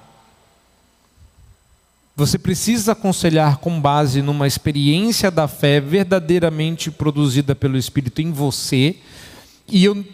Você 2.16 2.38
precisa 2.38 2.92
aconselhar 2.92 3.58
com 3.58 3.82
base 3.82 4.22
numa 4.22 4.46
experiência 4.46 5.32
da 5.32 5.48
fé 5.48 5.80
verdadeiramente 5.80 6.92
produzida 6.92 7.56
pelo 7.56 7.76
Espírito 7.76 8.22
em 8.22 8.32
você. 8.32 8.98
E 9.68 9.84
eu 9.84 10.06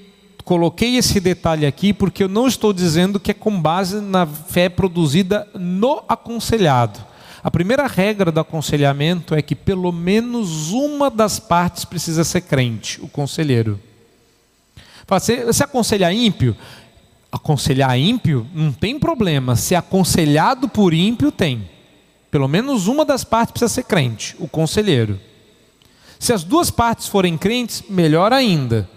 coloquei 0.46 0.96
esse 0.96 1.20
detalhe 1.20 1.66
aqui 1.66 1.92
porque 1.92 2.24
eu 2.24 2.30
não 2.30 2.48
estou 2.48 2.72
dizendo 2.72 3.20
que 3.20 3.32
é 3.32 3.34
com 3.34 3.60
base 3.60 4.00
na 4.00 4.26
fé 4.26 4.70
produzida 4.70 5.46
no 5.54 6.02
aconselhado. 6.08 7.06
A 7.44 7.52
primeira 7.52 7.86
regra 7.86 8.32
do 8.32 8.40
aconselhamento 8.40 9.36
é 9.36 9.42
que 9.42 9.54
pelo 9.54 9.92
menos 9.92 10.72
uma 10.72 11.10
das 11.10 11.38
partes 11.38 11.84
precisa 11.84 12.24
ser 12.24 12.42
crente, 12.42 13.02
o 13.02 13.10
conselheiro. 13.10 13.78
Você 15.06 15.64
aconselhar 15.64 16.14
ímpio? 16.14 16.56
Aconselhar 17.30 18.00
ímpio 18.00 18.48
não 18.56 18.72
tem 18.72 18.98
problema. 18.98 19.58
Se 19.58 19.76
aconselhado 19.76 20.70
por 20.70 20.94
ímpio, 20.94 21.30
tem. 21.30 21.68
Pelo 22.32 22.48
menos 22.48 22.88
uma 22.88 23.04
das 23.04 23.24
partes 23.24 23.52
precisa 23.52 23.74
ser 23.74 23.84
crente, 23.84 24.36
o 24.40 24.48
conselheiro. 24.48 25.20
Se 26.20 26.34
as 26.34 26.44
duas 26.44 26.70
partes 26.70 27.08
forem 27.08 27.38
crentes, 27.38 27.84
melhor 27.90 28.34
ainda. 28.34 28.90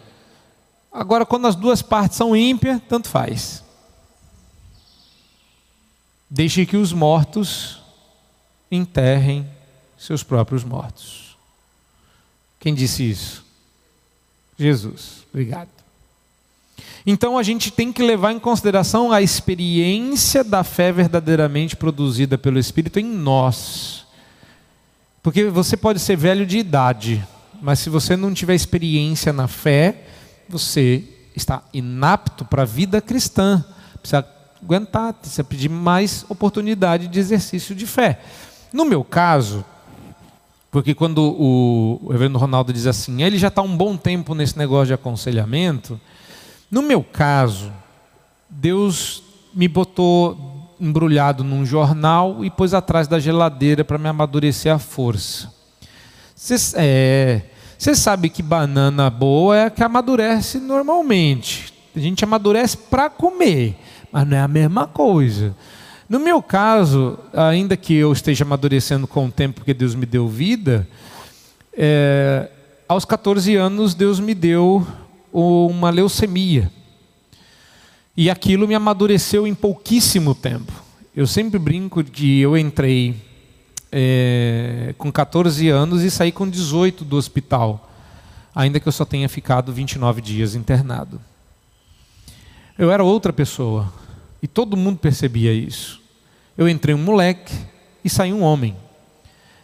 Agora, 0.92 1.24
quando 1.24 1.46
as 1.46 1.54
duas 1.54 1.80
partes 1.80 2.18
são 2.18 2.36
ímpias, 2.36 2.80
tanto 2.88 3.08
faz. 3.08 3.62
Deixe 6.28 6.66
que 6.66 6.76
os 6.76 6.92
mortos 6.92 7.80
enterrem 8.70 9.48
seus 9.96 10.22
próprios 10.22 10.64
mortos. 10.64 11.36
Quem 12.58 12.74
disse 12.74 13.08
isso? 13.08 13.44
Jesus. 14.58 15.26
Obrigado. 15.30 15.81
Então 17.04 17.36
a 17.36 17.42
gente 17.42 17.70
tem 17.70 17.92
que 17.92 18.02
levar 18.02 18.32
em 18.32 18.38
consideração 18.38 19.10
a 19.10 19.20
experiência 19.20 20.44
da 20.44 20.62
fé 20.62 20.92
verdadeiramente 20.92 21.74
produzida 21.74 22.38
pelo 22.38 22.58
Espírito 22.58 23.00
em 23.00 23.04
nós. 23.04 24.06
Porque 25.22 25.44
você 25.44 25.76
pode 25.76 25.98
ser 25.98 26.16
velho 26.16 26.46
de 26.46 26.58
idade, 26.58 27.24
mas 27.60 27.78
se 27.78 27.90
você 27.90 28.16
não 28.16 28.32
tiver 28.32 28.54
experiência 28.54 29.32
na 29.32 29.48
fé, 29.48 30.04
você 30.48 31.04
está 31.34 31.62
inapto 31.72 32.44
para 32.44 32.62
a 32.62 32.66
vida 32.66 33.00
cristã. 33.00 33.64
Precisa 34.00 34.26
aguentar, 34.62 35.12
precisa 35.14 35.42
pedir 35.42 35.68
mais 35.68 36.24
oportunidade 36.28 37.08
de 37.08 37.18
exercício 37.18 37.74
de 37.74 37.86
fé. 37.86 38.20
No 38.72 38.84
meu 38.84 39.04
caso, 39.04 39.64
porque 40.70 40.94
quando 40.94 41.18
o, 41.20 42.08
reverendo 42.10 42.38
Ronaldo 42.38 42.72
diz 42.72 42.86
assim, 42.86 43.22
ele 43.22 43.38
já 43.38 43.48
está 43.48 43.60
um 43.60 43.76
bom 43.76 43.96
tempo 43.96 44.34
nesse 44.34 44.56
negócio 44.56 44.86
de 44.86 44.94
aconselhamento, 44.94 46.00
no 46.72 46.80
meu 46.80 47.04
caso, 47.04 47.70
Deus 48.48 49.22
me 49.52 49.68
botou 49.68 50.74
embrulhado 50.80 51.44
num 51.44 51.66
jornal 51.66 52.42
e 52.42 52.50
pôs 52.50 52.72
atrás 52.72 53.06
da 53.06 53.20
geladeira 53.20 53.84
para 53.84 53.98
me 53.98 54.08
amadurecer 54.08 54.72
a 54.72 54.78
força. 54.78 55.52
Você 56.34 56.56
é, 56.76 57.42
sabe 57.94 58.30
que 58.30 58.42
banana 58.42 59.10
boa 59.10 59.54
é 59.54 59.64
a 59.66 59.70
que 59.70 59.84
amadurece 59.84 60.58
normalmente. 60.58 61.74
A 61.94 62.00
gente 62.00 62.24
amadurece 62.24 62.78
para 62.78 63.10
comer, 63.10 63.76
mas 64.10 64.26
não 64.26 64.38
é 64.38 64.40
a 64.40 64.48
mesma 64.48 64.86
coisa. 64.86 65.54
No 66.08 66.18
meu 66.18 66.42
caso, 66.42 67.18
ainda 67.34 67.76
que 67.76 67.92
eu 67.94 68.10
esteja 68.14 68.44
amadurecendo 68.44 69.06
com 69.06 69.26
o 69.26 69.30
tempo 69.30 69.56
porque 69.56 69.74
Deus 69.74 69.94
me 69.94 70.06
deu 70.06 70.26
vida, 70.26 70.88
é, 71.74 72.48
aos 72.88 73.04
14 73.04 73.56
anos 73.56 73.92
Deus 73.94 74.18
me 74.18 74.34
deu 74.34 74.86
uma 75.32 75.90
leucemia. 75.90 76.70
E 78.16 78.28
aquilo 78.28 78.68
me 78.68 78.74
amadureceu 78.74 79.46
em 79.46 79.54
pouquíssimo 79.54 80.34
tempo. 80.34 80.72
Eu 81.16 81.26
sempre 81.26 81.58
brinco 81.58 82.02
de 82.02 82.38
eu 82.38 82.56
entrei 82.56 83.14
é, 83.90 84.94
com 84.96 85.12
14 85.12 85.68
anos 85.68 86.02
e 86.02 86.10
saí 86.10 86.32
com 86.32 86.48
18 86.48 87.04
do 87.04 87.16
hospital, 87.16 87.90
ainda 88.54 88.80
que 88.80 88.88
eu 88.88 88.92
só 88.92 89.04
tenha 89.04 89.28
ficado 89.28 89.72
29 89.72 90.20
dias 90.20 90.54
internado. 90.54 91.20
Eu 92.78 92.90
era 92.90 93.04
outra 93.04 93.32
pessoa 93.32 93.92
e 94.42 94.48
todo 94.48 94.76
mundo 94.76 94.98
percebia 94.98 95.52
isso. 95.52 96.00
Eu 96.56 96.68
entrei 96.68 96.94
um 96.94 97.02
moleque 97.02 97.54
e 98.04 98.10
saí 98.10 98.32
um 98.32 98.42
homem. 98.42 98.74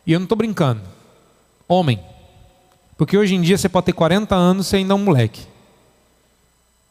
E 0.07 0.13
eu 0.13 0.19
não 0.19 0.25
estou 0.25 0.39
brincando. 0.39 0.83
Homem. 1.67 1.99
Porque 2.97 3.17
hoje 3.17 3.35
em 3.35 3.43
dia 3.43 3.57
você 3.57 3.69
pode 3.69 3.87
ter 3.87 3.93
40 3.93 4.35
anos 4.35 4.73
e 4.73 4.77
ainda 4.77 4.93
é 4.93 4.97
um 4.97 5.05
moleque. 5.05 5.48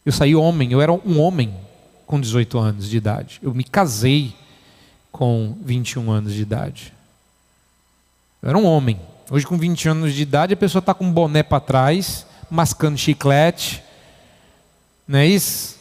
Eu 0.08 0.14
saí 0.14 0.34
homem, 0.34 0.72
eu 0.72 0.82
era 0.82 0.90
um 0.90 1.20
homem 1.20 1.54
com 2.06 2.18
18 2.18 2.58
anos 2.58 2.90
de 2.90 2.96
idade. 2.96 3.42
Eu 3.44 3.54
me 3.54 3.66
casei 3.66 4.34
com 5.12 5.54
21 5.62 6.10
anos 6.10 6.34
de 6.34 6.42
idade. 6.42 6.94
Eu 8.42 8.48
era 8.48 8.58
um 8.58 8.66
homem. 8.66 8.98
Hoje, 9.30 9.46
com 9.46 9.58
20 9.58 9.90
anos 9.90 10.14
de 10.14 10.22
idade, 10.22 10.54
a 10.54 10.56
pessoa 10.56 10.80
está 10.80 10.94
com 10.94 11.04
um 11.04 11.12
boné 11.12 11.44
para 11.44 11.60
trás, 11.60 12.26
mascando 12.50 12.98
chiclete. 12.98 13.84
Não 15.06 15.20
é 15.20 15.28
isso? 15.28 15.76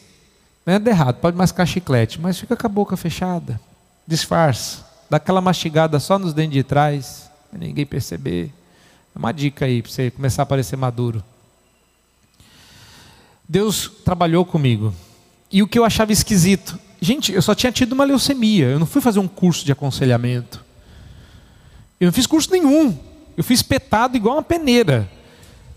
Não 0.67 0.75
é 0.75 0.83
errado, 0.85 1.21
pode 1.21 1.37
mascar 1.37 1.65
chiclete, 1.65 2.21
mas 2.21 2.37
fica 2.37 2.57
com 2.57 2.67
a 2.67 2.69
boca 2.69 2.97
fechada. 2.97 3.61
Disfarça. 4.05 4.85
Dá 5.09 5.19
aquela 5.19 5.41
mastigada 5.41 6.01
só 6.01 6.19
nos 6.19 6.35
dentes 6.35 6.55
de 6.55 6.65
trás, 6.65 7.31
para 7.49 7.61
ninguém 7.61 7.87
perceber. 7.87 8.53
É 9.15 9.19
uma 9.21 9.31
dica 9.31 9.67
aí 9.67 9.83
para 9.83 9.93
você 9.93 10.11
começar 10.11 10.43
a 10.43 10.47
parecer 10.47 10.75
maduro. 10.75 11.23
Deus 13.49 13.91
trabalhou 14.05 14.45
comigo. 14.45 14.93
E 15.51 15.63
o 15.63 15.69
que 15.69 15.79
eu 15.79 15.85
achava 15.85 16.13
esquisito, 16.13 16.79
gente, 17.01 17.33
eu 17.33 17.41
só 17.41 17.55
tinha 17.55 17.71
tido 17.71 17.93
uma 17.93 18.05
leucemia, 18.05 18.67
eu 18.67 18.79
não 18.79 18.87
fui 18.87 19.01
fazer 19.01 19.21
um 19.21 19.29
curso 19.29 19.65
de 19.65 19.73
aconselhamento. 19.73 20.65
Eu 22.01 22.07
não 22.07 22.13
fiz 22.13 22.27
curso 22.27 22.51
nenhum. 22.51 22.97
Eu 23.37 23.45
fui 23.45 23.55
espetado 23.55 24.17
igual 24.17 24.37
uma 24.37 24.43
peneira. 24.43 25.09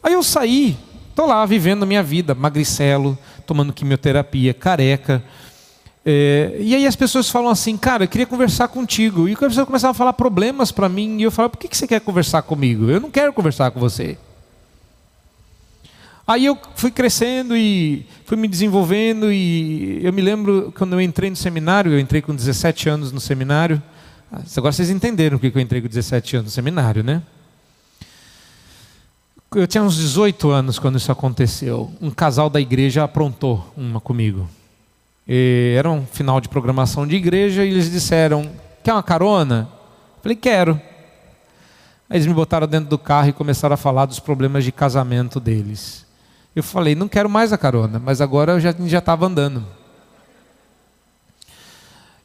Aí 0.01 0.13
eu 0.13 0.23
saí, 0.23 0.77
estou 1.09 1.25
lá 1.25 1.45
vivendo 1.45 1.83
a 1.83 1.85
minha 1.85 2.01
vida, 2.01 2.33
magricelo, 2.33 3.17
tomando 3.45 3.73
quimioterapia, 3.73 4.53
careca. 4.53 5.23
É, 6.05 6.57
e 6.59 6.73
aí 6.73 6.87
as 6.87 6.95
pessoas 6.95 7.29
falam 7.29 7.49
assim, 7.49 7.77
cara, 7.77 8.05
eu 8.05 8.07
queria 8.07 8.25
conversar 8.25 8.69
contigo. 8.69 9.27
E 9.27 9.33
a 9.33 9.37
pessoa 9.37 9.65
começava 9.65 9.91
a 9.91 9.93
falar 9.93 10.13
problemas 10.13 10.71
para 10.71 10.89
mim, 10.89 11.19
e 11.19 11.23
eu 11.23 11.31
falava, 11.31 11.51
por 11.51 11.59
que, 11.59 11.67
que 11.67 11.77
você 11.77 11.87
quer 11.87 12.01
conversar 12.01 12.41
comigo? 12.41 12.89
Eu 12.89 12.99
não 12.99 13.11
quero 13.11 13.31
conversar 13.33 13.69
com 13.71 13.79
você. 13.79 14.17
Aí 16.29 16.45
eu 16.45 16.55
fui 16.75 16.91
crescendo 16.91 17.57
e 17.57 18.05
fui 18.23 18.37
me 18.37 18.47
desenvolvendo 18.47 19.33
e 19.33 19.99
eu 20.05 20.13
me 20.13 20.21
lembro 20.21 20.71
quando 20.77 20.93
eu 20.93 21.01
entrei 21.01 21.27
no 21.27 21.35
seminário, 21.35 21.91
eu 21.91 21.99
entrei 21.99 22.21
com 22.21 22.35
17 22.35 22.87
anos 22.87 23.11
no 23.11 23.19
seminário. 23.19 23.81
Agora 24.55 24.71
vocês 24.71 24.91
entenderam 24.91 25.37
o 25.37 25.39
que 25.39 25.47
eu 25.47 25.59
entrei 25.59 25.81
com 25.81 25.87
17 25.87 26.35
anos 26.35 26.51
no 26.51 26.51
seminário, 26.51 27.03
né? 27.03 27.23
Eu 29.55 29.65
tinha 29.65 29.83
uns 29.83 29.95
18 29.95 30.51
anos 30.51 30.77
quando 30.77 30.99
isso 30.99 31.11
aconteceu. 31.11 31.91
Um 31.99 32.11
casal 32.11 32.47
da 32.47 32.61
igreja 32.61 33.03
aprontou 33.03 33.73
uma 33.75 33.99
comigo. 33.99 34.47
E 35.27 35.73
era 35.75 35.89
um 35.89 36.05
final 36.05 36.39
de 36.39 36.47
programação 36.47 37.07
de 37.07 37.15
igreja 37.15 37.65
e 37.65 37.71
eles 37.71 37.89
disseram: 37.89 38.47
Quer 38.83 38.93
uma 38.93 39.01
carona? 39.01 39.67
Eu 40.17 40.21
falei: 40.21 40.35
Quero. 40.35 40.79
Aí 42.07 42.17
eles 42.17 42.27
me 42.27 42.35
botaram 42.35 42.67
dentro 42.67 42.87
do 42.87 42.99
carro 42.99 43.29
e 43.29 43.33
começaram 43.33 43.73
a 43.73 43.77
falar 43.77 44.05
dos 44.05 44.19
problemas 44.19 44.63
de 44.63 44.71
casamento 44.71 45.39
deles. 45.39 46.07
Eu 46.59 46.63
falei, 46.63 46.93
não 46.93 47.07
quero 47.07 47.29
mais 47.29 47.53
a 47.53 47.57
carona, 47.57 47.99
mas 47.99 48.19
agora 48.19 48.51
eu 48.51 48.59
já 48.59 48.71
estava 48.99 49.25
andando. 49.25 49.65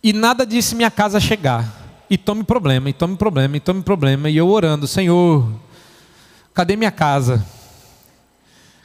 E 0.03 0.13
nada 0.13 0.45
disse 0.45 0.75
minha 0.75 0.91
casa 0.91 1.21
chegar. 1.21 1.73
E 2.11 2.19
tome 2.19 2.43
problema, 2.43 2.91
e 2.91 2.93
tome 2.93 3.17
problema, 3.17 3.57
e 3.57 3.61
tome 3.61 3.81
problema. 3.83 4.29
E 4.29 4.37
eu 4.37 4.49
orando, 4.49 4.89
Senhor, 4.89 5.49
cadê 6.53 6.75
minha 6.75 6.91
casa? 6.91 7.47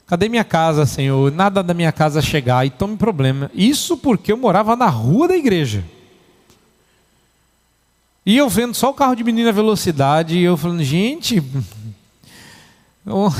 Cadê 0.05 0.29
minha 0.29 0.43
casa, 0.43 0.85
Senhor? 0.85 1.31
Nada 1.31 1.63
da 1.63 1.73
minha 1.73 1.91
casa 1.91 2.21
chegar 2.21 2.63
e 2.63 2.69
tome 2.69 2.95
problema. 2.95 3.49
Isso 3.51 3.97
porque 3.97 4.31
eu 4.31 4.37
morava 4.37 4.75
na 4.75 4.85
rua 4.85 5.29
da 5.29 5.35
igreja. 5.35 5.83
E 8.23 8.37
eu 8.37 8.47
vendo 8.47 8.75
só 8.75 8.91
o 8.91 8.93
carro 8.93 9.15
de 9.15 9.23
menina 9.23 9.51
velocidade, 9.51 10.37
e 10.37 10.43
eu 10.43 10.55
falando, 10.55 10.83
gente, 10.83 11.43
o 13.05 13.31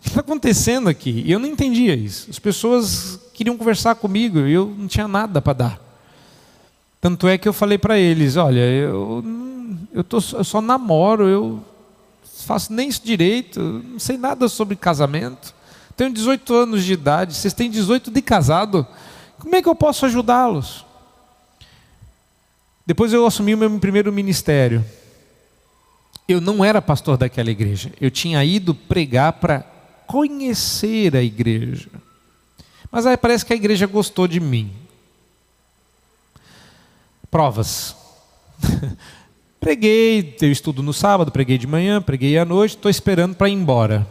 que 0.00 0.08
está 0.08 0.20
acontecendo 0.20 0.88
aqui? 0.88 1.22
E 1.24 1.32
eu 1.32 1.38
não 1.38 1.48
entendia 1.48 1.94
isso. 1.94 2.28
As 2.30 2.38
pessoas 2.38 3.18
queriam 3.34 3.56
conversar 3.56 3.94
comigo 3.94 4.40
e 4.40 4.52
eu 4.52 4.74
não 4.76 4.86
tinha 4.86 5.08
nada 5.08 5.40
para 5.40 5.52
dar. 5.52 5.80
Tanto 7.00 7.26
é 7.28 7.38
que 7.38 7.48
eu 7.48 7.52
falei 7.52 7.78
para 7.78 7.98
eles: 7.98 8.36
olha, 8.36 8.60
eu, 8.60 9.24
eu, 9.92 10.04
tô, 10.04 10.16
eu 10.16 10.44
só 10.44 10.60
namoro, 10.60 11.28
eu 11.28 11.64
faço 12.44 12.72
nem 12.72 12.88
isso 12.88 13.02
direito, 13.04 13.60
não 13.60 13.98
sei 13.98 14.16
nada 14.16 14.48
sobre 14.48 14.76
casamento. 14.76 15.54
Tenho 15.96 16.12
18 16.12 16.54
anos 16.54 16.84
de 16.84 16.92
idade, 16.92 17.34
vocês 17.34 17.52
têm 17.52 17.70
18 17.70 18.10
de 18.10 18.22
casado. 18.22 18.86
Como 19.38 19.54
é 19.54 19.62
que 19.62 19.68
eu 19.68 19.74
posso 19.74 20.06
ajudá-los? 20.06 20.84
Depois 22.86 23.12
eu 23.12 23.26
assumi 23.26 23.54
o 23.54 23.58
meu 23.58 23.78
primeiro 23.78 24.12
ministério 24.12 24.84
eu 26.28 26.42
não 26.42 26.62
era 26.62 26.82
pastor 26.82 27.16
daquela 27.16 27.50
igreja. 27.50 27.90
Eu 27.98 28.10
tinha 28.10 28.44
ido 28.44 28.74
pregar 28.74 29.32
para 29.34 29.60
conhecer 30.06 31.16
a 31.16 31.22
igreja. 31.22 31.88
Mas 32.92 33.06
aí 33.06 33.16
parece 33.16 33.46
que 33.46 33.52
a 33.54 33.56
igreja 33.56 33.86
gostou 33.86 34.28
de 34.28 34.38
mim. 34.38 34.70
Provas. 37.30 37.96
preguei, 39.58 40.36
eu 40.40 40.52
estudo 40.52 40.82
no 40.82 40.92
sábado, 40.92 41.32
preguei 41.32 41.56
de 41.56 41.66
manhã, 41.66 42.00
preguei 42.00 42.38
à 42.38 42.44
noite, 42.44 42.76
estou 42.76 42.90
esperando 42.90 43.34
para 43.34 43.48
ir 43.48 43.54
embora. 43.54 44.06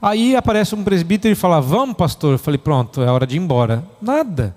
Aí 0.00 0.34
aparece 0.34 0.74
um 0.74 0.84
presbítero 0.84 1.32
e 1.32 1.36
fala: 1.36 1.60
Vamos, 1.60 1.96
pastor. 1.96 2.32
Eu 2.32 2.38
falei: 2.38 2.58
Pronto, 2.58 3.02
é 3.02 3.10
hora 3.10 3.26
de 3.26 3.36
ir 3.36 3.40
embora. 3.40 3.84
Nada. 4.00 4.56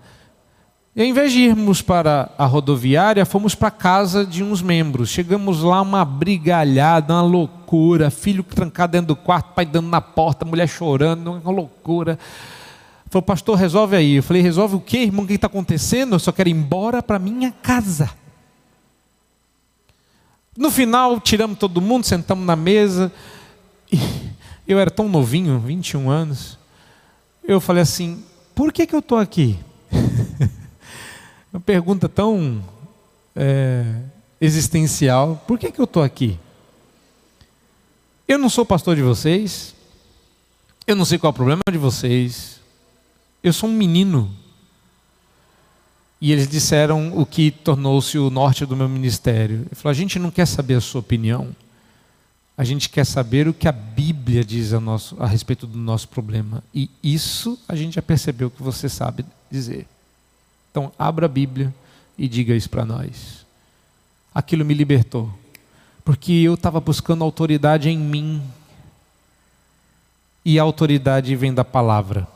E 0.94 1.02
ao 1.02 1.08
invés 1.08 1.32
de 1.32 1.39
irmos 1.39 1.82
para 1.82 2.30
a 2.38 2.46
rodoviária, 2.46 3.26
fomos 3.26 3.56
para 3.56 3.70
a 3.70 3.72
casa 3.72 4.26
de 4.26 4.44
uns 4.44 4.62
membros. 4.62 5.10
Chegamos 5.10 5.62
lá, 5.62 5.82
uma 5.82 6.04
brigalhada, 6.04 7.14
uma 7.14 7.22
loucura. 7.22 8.12
Filho 8.12 8.44
trancado 8.44 8.92
dentro 8.92 9.08
do 9.08 9.16
quarto, 9.16 9.54
pai 9.54 9.66
dando 9.66 9.88
na 9.88 10.02
porta, 10.02 10.44
mulher 10.44 10.68
chorando, 10.68 11.32
uma 11.32 11.52
loucura. 11.52 12.20
Falou, 13.10 13.24
pastor, 13.24 13.58
resolve 13.58 13.96
aí. 13.96 14.16
Eu 14.16 14.24
falei, 14.24 14.42
resolve 14.42 14.76
o 14.76 14.82
quê, 14.82 15.00
irmão? 15.04 15.24
O 15.24 15.28
que 15.28 15.34
está 15.36 15.48
acontecendo? 15.48 16.16
Eu 16.16 16.20
só 16.20 16.32
quero 16.34 16.50
ir 16.50 16.54
embora 16.54 17.02
para 17.02 17.18
minha 17.18 17.52
casa. 17.52 18.10
No 20.58 20.70
final, 20.70 21.22
tiramos 21.22 21.58
todo 21.58 21.80
mundo, 21.80 22.04
sentamos 22.04 22.46
na 22.46 22.58
mesa. 22.58 23.10
eu 24.68 24.78
era 24.78 24.92
tão 24.92 25.08
novinho, 25.08 25.58
21 25.58 26.10
anos. 26.10 26.60
Eu 27.42 27.62
falei 27.62 27.82
assim: 27.82 28.22
por 28.54 28.74
que, 28.74 28.86
que 28.86 28.94
eu 28.94 29.00
estou 29.00 29.18
aqui? 29.18 29.58
Uma 31.52 31.60
pergunta 31.60 32.08
tão 32.08 32.64
é, 33.36 33.84
existencial: 34.39 35.43
por 35.47 35.60
que, 35.60 35.72
que 35.72 35.80
eu 35.80 35.86
estou 35.86 36.02
aqui? 36.02 36.39
Eu 38.28 38.38
não 38.38 38.49
sou 38.49 38.66
pastor 38.66 38.95
de 38.95 39.02
vocês, 39.02 39.76
eu 40.88 40.95
não 40.95 41.04
sei 41.04 41.18
qual 41.18 41.30
é 41.30 41.34
o 41.34 41.36
problema 41.36 41.62
de 41.70 41.78
vocês, 41.78 42.62
eu 43.43 43.52
sou 43.52 43.70
um 43.70 43.74
menino. 43.74 44.32
E 46.22 46.32
eles 46.32 46.47
disseram 46.47 47.18
o 47.18 47.26
que 47.26 47.49
tornou-se 47.49 48.18
o 48.18 48.30
norte 48.30 48.64
do 48.66 48.78
meu 48.78 48.88
ministério. 48.88 49.66
Ele 49.66 49.76
falou: 49.76 49.91
a 49.91 49.95
gente 49.95 50.20
não 50.20 50.32
quer 50.32 50.45
saber 50.45 50.76
a 50.76 50.82
sua 50.82 51.02
opinião, 51.02 51.54
a 52.56 52.64
gente 52.64 52.89
quer 52.89 53.06
saber 53.06 53.47
o 53.47 53.54
que 53.54 53.68
a 53.68 53.72
Bíblia 53.72 54.45
diz 54.45 54.72
a, 54.72 54.80
nosso, 54.80 55.18
a 55.20 55.26
respeito 55.26 55.68
do 55.68 55.78
nosso 55.78 56.08
problema. 56.08 56.64
E 56.74 56.89
isso 57.04 57.60
a 57.68 57.76
gente 57.76 57.95
já 57.95 58.02
percebeu 58.02 58.49
que 58.49 58.64
você 58.64 58.88
sabe 58.88 59.26
dizer. 59.49 59.88
Então, 60.72 60.91
abra 60.97 61.26
a 61.26 61.30
Bíblia 61.30 61.74
e 62.17 62.28
diga 62.28 62.55
isso 62.55 62.69
para 62.69 62.86
nós. 62.86 63.45
Aquilo 64.34 64.65
me 64.65 64.74
libertou, 64.74 65.32
porque 66.03 66.32
eu 66.32 66.53
estava 66.53 66.80
buscando 66.80 67.24
autoridade 67.24 67.89
em 67.89 67.97
mim, 67.97 68.41
e 70.43 70.57
a 70.57 70.63
autoridade 70.63 71.36
vem 71.36 71.53
da 71.53 71.63
palavra. 71.63 72.28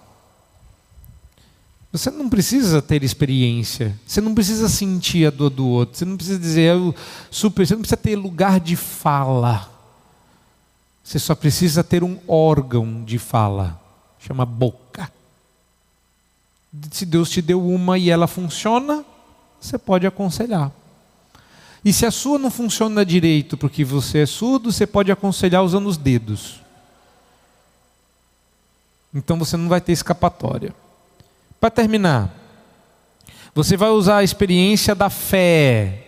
Você 1.91 2.11
não 2.11 2.29
precisa 2.29 2.81
ter 2.81 3.03
experiência, 3.03 3.97
você 4.05 4.19
não 4.19 4.36
precisa 4.36 4.67
sentir 4.67 5.25
a 5.25 5.29
dor 5.29 5.49
do 5.49 5.65
outro, 5.65 5.97
você 5.97 6.03
não 6.03 6.17
precisa 6.17 6.38
dizer 6.38 6.75
eu 6.75 6.93
super, 7.31 7.65
você 7.65 7.73
não 7.73 7.81
precisa 7.81 7.97
ter 7.97 8.17
lugar 8.17 8.59
de 8.59 8.75
fala. 8.75 9.71
Você 11.01 11.17
só 11.19 11.33
precisa 11.33 11.83
ter 11.83 12.03
um 12.03 12.19
órgão 12.27 13.03
de 13.03 13.17
fala, 13.17 13.79
chama 14.19 14.45
boca. 14.45 14.84
Se 16.91 17.05
Deus 17.05 17.30
te 17.30 17.41
deu 17.41 17.65
uma 17.65 17.97
e 17.97 18.09
ela 18.09 18.28
funciona, 18.28 19.05
você 19.59 19.78
pode 19.78 20.05
aconselhar. 20.05 20.71
E 21.84 21.93
se 21.93 22.05
a 22.05 22.11
sua 22.11 22.39
não 22.39 22.49
funciona 22.49 23.05
direito 23.05 23.55
porque 23.55 23.84
você 23.84 24.19
é 24.19 24.26
surdo, 24.26 24.71
você 24.71 24.88
pode 24.88 25.11
aconselhar 25.11 25.63
usando 25.63 25.88
os 25.88 25.97
dedos. 25.97 26.61
Então 29.13 29.38
você 29.38 29.55
não 29.55 29.69
vai 29.69 29.80
ter 29.80 29.91
escapatória. 29.91 30.73
Para 31.59 31.69
terminar, 31.69 32.34
você 33.53 33.78
vai 33.78 33.89
usar 33.89 34.17
a 34.17 34.23
experiência 34.23 34.93
da 34.93 35.09
fé 35.09 36.01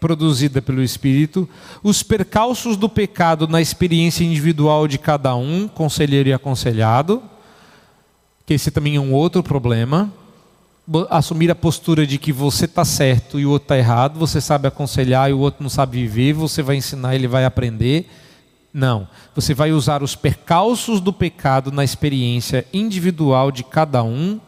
produzida 0.00 0.62
pelo 0.62 0.82
Espírito, 0.82 1.48
os 1.82 2.02
percalços 2.02 2.76
do 2.76 2.88
pecado 2.88 3.48
na 3.48 3.60
experiência 3.60 4.24
individual 4.24 4.86
de 4.86 4.98
cada 4.98 5.34
um, 5.34 5.66
conselheiro 5.66 6.28
e 6.28 6.32
aconselhado, 6.32 7.22
que 8.46 8.54
esse 8.54 8.70
também 8.70 8.94
é 8.94 9.00
um 9.00 9.12
outro 9.12 9.42
problema. 9.42 10.10
Assumir 11.10 11.50
a 11.50 11.54
postura 11.54 12.06
de 12.06 12.16
que 12.16 12.32
você 12.32 12.64
está 12.64 12.84
certo 12.84 13.40
e 13.40 13.44
o 13.44 13.50
outro 13.50 13.64
está 13.64 13.76
errado, 13.76 14.20
você 14.20 14.40
sabe 14.40 14.68
aconselhar 14.68 15.28
e 15.28 15.32
o 15.32 15.40
outro 15.40 15.64
não 15.64 15.68
sabe 15.68 15.98
viver, 15.98 16.32
você 16.32 16.62
vai 16.62 16.76
ensinar, 16.76 17.16
ele 17.16 17.26
vai 17.26 17.44
aprender. 17.44 18.08
Não, 18.72 19.08
você 19.34 19.52
vai 19.52 19.72
usar 19.72 20.00
os 20.00 20.14
percalços 20.14 21.00
do 21.00 21.12
pecado 21.12 21.72
na 21.72 21.82
experiência 21.82 22.64
individual 22.72 23.50
de 23.50 23.64
cada 23.64 24.04
um 24.04 24.38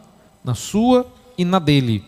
na 0.45 0.55
sua 0.55 1.05
e 1.37 1.43
na 1.43 1.59
dele. 1.59 2.05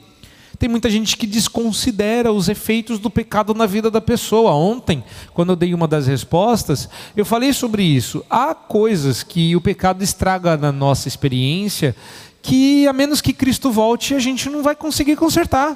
Tem 0.62 0.70
muita 0.70 0.92
gente 0.92 1.18
que 1.18 1.26
desconsidera 1.26 2.32
os 2.32 2.48
efeitos 2.48 3.00
do 3.00 3.10
pecado 3.10 3.52
na 3.56 3.66
vida 3.66 3.90
da 3.90 4.00
pessoa. 4.00 4.52
Ontem, 4.52 5.04
quando 5.34 5.54
eu 5.54 5.56
dei 5.56 5.74
uma 5.74 5.88
das 5.88 6.06
respostas, 6.06 6.88
eu 7.18 7.26
falei 7.26 7.52
sobre 7.52 7.82
isso. 7.82 8.24
Há 8.30 8.54
coisas 8.54 9.24
que 9.24 9.56
o 9.56 9.60
pecado 9.60 10.04
estraga 10.04 10.56
na 10.56 10.72
nossa 10.72 11.08
experiência 11.08 11.96
que, 12.44 12.88
a 12.88 12.94
menos 12.94 13.22
que 13.22 13.34
Cristo 13.34 13.72
volte, 13.72 14.14
a 14.14 14.20
gente 14.20 14.52
não 14.52 14.62
vai 14.62 14.76
conseguir 14.76 15.16
consertar. 15.16 15.76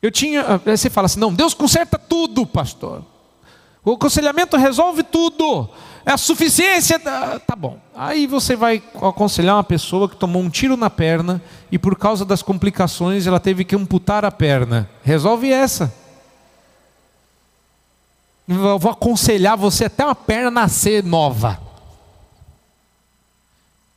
Eu 0.00 0.12
tinha. 0.12 0.60
Você 0.64 0.88
fala 0.88 1.06
assim: 1.06 1.18
não, 1.18 1.34
Deus 1.34 1.52
conserta 1.52 1.98
tudo, 1.98 2.46
pastor. 2.46 3.04
O 3.84 3.94
aconselhamento 3.94 4.56
resolve 4.56 5.02
tudo. 5.02 5.68
É 6.04 6.12
a 6.12 6.16
suficiência. 6.16 6.98
Da... 6.98 7.38
Tá 7.38 7.54
bom. 7.54 7.78
Aí 7.94 8.26
você 8.26 8.56
vai 8.56 8.82
aconselhar 8.96 9.56
uma 9.56 9.64
pessoa 9.64 10.08
que 10.08 10.16
tomou 10.16 10.42
um 10.42 10.50
tiro 10.50 10.76
na 10.76 10.90
perna 10.90 11.42
e 11.70 11.78
por 11.78 11.96
causa 11.96 12.24
das 12.24 12.42
complicações 12.42 13.26
ela 13.26 13.40
teve 13.40 13.64
que 13.64 13.76
amputar 13.76 14.24
a 14.24 14.30
perna. 14.30 14.88
Resolve 15.02 15.50
essa. 15.50 15.92
Eu 18.48 18.78
vou 18.78 18.90
aconselhar 18.90 19.56
você 19.56 19.84
até 19.84 20.04
uma 20.04 20.14
perna 20.14 20.50
nascer 20.50 21.04
nova. 21.04 21.60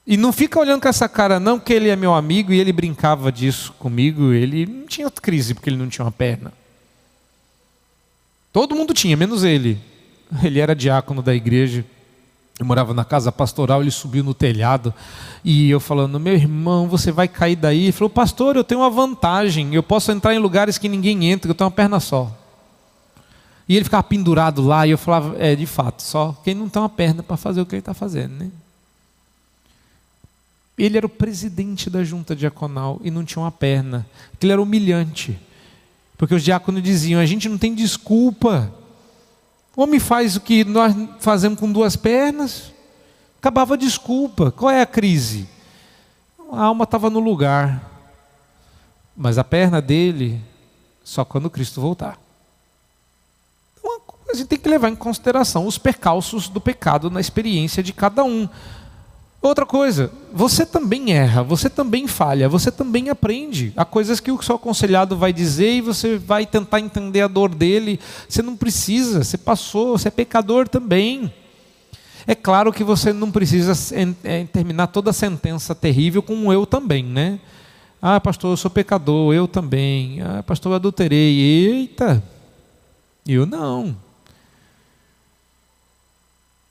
E 0.06 0.18
não 0.18 0.34
fica 0.34 0.60
olhando 0.60 0.82
com 0.82 0.88
essa 0.89 1.08
cara, 1.08 1.39
não, 1.39 1.58
que 1.58 1.72
ele 1.72 1.89
é 1.89 1.95
meu 1.95 2.14
amigo 2.14 2.51
e 2.51 2.60
ele 2.60 2.74
brincava 2.74 3.32
disso 3.32 3.74
comigo. 3.80 4.34
Ele 4.34 4.66
não 4.66 4.86
tinha 4.86 5.10
crise 5.10 5.54
porque 5.54 5.70
ele 5.70 5.78
não 5.78 5.88
tinha 5.88 6.04
uma 6.04 6.12
perna. 6.12 6.51
Todo 8.51 8.76
mundo 8.76 8.93
tinha, 8.93 9.16
menos 9.16 9.43
ele. 9.43 9.80
Ele 10.43 10.60
era 10.60 10.76
diácono 10.76 11.22
da 11.22 11.34
igreja. 11.34 11.86
Eu 12.60 12.66
morava 12.66 12.93
na 12.93 13.04
casa 13.04 13.32
pastoral, 13.32 13.82
ele 13.82 13.89
subiu 13.89 14.24
no 14.24 14.34
telhado 14.34 14.93
e 15.43 15.70
eu 15.70 15.80
falando: 15.80 16.20
Meu 16.20 16.34
irmão, 16.34 16.88
você 16.88 17.12
vai 17.12 17.28
cair 17.28 17.56
daí. 17.56 17.84
Ele 17.84 17.91
falou: 17.91 18.10
Pastor, 18.10 18.56
eu 18.56 18.64
tenho 18.64 18.82
uma 18.82 18.89
vantagem, 18.89 19.74
eu 19.74 19.82
posso 19.82 20.12
entrar 20.12 20.36
em 20.36 20.39
lugares 20.39 20.78
que 20.78 20.88
ninguém 20.88 21.26
entra, 21.26 21.49
eu 21.49 21.56
tenho 21.56 21.68
uma 21.68 21.76
perna 21.76 21.99
só. 21.99 22.32
E 23.68 23.76
ele 23.76 23.84
ficava 23.86 24.04
pendurado 24.04 24.62
lá 24.62 24.86
e 24.86 24.91
eu 24.91 24.97
falava: 24.97 25.36
É, 25.39 25.56
de 25.56 25.66
fato, 25.66 26.04
só 26.04 26.39
quem 26.43 26.54
não 26.54 26.70
tem 26.70 26.82
uma 26.82 26.89
perna 26.89 27.24
para 27.24 27.38
fazer 27.38 27.60
o 27.60 27.66
que 27.66 27.74
ele 27.74 27.80
está 27.80 27.93
fazendo, 27.93 28.34
né? 28.36 28.51
Ele 30.78 30.97
era 30.97 31.06
o 31.06 31.10
presidente 31.10 31.89
da 31.89 32.04
junta 32.04 32.36
diaconal 32.36 32.99
e 33.04 33.12
não 33.12 33.24
tinha 33.24 33.41
uma 33.43 33.51
perna. 33.51 34.06
Aquilo 34.34 34.54
era 34.54 34.62
humilhante. 34.62 35.39
Porque 36.18 36.36
os 36.36 36.43
diáconos 36.43 36.84
diziam: 36.84 37.20
a 37.20 37.26
gente 37.26 37.49
não 37.49 37.58
tem 37.58 37.74
desculpa. 37.74 38.72
O 39.76 39.82
homem 39.82 39.99
faz 39.99 40.36
o 40.36 40.41
que 40.41 40.63
nós 40.63 40.95
fazemos 41.19 41.59
com 41.59 41.71
duas 41.71 41.95
pernas. 41.95 42.71
Acabava 43.39 43.74
a 43.74 43.78
desculpa. 43.78 44.51
Qual 44.51 44.69
é 44.69 44.82
a 44.82 44.86
crise? 44.86 45.49
A 46.51 46.65
alma 46.65 46.84
estava 46.84 47.09
no 47.09 47.19
lugar, 47.19 47.89
mas 49.17 49.39
a 49.39 49.43
perna 49.43 49.82
dele 49.82 50.39
só 51.03 51.26
quando 51.26 51.49
Cristo 51.49 51.82
voltar. 51.82 52.19
Então, 53.78 53.99
a 54.30 54.36
gente 54.36 54.47
tem 54.47 54.59
que 54.59 54.69
levar 54.69 54.89
em 54.89 54.95
consideração 54.95 55.65
os 55.65 55.78
percalços 55.78 56.47
do 56.47 56.61
pecado 56.61 57.09
na 57.09 57.19
experiência 57.19 57.82
de 57.82 57.91
cada 57.91 58.24
um. 58.24 58.47
Outra 59.44 59.66
coisa, 59.66 60.10
você 60.32 60.66
também 60.66 61.12
erra, 61.12 61.44
você 61.44 61.70
também 61.70 62.08
falha, 62.08 62.48
você 62.48 62.72
também 62.72 63.10
aprende. 63.10 63.74
Há 63.76 63.84
coisas 63.84 64.22
que 64.22 64.32
o 64.32 64.41
seu 64.41 64.56
aconselhado 64.56 65.18
vai 65.18 65.34
dizer 65.34 65.74
e 65.74 65.82
você 65.82 66.18
vai 66.18 66.46
tentar 66.46 66.80
entender 66.80 67.20
a 67.20 67.28
dor 67.28 67.54
dele. 67.54 68.00
Você 68.28 68.41
não 68.41 68.56
precisa, 68.56 69.22
você 69.22 69.38
passou, 69.38 69.98
você 69.98 70.08
é 70.08 70.12
pecador 70.12 70.70
também. 70.70 71.32
É 72.26 72.34
claro 72.34 72.72
que 72.72 72.86
você 72.86 73.12
não 73.12 73.30
precisa 73.30 73.74
é, 74.24 74.46
terminar 74.46 74.88
toda 74.88 75.10
a 75.10 75.14
sentença 75.14 75.76
terrível 75.76 76.24
com 76.24 76.34
um 76.34 76.54
eu 76.54 76.66
também, 76.66 77.04
né? 77.04 77.38
Ah, 78.02 78.22
pastor, 78.22 78.54
eu 78.54 78.58
sou 78.58 78.72
pecador, 78.72 79.34
eu 79.34 79.46
também. 79.46 80.22
Ah, 80.22 80.41
pastor, 80.41 80.72
eu 80.72 80.78
adulterei. 80.78 81.41
Eita, 81.41 82.24
eu 83.28 83.46
não. 83.46 83.94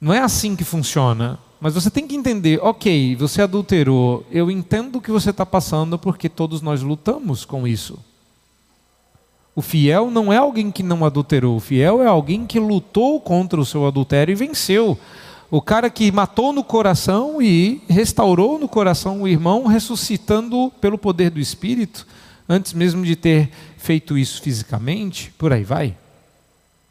Não 0.01 0.15
é 0.15 0.21
assim 0.21 0.57
que 0.57 0.65
funciona. 0.65 1.39
Mas 1.63 1.75
você 1.75 1.89
tem 1.89 2.09
que 2.09 2.17
entender, 2.17 2.59
ok, 2.61 3.15
você 3.15 3.41
adulterou, 3.41 4.27
eu 4.33 4.51
entendo 4.51 4.97
o 4.97 5.01
que 5.01 5.13
você 5.13 5.31
está 5.31 5.47
passando 5.47 5.97
porque 5.97 6.29
todos 6.29 6.61
nós 6.61 6.83
lutamos 6.83 7.45
com 7.45 7.69
isso. 7.69 8.01
O 9.55 9.63
fiel 9.63 10.11
não 10.11 10.33
é 10.33 10.39
alguém 10.39 10.73
que 10.73 10.83
não 10.83 11.05
adulterou, 11.05 11.55
o 11.55 11.61
fiel 11.61 12.03
é 12.03 12.07
alguém 12.09 12.49
que 12.49 12.59
lutou 12.59 13.21
contra 13.21 13.61
o 13.61 13.65
seu 13.65 13.87
adultério 13.87 14.33
e 14.33 14.35
venceu. 14.35 14.99
O 15.53 15.63
cara 15.63 15.89
que 15.89 16.11
matou 16.11 16.53
no 16.53 16.65
coração 16.65 17.41
e 17.41 17.81
restaurou 17.89 18.59
no 18.59 18.67
coração 18.67 19.23
o 19.23 19.29
irmão, 19.29 19.65
ressuscitando 19.65 20.73
pelo 20.81 20.99
poder 20.99 21.31
do 21.31 21.39
Espírito, 21.39 22.09
antes 22.49 22.73
mesmo 22.73 23.05
de 23.05 23.15
ter 23.15 23.51
feito 23.77 24.19
isso 24.19 24.43
fisicamente, 24.43 25.33
por 25.39 25.53
aí 25.53 25.63
vai. 25.63 25.97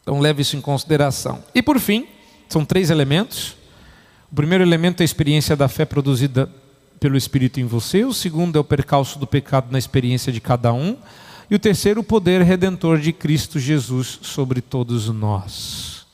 Então 0.02 0.22
leve 0.22 0.44
isso 0.44 0.56
em 0.56 0.62
consideração. 0.62 1.44
E 1.54 1.62
por 1.62 1.78
fim, 1.78 2.08
são 2.48 2.64
três 2.64 2.90
elementos 2.90 3.60
o 4.32 4.36
primeiro 4.36 4.64
elemento 4.64 5.02
é 5.02 5.04
a 5.04 5.06
experiência 5.06 5.58
da 5.58 5.68
fé 5.68 5.84
produzida 5.84 6.50
pelo 7.02 7.18
Espírito 7.18 7.60
em 7.60 7.66
você, 7.66 8.06
o 8.06 8.14
segundo 8.14 8.58
é 8.58 8.62
o 8.62 8.64
percalço 8.64 9.20
do 9.20 9.28
pecado 9.28 9.68
na 9.72 9.78
experiência 9.78 10.32
de 10.32 10.40
cada 10.40 10.72
um, 10.72 10.96
e 11.50 11.56
o 11.56 11.60
terceiro, 11.60 12.00
o 12.00 12.04
poder 12.04 12.42
redentor 12.42 12.98
de 12.98 13.12
Cristo 13.12 13.60
Jesus 13.60 14.20
sobre 14.22 14.62
todos 14.62 15.10
nós. 15.10 16.06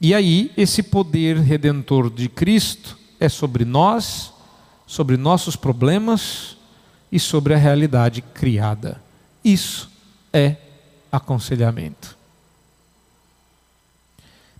E 0.00 0.14
aí, 0.14 0.52
esse 0.56 0.84
poder 0.84 1.38
redentor 1.38 2.10
de 2.10 2.28
Cristo 2.28 2.96
é 3.18 3.28
sobre 3.28 3.64
nós, 3.64 4.32
sobre 4.86 5.16
nossos 5.16 5.56
problemas 5.56 6.56
e 7.10 7.18
sobre 7.18 7.54
a 7.54 7.56
realidade 7.56 8.22
criada. 8.22 9.02
Isso 9.42 9.90
é 10.32 10.56
aconselhamento. 11.10 12.16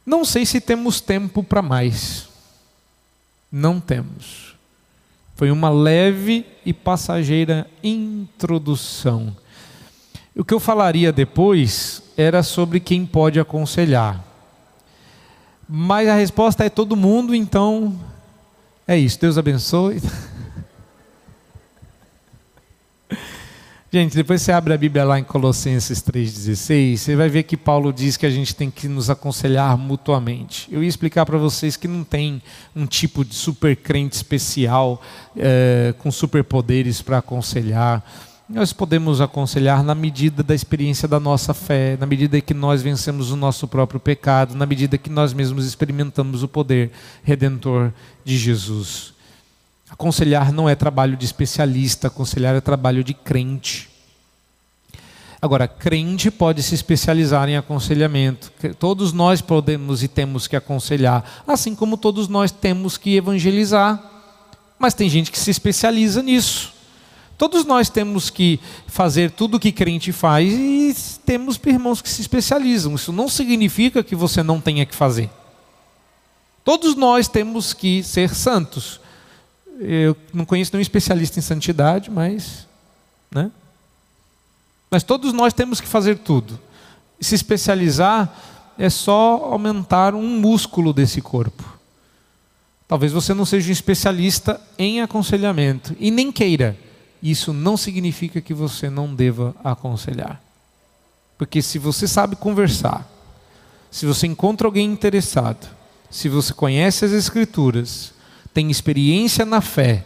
Não 0.05 0.25
sei 0.25 0.45
se 0.45 0.61
temos 0.61 1.01
tempo 1.01 1.45
para 1.45 1.63
mais. 1.63 2.35
Não 3.59 3.81
temos. 3.81 4.55
Foi 5.35 5.51
uma 5.51 5.71
leve 5.71 6.45
e 6.63 6.75
passageira 6.75 7.67
introdução. 7.83 9.35
O 10.37 10.45
que 10.45 10.53
eu 10.53 10.61
falaria 10.61 11.11
depois 11.11 12.03
era 12.19 12.43
sobre 12.43 12.81
quem 12.81 13.07
pode 13.07 13.41
aconselhar. 13.41 14.23
Mas 15.67 16.07
a 16.07 16.15
resposta 16.15 16.67
é 16.67 16.69
todo 16.69 16.95
mundo, 16.95 17.35
então 17.35 17.99
é 18.87 18.99
isso. 18.99 19.19
Deus 19.19 19.39
abençoe. 19.39 20.03
Gente, 23.99 24.15
depois 24.15 24.43
você 24.43 24.53
abre 24.53 24.75
a 24.75 24.77
Bíblia 24.77 25.05
lá 25.07 25.19
em 25.19 25.25
Colossenses 25.25 26.03
3,16, 26.03 26.99
você 26.99 27.17
vai 27.17 27.31
ver 27.31 27.45
que 27.45 27.57
Paulo 27.57 27.91
diz 27.95 28.19
que 28.19 28.27
a 28.27 28.31
gente 28.31 28.55
tem 28.55 28.71
que 28.71 28.89
nos 28.89 29.09
aconselhar 29.09 29.79
mutuamente. 29.79 30.69
Eu 30.71 30.83
ia 30.83 30.89
explicar 30.91 31.25
para 31.25 31.39
vocês 31.39 31.79
que 31.79 31.89
não 31.89 32.05
tem 32.05 32.43
um 32.75 32.85
tipo 32.85 33.25
de 33.25 33.35
super 33.35 33.75
crente 33.75 34.15
especial 34.15 35.01
é, 35.35 35.95
com 35.97 36.11
superpoderes 36.11 37.01
para 37.01 37.17
aconselhar. 37.17 38.05
Nós 38.47 38.71
podemos 38.71 39.23
aconselhar 39.23 39.83
na 39.83 39.95
medida 39.95 40.43
da 40.43 40.55
experiência 40.55 41.09
da 41.09 41.19
nossa 41.19 41.55
fé, 41.55 41.97
na 41.99 42.05
medida 42.05 42.39
que 42.39 42.53
nós 42.53 42.83
vencemos 42.83 43.31
o 43.31 43.37
nosso 43.37 43.67
próprio 43.67 43.99
pecado, 43.99 44.55
na 44.55 44.67
medida 44.67 44.99
que 44.99 45.09
nós 45.09 45.33
mesmos 45.33 45.65
experimentamos 45.65 46.43
o 46.43 46.49
poder 46.49 46.91
redentor 47.25 47.91
de 48.23 48.37
Jesus. 48.37 49.16
Aconselhar 49.99 50.53
não 50.53 50.69
é 50.69 50.75
trabalho 50.75 51.17
de 51.17 51.25
especialista, 51.25 52.09
aconselhar 52.09 52.55
é 52.55 52.61
trabalho 52.61 53.03
de 53.03 53.15
crente. 53.15 53.89
Agora, 55.41 55.67
crente 55.67 56.31
pode 56.31 56.63
se 56.63 56.75
especializar 56.75 57.49
em 57.49 57.57
aconselhamento. 57.57 58.53
Todos 58.79 59.15
nós 59.15 59.41
podemos 59.41 60.03
e 60.03 60.09
temos 60.09 60.47
que 60.47 60.55
aconselhar, 60.55 61.43
assim 61.47 61.75
como 61.75 61.97
todos 61.97 62.29
nós 62.29 62.51
temos 62.51 62.99
que 62.99 63.17
evangelizar. 63.17 64.03
Mas 64.79 64.93
tem 64.93 65.09
gente 65.09 65.33
que 65.33 65.39
se 65.39 65.51
especializa 65.51 66.23
nisso. 66.23 66.75
Todos 67.39 67.65
nós 67.65 67.89
temos 67.89 68.29
que 68.29 68.61
fazer 68.87 69.31
tudo 69.31 69.57
o 69.57 69.61
que 69.61 69.73
crente 69.73 70.13
faz 70.13 70.53
e 70.53 70.95
temos 71.25 71.59
irmãos 71.65 72.03
que 72.03 72.11
se 72.11 72.21
especializam. 72.21 72.95
Isso 72.95 73.15
não 73.15 73.31
significa 73.31 74.05
que 74.05 74.15
você 74.15 74.43
não 74.43 74.61
tenha 74.61 74.85
que 74.85 74.95
fazer. 74.95 75.31
Todos 76.63 76.95
nós 76.95 77.29
temos 77.29 77.73
que 77.73 78.03
ser 78.03 78.35
santos. 78.35 79.01
Eu 79.79 80.17
não 80.33 80.45
conheço 80.45 80.73
nenhum 80.73 80.83
especialista 80.83 81.39
em 81.39 81.43
santidade, 81.43 82.11
mas, 82.11 82.67
né? 83.31 83.51
Mas 84.91 85.03
todos 85.03 85.33
nós 85.33 85.53
temos 85.53 85.81
que 85.81 85.89
fazer 85.89 86.19
tudo. 86.19 86.59
Se 87.21 87.35
especializar 87.35 88.33
é 88.79 88.89
só 88.89 89.51
aumentar 89.53 90.15
um 90.15 90.39
músculo 90.41 90.93
desse 90.93 91.21
corpo. 91.21 91.77
Talvez 92.89 93.13
você 93.13 93.35
não 93.35 93.45
seja 93.45 93.69
um 93.69 93.73
especialista 93.73 94.61
em 94.79 95.01
aconselhamento 95.01 95.97
e 95.99 96.11
nem 96.11 96.31
queira 96.31 96.77
isso 97.23 97.53
não 97.53 97.77
significa 97.77 98.41
que 98.41 98.55
você 98.55 98.89
não 98.89 99.15
deva 99.15 99.55
aconselhar. 99.65 100.41
Porque 101.39 101.61
se 101.61 101.79
você 101.79 102.07
sabe 102.07 102.37
conversar, 102.37 103.09
se 103.91 104.07
você 104.07 104.27
encontra 104.27 104.67
alguém 104.67 104.91
interessado, 104.91 105.69
se 106.11 106.29
você 106.29 106.53
conhece 106.53 107.05
as 107.05 107.13
Escrituras, 107.13 108.13
tem 108.57 108.71
experiência 108.71 109.45
na 109.45 109.61
fé, 109.61 110.03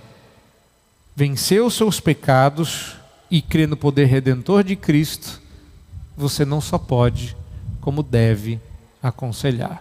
venceu 1.15 1.71
seus 1.71 2.01
pecados 2.01 2.97
e 3.31 3.41
crê 3.41 3.65
no 3.65 3.77
poder 3.77 4.07
redentor 4.07 4.65
de 4.65 4.75
Cristo, 4.75 5.41
você 6.17 6.45
não 6.45 6.61
só 6.61 6.77
pode, 6.77 7.37
como 7.81 8.03
deve 8.03 8.59
aconselhar. 9.01 9.81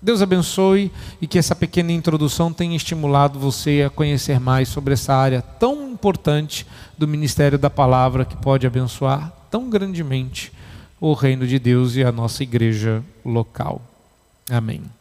Deus 0.00 0.22
abençoe 0.22 0.90
e 1.20 1.26
que 1.26 1.38
essa 1.38 1.54
pequena 1.54 1.92
introdução 1.92 2.54
tenha 2.54 2.74
estimulado 2.74 3.38
você 3.38 3.82
a 3.86 3.90
conhecer 3.90 4.40
mais 4.40 4.70
sobre 4.70 4.94
essa 4.94 5.14
área 5.14 5.42
tão 5.42 5.90
importante 5.90 6.66
do 6.96 7.06
ministério 7.06 7.58
da 7.58 7.68
palavra 7.68 8.24
que 8.24 8.34
pode 8.34 8.66
abençoar 8.66 9.30
tão 9.50 9.68
grandemente 9.68 10.50
o 10.98 11.12
reino 11.12 11.46
de 11.46 11.58
Deus 11.58 11.96
e 11.96 12.02
a 12.02 12.10
nossa 12.10 12.42
igreja 12.42 13.04
local. 13.26 13.82
Amém. 14.48 14.99